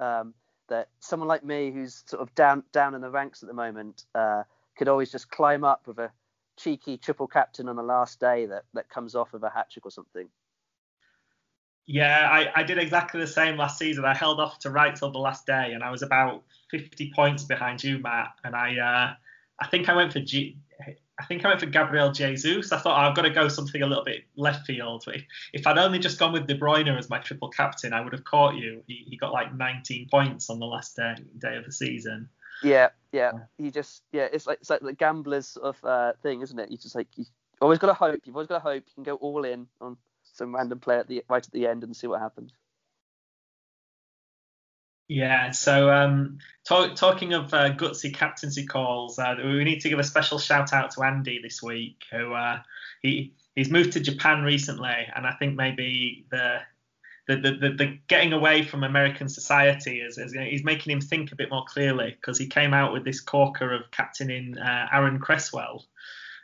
um, 0.00 0.34
that 0.68 0.88
someone 1.00 1.28
like 1.28 1.44
me 1.44 1.70
who's 1.70 2.02
sort 2.06 2.22
of 2.22 2.34
down 2.34 2.64
down 2.72 2.94
in 2.94 3.00
the 3.00 3.10
ranks 3.10 3.42
at 3.42 3.48
the 3.48 3.54
moment 3.54 4.04
uh, 4.14 4.42
could 4.76 4.88
always 4.88 5.10
just 5.10 5.30
climb 5.30 5.64
up 5.64 5.86
with 5.86 5.98
a 5.98 6.10
cheeky 6.56 6.96
triple 6.96 7.26
captain 7.26 7.68
on 7.68 7.76
the 7.76 7.82
last 7.82 8.20
day 8.20 8.46
that, 8.46 8.64
that 8.74 8.88
comes 8.88 9.14
off 9.14 9.34
of 9.34 9.42
a 9.42 9.50
hat 9.50 9.70
trick 9.70 9.86
or 9.86 9.90
something. 9.90 10.28
Yeah, 11.86 12.28
I, 12.30 12.60
I 12.60 12.62
did 12.62 12.78
exactly 12.78 13.20
the 13.20 13.26
same 13.26 13.56
last 13.56 13.78
season. 13.78 14.04
I 14.04 14.14
held 14.14 14.38
off 14.38 14.60
to 14.60 14.70
right 14.70 14.94
till 14.94 15.10
the 15.10 15.18
last 15.18 15.46
day, 15.46 15.72
and 15.72 15.82
I 15.82 15.90
was 15.90 16.02
about 16.02 16.44
50 16.70 17.12
points 17.14 17.42
behind 17.42 17.82
you, 17.82 17.98
Matt. 17.98 18.30
And 18.44 18.54
I 18.54 18.78
uh, 18.78 19.14
I 19.60 19.66
think 19.66 19.88
I 19.88 19.96
went 19.96 20.12
for 20.12 20.20
G, 20.20 20.56
I 21.22 21.24
think 21.24 21.44
I 21.44 21.48
went 21.48 21.60
for 21.60 21.66
Gabriel 21.66 22.10
Jesus. 22.10 22.72
I 22.72 22.78
thought 22.78 22.98
oh, 22.98 23.08
I've 23.08 23.14
got 23.14 23.22
to 23.22 23.30
go 23.30 23.46
something 23.46 23.80
a 23.80 23.86
little 23.86 24.02
bit 24.02 24.24
left 24.34 24.66
field. 24.66 25.04
If, 25.06 25.22
if 25.52 25.66
I'd 25.68 25.78
only 25.78 26.00
just 26.00 26.18
gone 26.18 26.32
with 26.32 26.48
De 26.48 26.58
Bruyne 26.58 26.98
as 26.98 27.08
my 27.08 27.20
triple 27.20 27.48
captain, 27.48 27.92
I 27.92 28.00
would 28.00 28.12
have 28.12 28.24
caught 28.24 28.56
you. 28.56 28.82
He, 28.88 29.06
he 29.08 29.16
got 29.16 29.32
like 29.32 29.54
19 29.54 30.08
points 30.10 30.50
on 30.50 30.58
the 30.58 30.66
last 30.66 30.96
day, 30.96 31.14
day 31.38 31.56
of 31.56 31.64
the 31.64 31.70
season. 31.70 32.28
Yeah, 32.64 32.88
yeah. 33.12 33.32
You 33.56 33.70
just 33.70 34.02
yeah, 34.10 34.26
it's 34.32 34.48
like 34.48 34.58
it's 34.60 34.70
like 34.70 34.80
the 34.80 34.92
gamblers 34.92 35.46
sort 35.46 35.66
of 35.66 35.84
uh, 35.84 36.12
thing, 36.24 36.42
isn't 36.42 36.58
it? 36.58 36.72
You 36.72 36.76
just 36.76 36.96
like 36.96 37.06
you 37.14 37.24
always 37.60 37.78
got 37.78 37.86
to 37.86 37.94
hope. 37.94 38.20
You've 38.24 38.34
always 38.34 38.48
got 38.48 38.56
to 38.58 38.68
hope. 38.68 38.82
You 38.88 38.94
can 38.94 39.04
go 39.04 39.14
all 39.16 39.44
in 39.44 39.68
on 39.80 39.96
some 40.24 40.54
random 40.54 40.80
player 40.80 40.98
at 40.98 41.08
the 41.08 41.22
right 41.28 41.44
at 41.44 41.52
the 41.52 41.68
end 41.68 41.84
and 41.84 41.94
see 41.94 42.08
what 42.08 42.20
happens. 42.20 42.52
Yeah, 45.12 45.50
so 45.50 45.90
um, 45.90 46.38
talk, 46.64 46.96
talking 46.96 47.34
of 47.34 47.52
uh, 47.52 47.74
gutsy 47.74 48.14
captaincy 48.14 48.64
calls, 48.64 49.18
uh, 49.18 49.34
we 49.44 49.62
need 49.62 49.80
to 49.80 49.90
give 49.90 49.98
a 49.98 50.04
special 50.04 50.38
shout 50.38 50.72
out 50.72 50.90
to 50.92 51.02
Andy 51.02 51.38
this 51.42 51.62
week, 51.62 52.02
who 52.10 52.32
uh, 52.32 52.60
he 53.02 53.34
he's 53.54 53.68
moved 53.68 53.92
to 53.92 54.00
Japan 54.00 54.42
recently, 54.42 55.06
and 55.14 55.26
I 55.26 55.32
think 55.32 55.54
maybe 55.54 56.24
the 56.30 56.60
the, 57.26 57.36
the, 57.36 57.74
the, 57.76 57.98
getting 58.08 58.32
away 58.32 58.62
from 58.62 58.84
American 58.84 59.28
society 59.28 60.00
is, 60.00 60.16
is, 60.16 60.34
is 60.34 60.64
making 60.64 60.90
him 60.90 61.02
think 61.02 61.30
a 61.30 61.36
bit 61.36 61.50
more 61.50 61.64
clearly 61.68 62.16
because 62.18 62.38
he 62.38 62.46
came 62.46 62.72
out 62.72 62.94
with 62.94 63.04
this 63.04 63.20
corker 63.20 63.70
of 63.70 63.90
captaining 63.90 64.56
uh, 64.56 64.88
Aaron 64.92 65.18
Cresswell. 65.18 65.84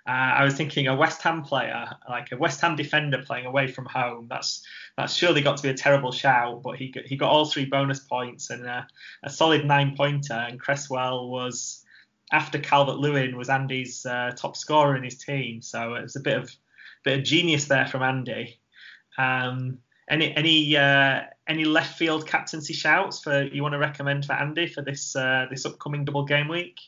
Uh, 0.08 0.36
I 0.38 0.44
was 0.44 0.54
thinking 0.54 0.86
a 0.86 0.96
West 0.96 1.20
Ham 1.20 1.42
player, 1.42 1.86
like 2.08 2.32
a 2.32 2.38
West 2.38 2.62
Ham 2.62 2.76
defender 2.76 3.22
playing 3.22 3.44
away 3.44 3.66
from 3.68 3.84
home. 3.84 4.26
That's 4.30 4.64
that's 4.96 5.14
surely 5.14 5.42
got 5.42 5.58
to 5.58 5.62
be 5.62 5.68
a 5.68 5.74
terrible 5.74 6.12
shout, 6.12 6.62
but 6.62 6.76
he 6.76 6.88
got, 6.88 7.04
he 7.04 7.16
got 7.16 7.30
all 7.30 7.44
three 7.44 7.66
bonus 7.66 8.00
points 8.00 8.48
and 8.48 8.66
uh, 8.66 8.82
a 9.22 9.28
solid 9.28 9.66
nine 9.66 9.94
pointer. 9.94 10.32
And 10.32 10.58
Cresswell 10.58 11.28
was 11.28 11.84
after 12.32 12.58
Calvert 12.58 12.96
Lewin 12.96 13.36
was 13.36 13.50
Andy's 13.50 14.06
uh, 14.06 14.32
top 14.34 14.56
scorer 14.56 14.96
in 14.96 15.04
his 15.04 15.18
team, 15.18 15.60
so 15.60 15.94
it 15.94 16.02
was 16.02 16.16
a 16.16 16.20
bit 16.20 16.38
of 16.38 16.50
bit 17.04 17.18
of 17.18 17.24
genius 17.26 17.66
there 17.66 17.86
from 17.86 18.02
Andy. 18.02 18.58
Um, 19.18 19.76
any 20.08 20.34
any 20.34 20.74
uh, 20.74 21.24
any 21.46 21.66
left 21.66 21.98
field 21.98 22.26
captaincy 22.26 22.72
shouts 22.72 23.20
for 23.20 23.42
you 23.42 23.62
want 23.62 23.74
to 23.74 23.78
recommend 23.78 24.24
for 24.24 24.32
Andy 24.32 24.68
for 24.68 24.80
this 24.80 25.14
uh, 25.14 25.48
this 25.50 25.66
upcoming 25.66 26.06
double 26.06 26.24
game 26.24 26.48
week? 26.48 26.80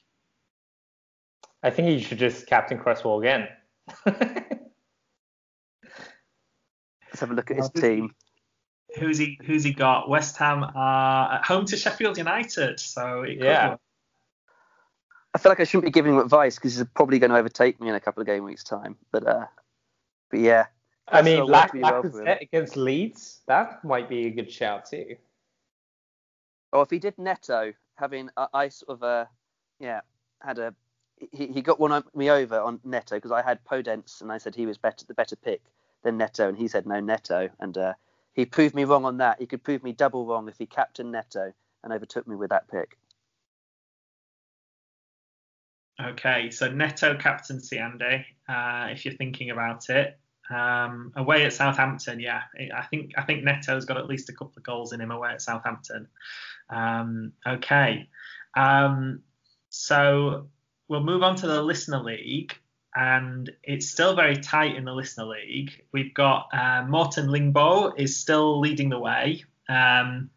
I 1.63 1.71
think 1.71 1.89
he 1.89 2.01
should 2.01 2.19
just 2.19 2.47
captain 2.47 2.79
Cresswell 2.79 3.19
again. 3.19 3.49
Let's 4.07 4.41
have 7.21 7.31
a 7.31 7.35
look 7.35 7.51
at 7.51 7.57
his 7.57 7.71
team. 7.71 8.15
Who's 8.99 9.19
he 9.19 9.39
Who's 9.45 9.63
he 9.63 9.73
got? 9.73 10.09
West 10.09 10.37
Ham 10.39 10.65
are 10.75 11.35
at 11.35 11.45
home 11.45 11.65
to 11.67 11.77
Sheffield 11.77 12.19
United, 12.19 12.81
so 12.81 13.23
yeah. 13.23 13.77
I 15.33 15.39
feel 15.39 15.51
like 15.51 15.61
I 15.61 15.65
shouldn't 15.65 15.85
be 15.85 15.91
giving 15.91 16.15
him 16.15 16.19
advice 16.19 16.57
because 16.57 16.77
he's 16.77 16.87
probably 16.95 17.21
going 17.21 17.31
to 17.31 17.37
overtake 17.37 17.81
me 17.81 17.89
in 17.89 17.95
a 17.95 18.01
couple 18.01 18.21
of 18.21 18.27
game 18.27 18.43
weeks' 18.43 18.65
time. 18.65 18.97
But 19.13 19.27
uh, 19.27 19.47
but 20.31 20.41
yeah, 20.41 20.67
I 21.07 21.23
mean, 21.23 21.45
Lac- 21.45 21.73
Lacazette 21.73 22.41
against 22.41 22.77
Leeds, 22.77 23.41
that 23.47 23.85
might 23.85 24.09
be 24.09 24.27
a 24.27 24.31
good 24.31 24.51
shout 24.51 24.87
too. 24.87 25.17
Oh, 26.73 26.83
if 26.83 26.91
he 26.91 26.99
did 26.99 27.19
Neto, 27.19 27.73
having 27.97 28.31
uh, 28.37 28.47
I 28.53 28.69
sort 28.69 28.91
of 28.91 29.03
uh, 29.03 29.27
yeah 29.79 30.01
had 30.41 30.59
a 30.59 30.75
he, 31.33 31.49
he 31.49 31.63
got 31.63 31.81
one 31.81 32.03
me 32.15 32.31
over 32.31 32.61
on 32.61 32.81
Neto 32.85 33.17
because 33.17 33.33
I 33.33 33.43
had 33.43 33.65
Podence 33.65 34.21
and 34.21 34.33
I 34.33 34.39
said 34.39 34.55
he 34.55 34.67
was 34.67 34.79
better 34.79 35.05
the 35.07 35.15
better 35.15 35.37
pick 35.37 35.63
than 36.03 36.17
Neto 36.17 36.49
and 36.49 36.57
he 36.57 36.69
said 36.69 36.87
no 36.87 37.01
Neto 37.01 37.49
and 37.61 37.77
uh, 37.77 37.93
he 38.33 38.47
proved 38.47 38.75
me 38.75 38.85
wrong 38.85 39.05
on 39.05 39.19
that. 39.19 39.39
He 39.39 39.47
could 39.47 39.63
prove 39.63 39.83
me 39.83 39.93
double 39.93 40.27
wrong 40.27 40.49
if 40.49 40.59
he 40.59 40.67
captained 40.67 41.13
Neto 41.13 41.53
and 41.83 41.93
overtook 41.93 42.27
me 42.27 42.37
with 42.37 42.51
that 42.51 42.69
pick. 42.69 42.97
Okay, 46.01 46.51
so 46.51 46.71
Neto 46.71 47.17
captaincy, 47.17 47.79
Andy, 47.79 48.25
uh, 48.49 48.89
if 48.91 49.05
you're 49.05 49.15
thinking 49.15 49.51
about 49.51 49.91
it. 49.91 50.19
Um, 50.51 51.13
away 51.15 51.45
at 51.45 51.53
Southampton, 51.53 52.19
yeah, 52.19 52.43
I 52.75 52.83
think 52.83 53.13
I 53.17 53.23
think 53.23 53.45
Neto's 53.45 53.85
got 53.85 53.99
at 53.99 54.07
least 54.07 54.31
a 54.31 54.33
couple 54.33 54.55
of 54.57 54.65
goals 54.65 54.93
in 54.93 55.01
him 55.01 55.13
away 55.13 55.31
at 55.31 55.43
Southampton. 55.43 56.09
Um, 56.71 57.33
okay, 57.47 58.09
um, 58.57 59.23
so 59.69 60.49
we'll 60.91 61.03
move 61.03 61.23
on 61.23 61.37
to 61.37 61.47
the 61.47 61.63
listener 61.63 62.03
league, 62.03 62.55
and 62.95 63.51
it's 63.63 63.89
still 63.89 64.15
very 64.17 64.37
tight 64.37 64.75
in 64.75 64.85
the 64.85 64.93
listener 64.93 65.25
league. 65.25 65.85
We've 65.93 66.13
got 66.13 66.49
uh, 66.53 66.85
Morten 66.89 67.29
Lingbo 67.29 67.95
is 67.97 68.21
still 68.21 68.61
leading 68.61 68.91
the 68.91 68.99
way. 68.99 69.45
Um, 69.69 70.31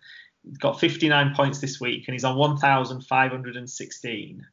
got 0.59 0.79
59 0.79 1.33
points 1.35 1.59
this 1.59 1.81
week, 1.81 2.07
and 2.07 2.13
he's 2.13 2.23
on 2.23 2.37
1,516. 2.37 4.45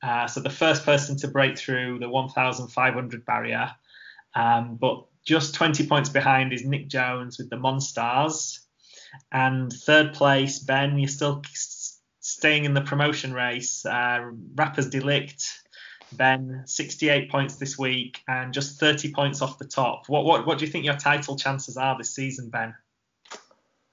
Uh, 0.00 0.28
so 0.28 0.40
the 0.40 0.50
first 0.50 0.84
person 0.84 1.16
to 1.16 1.28
break 1.28 1.58
through 1.58 1.98
the 1.98 2.08
1,500 2.08 3.24
barrier 3.24 3.72
Um, 4.34 4.76
but 4.76 5.06
just 5.24 5.54
20 5.54 5.86
points 5.86 6.10
behind 6.10 6.52
is 6.52 6.64
Nick 6.64 6.88
Jones 6.88 7.38
with 7.38 7.50
the 7.50 7.56
Monstars. 7.56 8.60
And 9.32 9.72
third 9.72 10.12
place, 10.12 10.58
Ben, 10.58 10.98
you're 10.98 11.08
still 11.08 11.42
staying 12.28 12.64
in 12.64 12.74
the 12.74 12.80
promotion 12.80 13.32
race. 13.32 13.86
Uh, 13.86 14.30
Rappers 14.54 14.88
Delict, 14.88 15.62
Ben, 16.12 16.62
68 16.66 17.30
points 17.30 17.56
this 17.56 17.78
week 17.78 18.22
and 18.28 18.52
just 18.52 18.78
30 18.78 19.12
points 19.12 19.40
off 19.40 19.58
the 19.58 19.64
top. 19.64 20.08
What 20.08 20.24
what 20.24 20.46
what 20.46 20.58
do 20.58 20.66
you 20.66 20.70
think 20.70 20.84
your 20.84 20.96
title 20.96 21.36
chances 21.36 21.76
are 21.76 21.96
this 21.96 22.14
season, 22.14 22.50
Ben? 22.50 22.74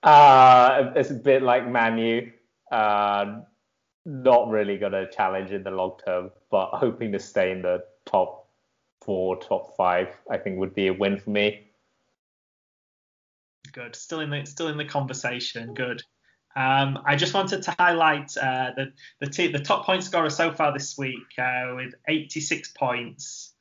Uh, 0.03 0.91
it's 0.95 1.09
a 1.09 1.15
bit 1.15 1.41
like 1.41 1.67
Manu. 1.67 2.31
Uh, 2.71 3.41
not 4.05 4.49
really 4.49 4.77
going 4.77 4.91
to 4.91 5.09
challenge 5.09 5.51
in 5.51 5.63
the 5.63 5.71
long 5.71 5.93
term, 6.05 6.29
but 6.51 6.69
hoping 6.73 7.11
to 7.13 7.19
stay 7.19 7.51
in 7.51 7.61
the 7.61 7.83
top 8.05 8.47
four, 9.01 9.37
top 9.37 9.75
five, 9.75 10.09
I 10.29 10.37
think 10.37 10.59
would 10.59 10.75
be 10.75 10.87
a 10.87 10.93
win 10.93 11.17
for 11.17 11.29
me. 11.29 11.67
Good. 13.71 13.95
Still 13.95 14.19
in 14.19 14.29
the 14.29 14.45
still 14.45 14.67
in 14.67 14.77
the 14.77 14.85
conversation. 14.85 15.73
Good. 15.73 16.03
Um, 16.55 16.99
I 17.05 17.17
just 17.17 17.33
wanted 17.33 17.63
to 17.63 17.75
highlight 17.77 18.35
uh, 18.37 18.71
the 18.75 18.93
the, 19.19 19.27
t- 19.27 19.51
the 19.51 19.59
top 19.59 19.85
point 19.85 20.03
scorer 20.03 20.29
so 20.29 20.51
far 20.51 20.71
this 20.71 20.97
week 20.97 21.37
uh, 21.37 21.73
with 21.75 21.95
86 22.07 22.71
points, 22.71 23.53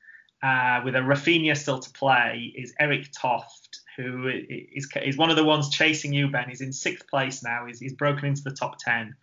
uh, 0.42 0.80
with 0.84 0.94
a 0.94 1.00
Raphinha 1.00 1.56
still 1.56 1.80
to 1.80 1.90
play, 1.90 2.52
is 2.54 2.72
Eric 2.78 3.08
Toft, 3.12 3.80
who 3.96 4.28
is, 4.28 4.88
is 5.02 5.16
one 5.16 5.30
of 5.30 5.36
the 5.36 5.44
ones 5.44 5.70
chasing 5.70 6.12
you, 6.12 6.28
Ben. 6.28 6.48
He's 6.48 6.60
in 6.60 6.72
sixth 6.72 7.08
place 7.08 7.42
now. 7.42 7.66
He's, 7.66 7.80
he's 7.80 7.94
broken 7.94 8.26
into 8.26 8.42
the 8.42 8.52
top 8.52 8.78
10. 8.78 9.16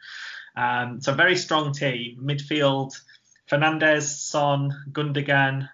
Um, 0.57 0.99
so 0.99 1.13
very 1.13 1.37
strong 1.37 1.71
team. 1.73 2.19
Midfield, 2.21 2.99
Fernandes, 3.49 4.03
Son, 4.03 4.73
Gundogan, 4.91 5.69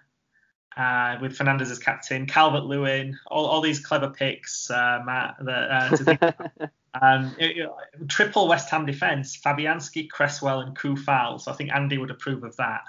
uh, 0.76 1.16
with 1.20 1.36
Fernandes 1.36 1.70
as 1.70 1.80
captain, 1.80 2.26
Calvert 2.26 2.64
Lewin, 2.64 3.18
all, 3.26 3.46
all 3.46 3.60
these 3.60 3.84
clever 3.84 4.10
picks, 4.10 4.70
uh, 4.70 5.00
Matt. 5.04 5.36
That, 5.40 6.30
uh, 6.60 6.66
um, 7.00 7.34
it, 7.38 7.68
triple 8.08 8.48
West 8.48 8.70
Ham 8.70 8.86
defence: 8.86 9.36
Fabianski, 9.36 10.08
Cresswell, 10.08 10.60
and 10.60 10.76
Coufal. 10.76 11.40
So 11.40 11.50
I 11.50 11.54
think 11.54 11.70
Andy 11.72 11.98
would 11.98 12.10
approve 12.10 12.44
of 12.44 12.56
that. 12.56 12.82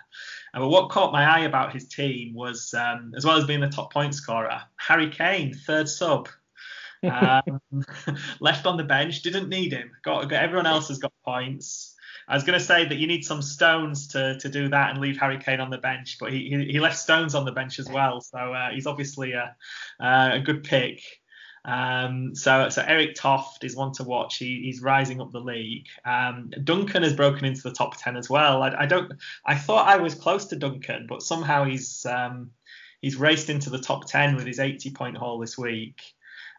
Uh, 0.54 0.60
but 0.60 0.70
what 0.70 0.90
caught 0.90 1.12
my 1.12 1.24
eye 1.24 1.42
about 1.46 1.74
his 1.74 1.88
team 1.88 2.34
was, 2.34 2.74
um, 2.74 3.14
as 3.16 3.26
well 3.26 3.38
as 3.38 3.46
being 3.46 3.62
the 3.62 3.70
top 3.70 3.94
point 3.94 4.16
scorer, 4.16 4.62
Harry 4.78 5.10
Kane, 5.10 5.54
third 5.54 5.90
sub. 5.90 6.30
um, 7.04 7.62
left 8.40 8.66
on 8.66 8.78
the 8.78 8.84
bench, 8.84 9.22
didn't 9.22 9.50
need 9.50 9.72
him. 9.72 9.92
Got, 10.04 10.30
got 10.30 10.44
everyone 10.44 10.68
else 10.68 10.90
has 10.90 11.00
got 11.00 11.14
points. 11.24 11.96
I 12.30 12.36
was 12.36 12.44
going 12.44 12.60
to 12.60 12.64
say 12.64 12.86
that 12.86 12.98
you 12.98 13.08
need 13.08 13.26
some 13.26 13.42
stones 13.42 14.08
to, 14.10 14.38
to 14.38 14.50
do 14.50 14.70
that 14.70 14.92
and 14.92 15.00
leave 15.00 15.18
Harry 15.18 15.40
Kane 15.40 15.60
on 15.60 15.72
the 15.72 15.80
bench, 15.80 16.18
but 16.20 16.32
he, 16.32 16.48
he, 16.50 16.74
he 16.74 16.80
left 16.80 16.98
stones 16.98 17.34
on 17.34 17.44
the 17.44 17.52
bench 17.52 17.80
as 17.80 17.90
well, 17.90 18.22
so 18.22 18.38
uh, 18.38 18.70
he's 18.70 18.86
obviously 18.86 19.32
a, 19.32 19.56
uh, 20.00 20.30
a 20.34 20.40
good 20.40 20.64
pick. 20.64 21.02
Um, 21.66 22.36
so, 22.36 22.70
so 22.70 22.84
Eric 22.86 23.16
Toft 23.16 23.64
is 23.64 23.76
one 23.76 23.92
to 23.94 24.04
watch. 24.04 24.38
He, 24.38 24.62
he's 24.64 24.82
rising 24.82 25.22
up 25.22 25.32
the 25.32 25.40
league. 25.40 25.88
Um, 26.06 26.52
Duncan 26.64 27.04
has 27.04 27.14
broken 27.14 27.46
into 27.46 27.62
the 27.62 27.72
top 27.72 27.98
ten 27.98 28.16
as 28.16 28.30
well. 28.30 28.64
I, 28.64 28.74
I, 28.80 28.86
don't. 28.86 29.14
I 29.46 29.56
thought 29.56 29.88
I 29.88 29.98
was 29.98 30.16
close 30.16 30.46
to 30.48 30.56
Duncan, 30.56 31.06
but 31.08 31.22
somehow 31.22 31.66
he's 31.66 32.06
um, 32.06 32.52
he's 33.02 33.16
raced 33.16 33.50
into 33.50 33.70
the 33.70 33.80
top 33.80 34.08
ten 34.08 34.36
with 34.36 34.46
his 34.46 34.60
80 34.60 34.92
point 34.92 35.18
haul 35.18 35.40
this 35.40 35.58
week. 35.58 36.02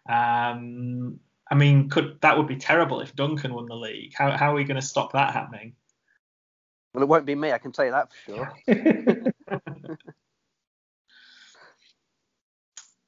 Um, 0.09 1.21
I 1.51 1.55
mean, 1.57 1.89
could 1.89 2.19
that 2.21 2.39
would 2.39 2.47
be 2.47 2.57
terrible 2.57 3.01
if 3.01 3.17
Duncan 3.17 3.55
won 3.55 3.67
the 3.67 3.75
league? 3.75 4.13
How 4.15 4.37
how 4.37 4.53
are 4.53 4.55
we 4.55 4.65
going 4.65 4.81
to 4.81 4.87
stop 4.87 5.13
that 5.13 5.33
happening? 5.33 5.75
Well, 6.95 7.03
it 7.03 7.09
won't 7.09 7.27
be 7.27 7.35
me. 7.35 7.53
I 7.53 7.59
can 7.59 7.73
tell 7.73 7.85
you 7.85 7.93
that 7.93 8.09
for 8.13 8.53
sure. 8.67 9.33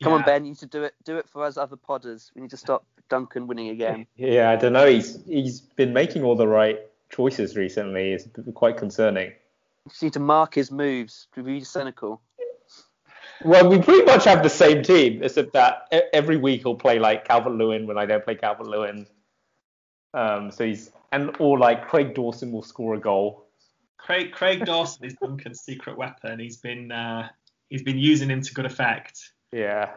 Come 0.03 0.13
yeah. 0.13 0.19
on, 0.19 0.25
Ben. 0.25 0.45
You 0.45 0.51
need 0.51 0.59
to 0.59 0.67
do 0.67 0.83
it. 0.85 0.95
Do 1.05 1.17
it 1.19 1.29
for 1.29 1.45
us 1.45 1.57
other 1.57 1.77
podders. 1.77 2.31
We 2.35 2.43
need 2.43 2.51
to 2.51 2.57
stop 2.57 2.85
Duncan 3.09 3.47
winning 3.47 3.69
again. 3.69 4.07
Yeah, 4.17 4.51
I 4.51 4.57
don't 4.57 4.73
know. 4.73 4.87
He's 4.87 5.23
he's 5.27 5.61
been 5.61 5.93
making 5.93 6.23
all 6.23 6.37
the 6.37 6.49
right 6.49 6.81
choices 7.11 7.57
recently. 7.57 8.13
It's 8.13 8.29
quite 8.55 8.77
concerning. 8.77 9.29
You 9.29 9.91
just 9.91 10.03
need 10.03 10.13
to 10.15 10.21
mark 10.21 10.55
his 10.55 10.71
moves. 10.71 11.29
To 11.35 11.43
be 11.43 11.63
cynical. 11.63 12.21
Well, 13.45 13.69
we 13.69 13.81
pretty 13.81 14.05
much 14.05 14.25
have 14.25 14.43
the 14.43 14.51
same 14.51 14.83
team, 14.83 15.23
except 15.23 15.53
that 15.55 15.93
every 16.13 16.37
week 16.37 16.63
he'll 16.63 16.77
play 16.77 16.99
like 16.99 17.27
Calvert 17.27 17.55
Lewin 17.55 17.87
when 17.87 17.99
I 17.99 18.07
don't 18.07 18.25
play 18.25 18.37
Calvert 18.37 18.69
Lewin. 18.69 19.07
Um, 20.15 20.51
so 20.51 20.65
he's 20.65 20.93
and 21.11 21.35
or 21.39 21.59
like 21.59 21.89
Craig 21.89 22.15
Dawson 22.15 22.53
will 22.53 22.63
score 22.63 22.95
a 22.95 23.01
goal. 23.01 23.47
Craig 23.99 24.33
Craig 24.33 24.65
Dawson 24.65 25.05
is 25.07 25.15
Duncan's 25.15 25.61
secret 25.61 25.97
weapon. 25.97 26.39
He's 26.39 26.59
been 26.59 26.93
uh, 26.93 27.29
he's 27.69 27.83
been 27.83 27.99
using 27.99 28.31
him 28.31 28.43
to 28.43 28.55
good 28.55 28.67
effect. 28.67 29.33
Yeah. 29.53 29.91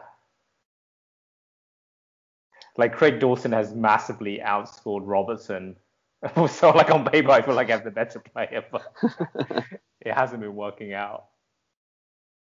Like 2.76 2.94
Craig 2.94 3.20
Dawson 3.20 3.52
has 3.52 3.74
massively 3.74 4.40
outscored 4.44 5.02
Robertson. 5.04 5.76
so 6.48 6.70
like 6.70 6.90
on 6.90 7.04
paper 7.04 7.30
I 7.30 7.42
feel 7.42 7.54
like 7.54 7.70
I'm 7.70 7.84
the 7.84 7.90
better 7.90 8.20
player, 8.20 8.64
but 8.70 8.92
it 10.00 10.12
hasn't 10.12 10.40
been 10.40 10.54
working 10.54 10.92
out. 10.92 11.26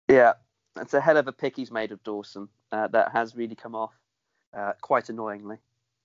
Yeah, 0.10 0.34
that's 0.76 0.94
a 0.94 1.02
hell 1.02 1.18
of 1.18 1.28
a 1.28 1.32
pick 1.32 1.56
he's 1.56 1.72
made 1.72 1.92
of 1.92 2.04
Dawson. 2.04 2.50
Uh, 2.72 2.88
that 2.88 3.12
has 3.12 3.36
really 3.36 3.56
come 3.56 3.76
off 3.76 3.94
uh, 4.58 4.74
quite 4.82 5.10
annoyingly. 5.10 5.58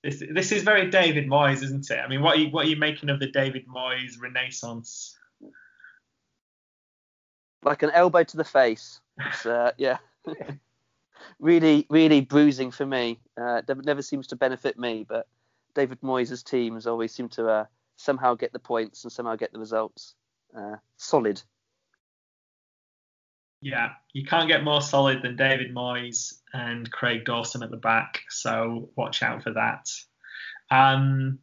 This, 0.05 0.23
this 0.31 0.53
is 0.53 0.63
very 0.63 0.91
David 0.91 1.27
Moyes, 1.27 1.63
isn't 1.63 1.91
it? 1.91 1.99
I 1.99 2.07
mean, 2.07 2.23
what 2.23 2.37
are 2.37 2.41
you, 2.41 2.51
what 2.51 2.67
are 2.67 2.69
you 2.69 2.77
making 2.77 3.09
of 3.09 3.19
the 3.19 3.27
David 3.27 3.67
Moyes 3.67 4.21
renaissance? 4.21 5.17
Like 7.65 7.83
an 7.83 7.91
elbow 7.91 8.23
to 8.23 8.37
the 8.37 8.45
face. 8.45 9.01
Uh, 9.45 9.73
yeah. 9.79 9.99
really, 11.39 11.87
really 11.91 12.21
bruising 12.21 12.71
for 12.71 12.87
me. 12.87 13.19
Uh, 13.41 13.63
never 13.85 14.03
seems 14.03 14.29
to 14.29 14.37
benefit 14.37 14.79
me, 14.79 15.05
but 15.09 15.27
David 15.75 16.01
Moyes' 16.01 16.45
teams 16.45 16.87
always 16.87 17.13
seem 17.13 17.29
to 17.31 17.49
uh, 17.49 17.65
somehow 17.97 18.35
get 18.35 18.53
the 18.53 18.59
points 18.59 19.05
and 19.05 19.13
somehow 19.13 19.37
get 19.37 19.53
the 19.53 19.59
results. 19.59 20.15
Uh, 20.57 20.77
solid. 20.97 21.43
Yeah, 23.61 23.91
you 24.13 24.25
can't 24.25 24.49
get 24.49 24.63
more 24.63 24.81
solid 24.81 25.23
than 25.23 25.37
David 25.37 25.75
Moyes 25.75 26.35
and 26.53 26.91
Craig 26.91 27.25
Dawson 27.25 27.63
at 27.63 27.71
the 27.71 27.77
back, 27.77 28.23
so 28.29 28.91
watch 28.97 29.23
out 29.23 29.43
for 29.43 29.53
that. 29.55 29.91
Um, 30.71 31.41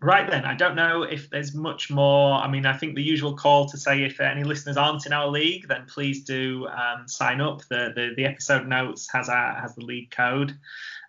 right 0.00 0.28
then, 0.28 0.44
I 0.44 0.54
don't 0.54 0.76
know 0.76 1.02
if 1.02 1.30
there's 1.30 1.54
much 1.54 1.90
more. 1.90 2.34
I 2.34 2.48
mean, 2.48 2.66
I 2.66 2.76
think 2.76 2.94
the 2.94 3.02
usual 3.02 3.34
call 3.36 3.66
to 3.68 3.78
say 3.78 4.02
if 4.02 4.20
any 4.20 4.44
listeners 4.44 4.76
aren't 4.76 5.06
in 5.06 5.12
our 5.12 5.28
league, 5.28 5.68
then 5.68 5.86
please 5.86 6.24
do 6.24 6.66
um, 6.68 7.08
sign 7.08 7.40
up. 7.40 7.62
The, 7.68 7.92
the, 7.94 8.12
the 8.16 8.24
episode 8.26 8.66
notes 8.66 9.08
has 9.12 9.28
a, 9.28 9.58
has 9.60 9.74
the 9.74 9.84
league 9.84 10.10
code, 10.10 10.50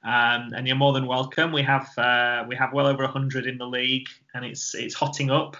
um, 0.03 0.53
and 0.55 0.67
you're 0.67 0.75
more 0.75 0.93
than 0.93 1.05
welcome. 1.05 1.51
We 1.51 1.63
have 1.63 1.89
uh, 1.97 2.45
we 2.47 2.55
have 2.55 2.73
well 2.73 2.87
over 2.87 3.03
100 3.03 3.45
in 3.45 3.57
the 3.57 3.67
league, 3.67 4.07
and 4.33 4.45
it's 4.45 4.73
it's 4.75 4.95
hotting 4.95 5.31
up 5.31 5.57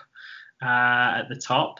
uh, 0.62 1.20
at 1.20 1.30
the 1.30 1.36
top. 1.36 1.80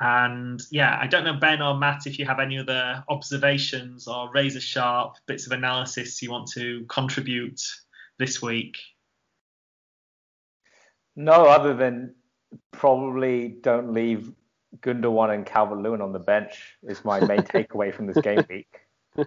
And 0.00 0.60
yeah, 0.70 0.98
I 1.00 1.06
don't 1.06 1.24
know, 1.24 1.34
Ben 1.34 1.62
or 1.62 1.78
Matt, 1.78 2.06
if 2.06 2.18
you 2.18 2.26
have 2.26 2.40
any 2.40 2.58
other 2.58 3.04
observations 3.08 4.08
or 4.08 4.32
razor 4.32 4.60
sharp 4.60 5.16
bits 5.26 5.46
of 5.46 5.52
analysis 5.52 6.20
you 6.22 6.30
want 6.30 6.50
to 6.52 6.84
contribute 6.88 7.60
this 8.18 8.42
week. 8.42 8.78
No, 11.16 11.46
other 11.46 11.74
than 11.74 12.14
probably 12.70 13.48
don't 13.48 13.92
leave 13.92 14.32
Gundogan 14.80 15.34
and 15.34 15.46
Calvert 15.46 15.78
Lewin 15.78 16.00
on 16.00 16.12
the 16.12 16.18
bench 16.18 16.76
is 16.82 17.04
my 17.04 17.20
main 17.20 17.38
takeaway 17.42 17.94
from 17.94 18.06
this 18.06 18.18
game 18.18 18.44
week. 18.48 18.80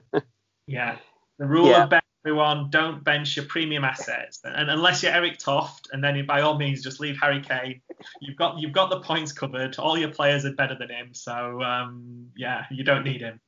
Yeah, 0.67 0.97
the 1.37 1.45
rule 1.45 1.67
yeah. 1.67 1.83
of 1.83 1.91
Ben 1.91 2.01
everyone, 2.25 2.71
don't 2.71 3.03
bench 3.03 3.35
your 3.35 3.45
premium 3.45 3.83
assets, 3.83 4.41
and 4.43 4.71
unless 4.71 5.03
you're 5.03 5.11
Eric 5.11 5.37
Toft, 5.37 5.89
and 5.93 6.03
then 6.03 6.25
by 6.25 6.41
all 6.41 6.57
means 6.57 6.81
just 6.81 6.99
leave 6.99 7.15
Harry 7.21 7.39
Kane. 7.39 7.81
You've 8.19 8.35
got 8.35 8.59
you've 8.59 8.71
got 8.71 8.89
the 8.89 8.99
points 8.99 9.31
covered. 9.31 9.77
All 9.77 9.95
your 9.95 10.09
players 10.09 10.43
are 10.43 10.53
better 10.53 10.75
than 10.75 10.89
him, 10.89 11.13
so 11.13 11.61
um, 11.61 12.27
yeah, 12.35 12.65
you 12.71 12.83
don't 12.83 13.03
need 13.03 13.21
him. 13.21 13.39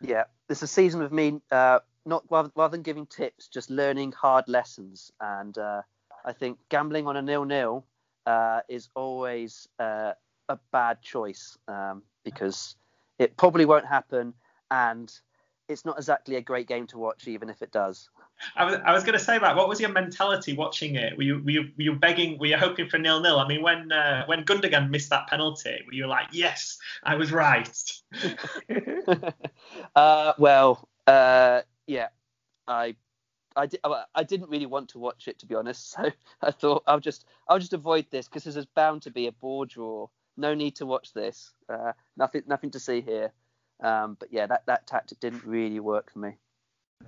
Yeah, 0.00 0.24
this 0.48 0.58
is 0.58 0.62
a 0.64 0.66
season 0.66 1.00
of 1.02 1.12
me 1.12 1.40
uh, 1.52 1.78
not 2.04 2.24
rather, 2.28 2.50
rather, 2.56 2.72
than 2.72 2.82
giving 2.82 3.06
tips, 3.06 3.46
just 3.46 3.70
learning 3.70 4.10
hard 4.10 4.48
lessons, 4.48 5.12
and 5.20 5.56
uh, 5.56 5.82
I 6.24 6.32
think 6.32 6.58
gambling 6.68 7.06
on 7.06 7.16
a 7.16 7.22
nil-nil 7.22 7.84
uh, 8.26 8.60
is 8.68 8.88
always 8.94 9.68
uh, 9.78 10.12
a 10.48 10.58
bad 10.72 11.02
choice 11.02 11.58
um, 11.68 12.02
because 12.24 12.76
it 13.18 13.36
probably 13.36 13.64
won't 13.64 13.86
happen, 13.86 14.34
and 14.70 15.12
it's 15.68 15.84
not 15.84 15.98
exactly 15.98 16.36
a 16.36 16.40
great 16.40 16.66
game 16.66 16.86
to 16.88 16.98
watch, 16.98 17.28
even 17.28 17.48
if 17.48 17.62
it 17.62 17.72
does. 17.72 18.08
I 18.56 18.64
was, 18.64 18.74
I 18.84 18.92
was 18.92 19.04
going 19.04 19.18
to 19.18 19.24
say 19.24 19.38
that. 19.38 19.56
What 19.56 19.68
was 19.68 19.80
your 19.80 19.90
mentality 19.90 20.54
watching 20.54 20.96
it? 20.96 21.16
Were 21.16 21.22
you, 21.22 21.42
were 21.44 21.50
you, 21.50 21.62
were 21.76 21.82
you 21.82 21.94
begging? 21.94 22.38
Were 22.38 22.46
you 22.46 22.56
hoping 22.56 22.88
for 22.88 22.98
nil 22.98 23.20
nil? 23.20 23.38
I 23.38 23.46
mean, 23.46 23.62
when 23.62 23.92
uh, 23.92 24.26
when 24.26 24.44
Gundogan 24.44 24.90
missed 24.90 25.10
that 25.10 25.28
penalty, 25.28 25.82
were 25.86 25.92
you 25.92 26.06
like, 26.06 26.26
yes, 26.32 26.78
I 27.02 27.14
was 27.14 27.32
right? 27.32 27.70
uh, 29.96 30.32
well, 30.38 30.88
uh, 31.06 31.62
yeah, 31.86 32.08
I. 32.66 32.96
I, 33.56 33.66
di- 33.66 33.78
I 34.14 34.22
didn't 34.24 34.50
really 34.50 34.66
want 34.66 34.90
to 34.90 34.98
watch 34.98 35.28
it 35.28 35.38
to 35.40 35.46
be 35.46 35.54
honest, 35.54 35.90
so 35.92 36.10
I 36.42 36.50
thought 36.50 36.82
I'll 36.86 37.00
just 37.00 37.24
I'll 37.48 37.58
just 37.58 37.72
avoid 37.72 38.06
this 38.10 38.28
because 38.28 38.44
there's 38.44 38.66
bound 38.66 39.02
to 39.02 39.10
be 39.10 39.26
a 39.26 39.32
bore 39.32 39.66
draw. 39.66 40.08
No 40.36 40.54
need 40.54 40.76
to 40.76 40.86
watch 40.86 41.12
this. 41.12 41.52
Uh, 41.68 41.92
nothing 42.16 42.42
nothing 42.46 42.70
to 42.72 42.80
see 42.80 43.00
here. 43.00 43.32
Um, 43.82 44.16
but 44.18 44.32
yeah, 44.32 44.46
that, 44.46 44.66
that 44.66 44.86
tactic 44.86 45.20
didn't 45.20 45.44
really 45.44 45.80
work 45.80 46.12
for 46.12 46.20
me. 46.20 46.36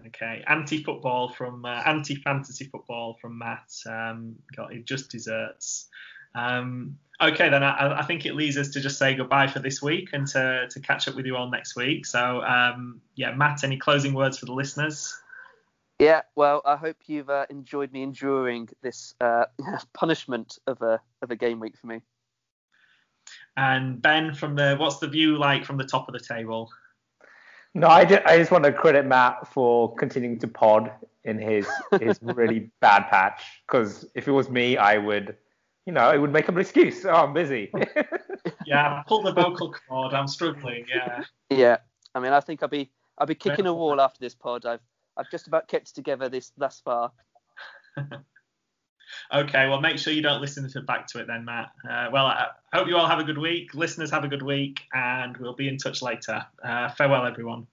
Okay, 0.09 0.45
anti-football 0.47 1.31
from 1.31 1.65
uh, 1.65 1.83
anti-fantasy 1.87 2.67
football 2.67 3.17
from 3.21 3.39
Matt. 3.39 3.73
Um, 3.89 4.37
got 4.55 4.73
it 4.73 4.85
just 4.85 5.11
desserts. 5.11 5.89
Um, 6.35 6.99
okay, 7.23 7.49
then 7.49 7.63
I, 7.63 8.01
I, 8.01 8.03
think 8.03 8.27
it 8.27 8.35
leads 8.35 8.59
us 8.59 8.69
to 8.71 8.81
just 8.81 8.99
say 8.99 9.15
goodbye 9.15 9.47
for 9.47 9.61
this 9.61 9.81
week 9.81 10.11
and 10.13 10.27
to, 10.29 10.69
to 10.69 10.81
catch 10.81 11.09
up 11.09 11.15
with 11.15 11.25
you 11.25 11.35
all 11.35 11.51
next 11.51 11.77
week. 11.77 12.05
So 12.05 12.43
um, 12.43 13.01
yeah, 13.15 13.35
Matt, 13.35 13.65
any 13.65 13.79
closing 13.79 14.13
words 14.13 14.37
for 14.37 14.45
the 14.45 14.53
listeners? 14.53 15.19
Yeah, 15.99 16.23
well, 16.35 16.61
I 16.67 16.77
hope 16.77 16.97
you've 17.07 17.31
uh, 17.31 17.47
enjoyed 17.49 17.91
me 17.93 18.03
enduring 18.03 18.69
this 18.83 19.15
uh, 19.21 19.47
punishment 19.95 20.59
of 20.67 20.83
a 20.83 21.01
of 21.23 21.31
a 21.31 21.37
game 21.37 21.59
week 21.59 21.77
for 21.79 21.87
me. 21.87 22.01
And 23.57 24.01
Ben, 24.03 24.35
from 24.35 24.55
the 24.57 24.77
what's 24.79 24.99
the 24.99 25.09
view 25.09 25.39
like 25.39 25.65
from 25.65 25.79
the 25.79 25.85
top 25.85 26.09
of 26.09 26.13
the 26.13 26.21
table? 26.21 26.71
No, 27.75 27.89
I, 27.89 28.07
just, 28.07 28.25
I 28.25 28.39
just 28.39 28.51
want 28.51 28.65
to 28.65 28.73
credit 28.73 29.05
Matt 29.05 29.47
for 29.49 29.95
continuing 29.97 30.39
to 30.39 30.49
pod 30.49 30.91
in 31.25 31.39
his 31.39 31.67
his 32.01 32.19
really 32.23 32.71
bad 32.81 33.09
patch. 33.11 33.43
Because 33.67 34.07
if 34.15 34.29
it 34.29 34.33
was 34.33 34.49
me, 34.49 34.77
I 34.79 34.97
would, 34.97 35.37
you 35.85 35.93
know, 35.93 36.01
I 36.01 36.17
would 36.17 36.33
make 36.33 36.49
up 36.49 36.55
an 36.55 36.61
excuse. 36.61 37.05
Oh, 37.05 37.11
I'm 37.11 37.35
busy. 37.35 37.71
yeah, 38.67 39.03
pull 39.07 39.23
the 39.23 39.33
vocal 39.33 39.73
cord. 39.73 40.15
I'm 40.15 40.29
struggling. 40.29 40.87
Yeah. 40.89 41.25
Yeah. 41.51 41.77
I 42.15 42.21
mean, 42.21 42.33
I 42.33 42.41
think 42.41 42.63
I'll 42.63 42.69
be 42.69 42.91
I'll 43.19 43.27
be 43.27 43.35
kicking 43.35 43.67
a 43.67 43.75
wall 43.75 44.01
after 44.01 44.21
this 44.21 44.35
pod. 44.35 44.65
I've 44.65 44.81
I've 45.17 45.31
just 45.31 45.47
about 45.47 45.69
kept 45.69 45.95
together 45.95 46.29
this 46.29 46.53
thus 46.57 46.81
far. 46.85 47.13
okay, 49.35 49.69
well, 49.69 49.81
make 49.81 49.99
sure 49.99 50.13
you 50.13 50.23
don't 50.23 50.41
listen 50.41 50.69
to 50.71 50.81
back 50.83 51.07
to 51.09 51.21
it 51.21 51.27
then, 51.27 51.45
Matt. 51.45 51.71
Uh, 51.89 52.09
well, 52.13 52.27
I 52.27 52.49
hope 52.73 52.89
you 52.89 52.97
all 52.97 53.09
have 53.09 53.19
a 53.19 53.25
good 53.25 53.39
week. 53.39 53.75
Listeners, 53.75 54.11
have 54.11 54.25
a 54.25 54.29
good 54.29 54.43
week, 54.43 54.81
and 54.93 55.37
we'll 55.39 55.55
be 55.55 55.69
in 55.69 55.79
touch 55.79 56.03
later. 56.03 56.45
Uh, 56.63 56.91
farewell, 56.91 57.25
everyone. 57.25 57.67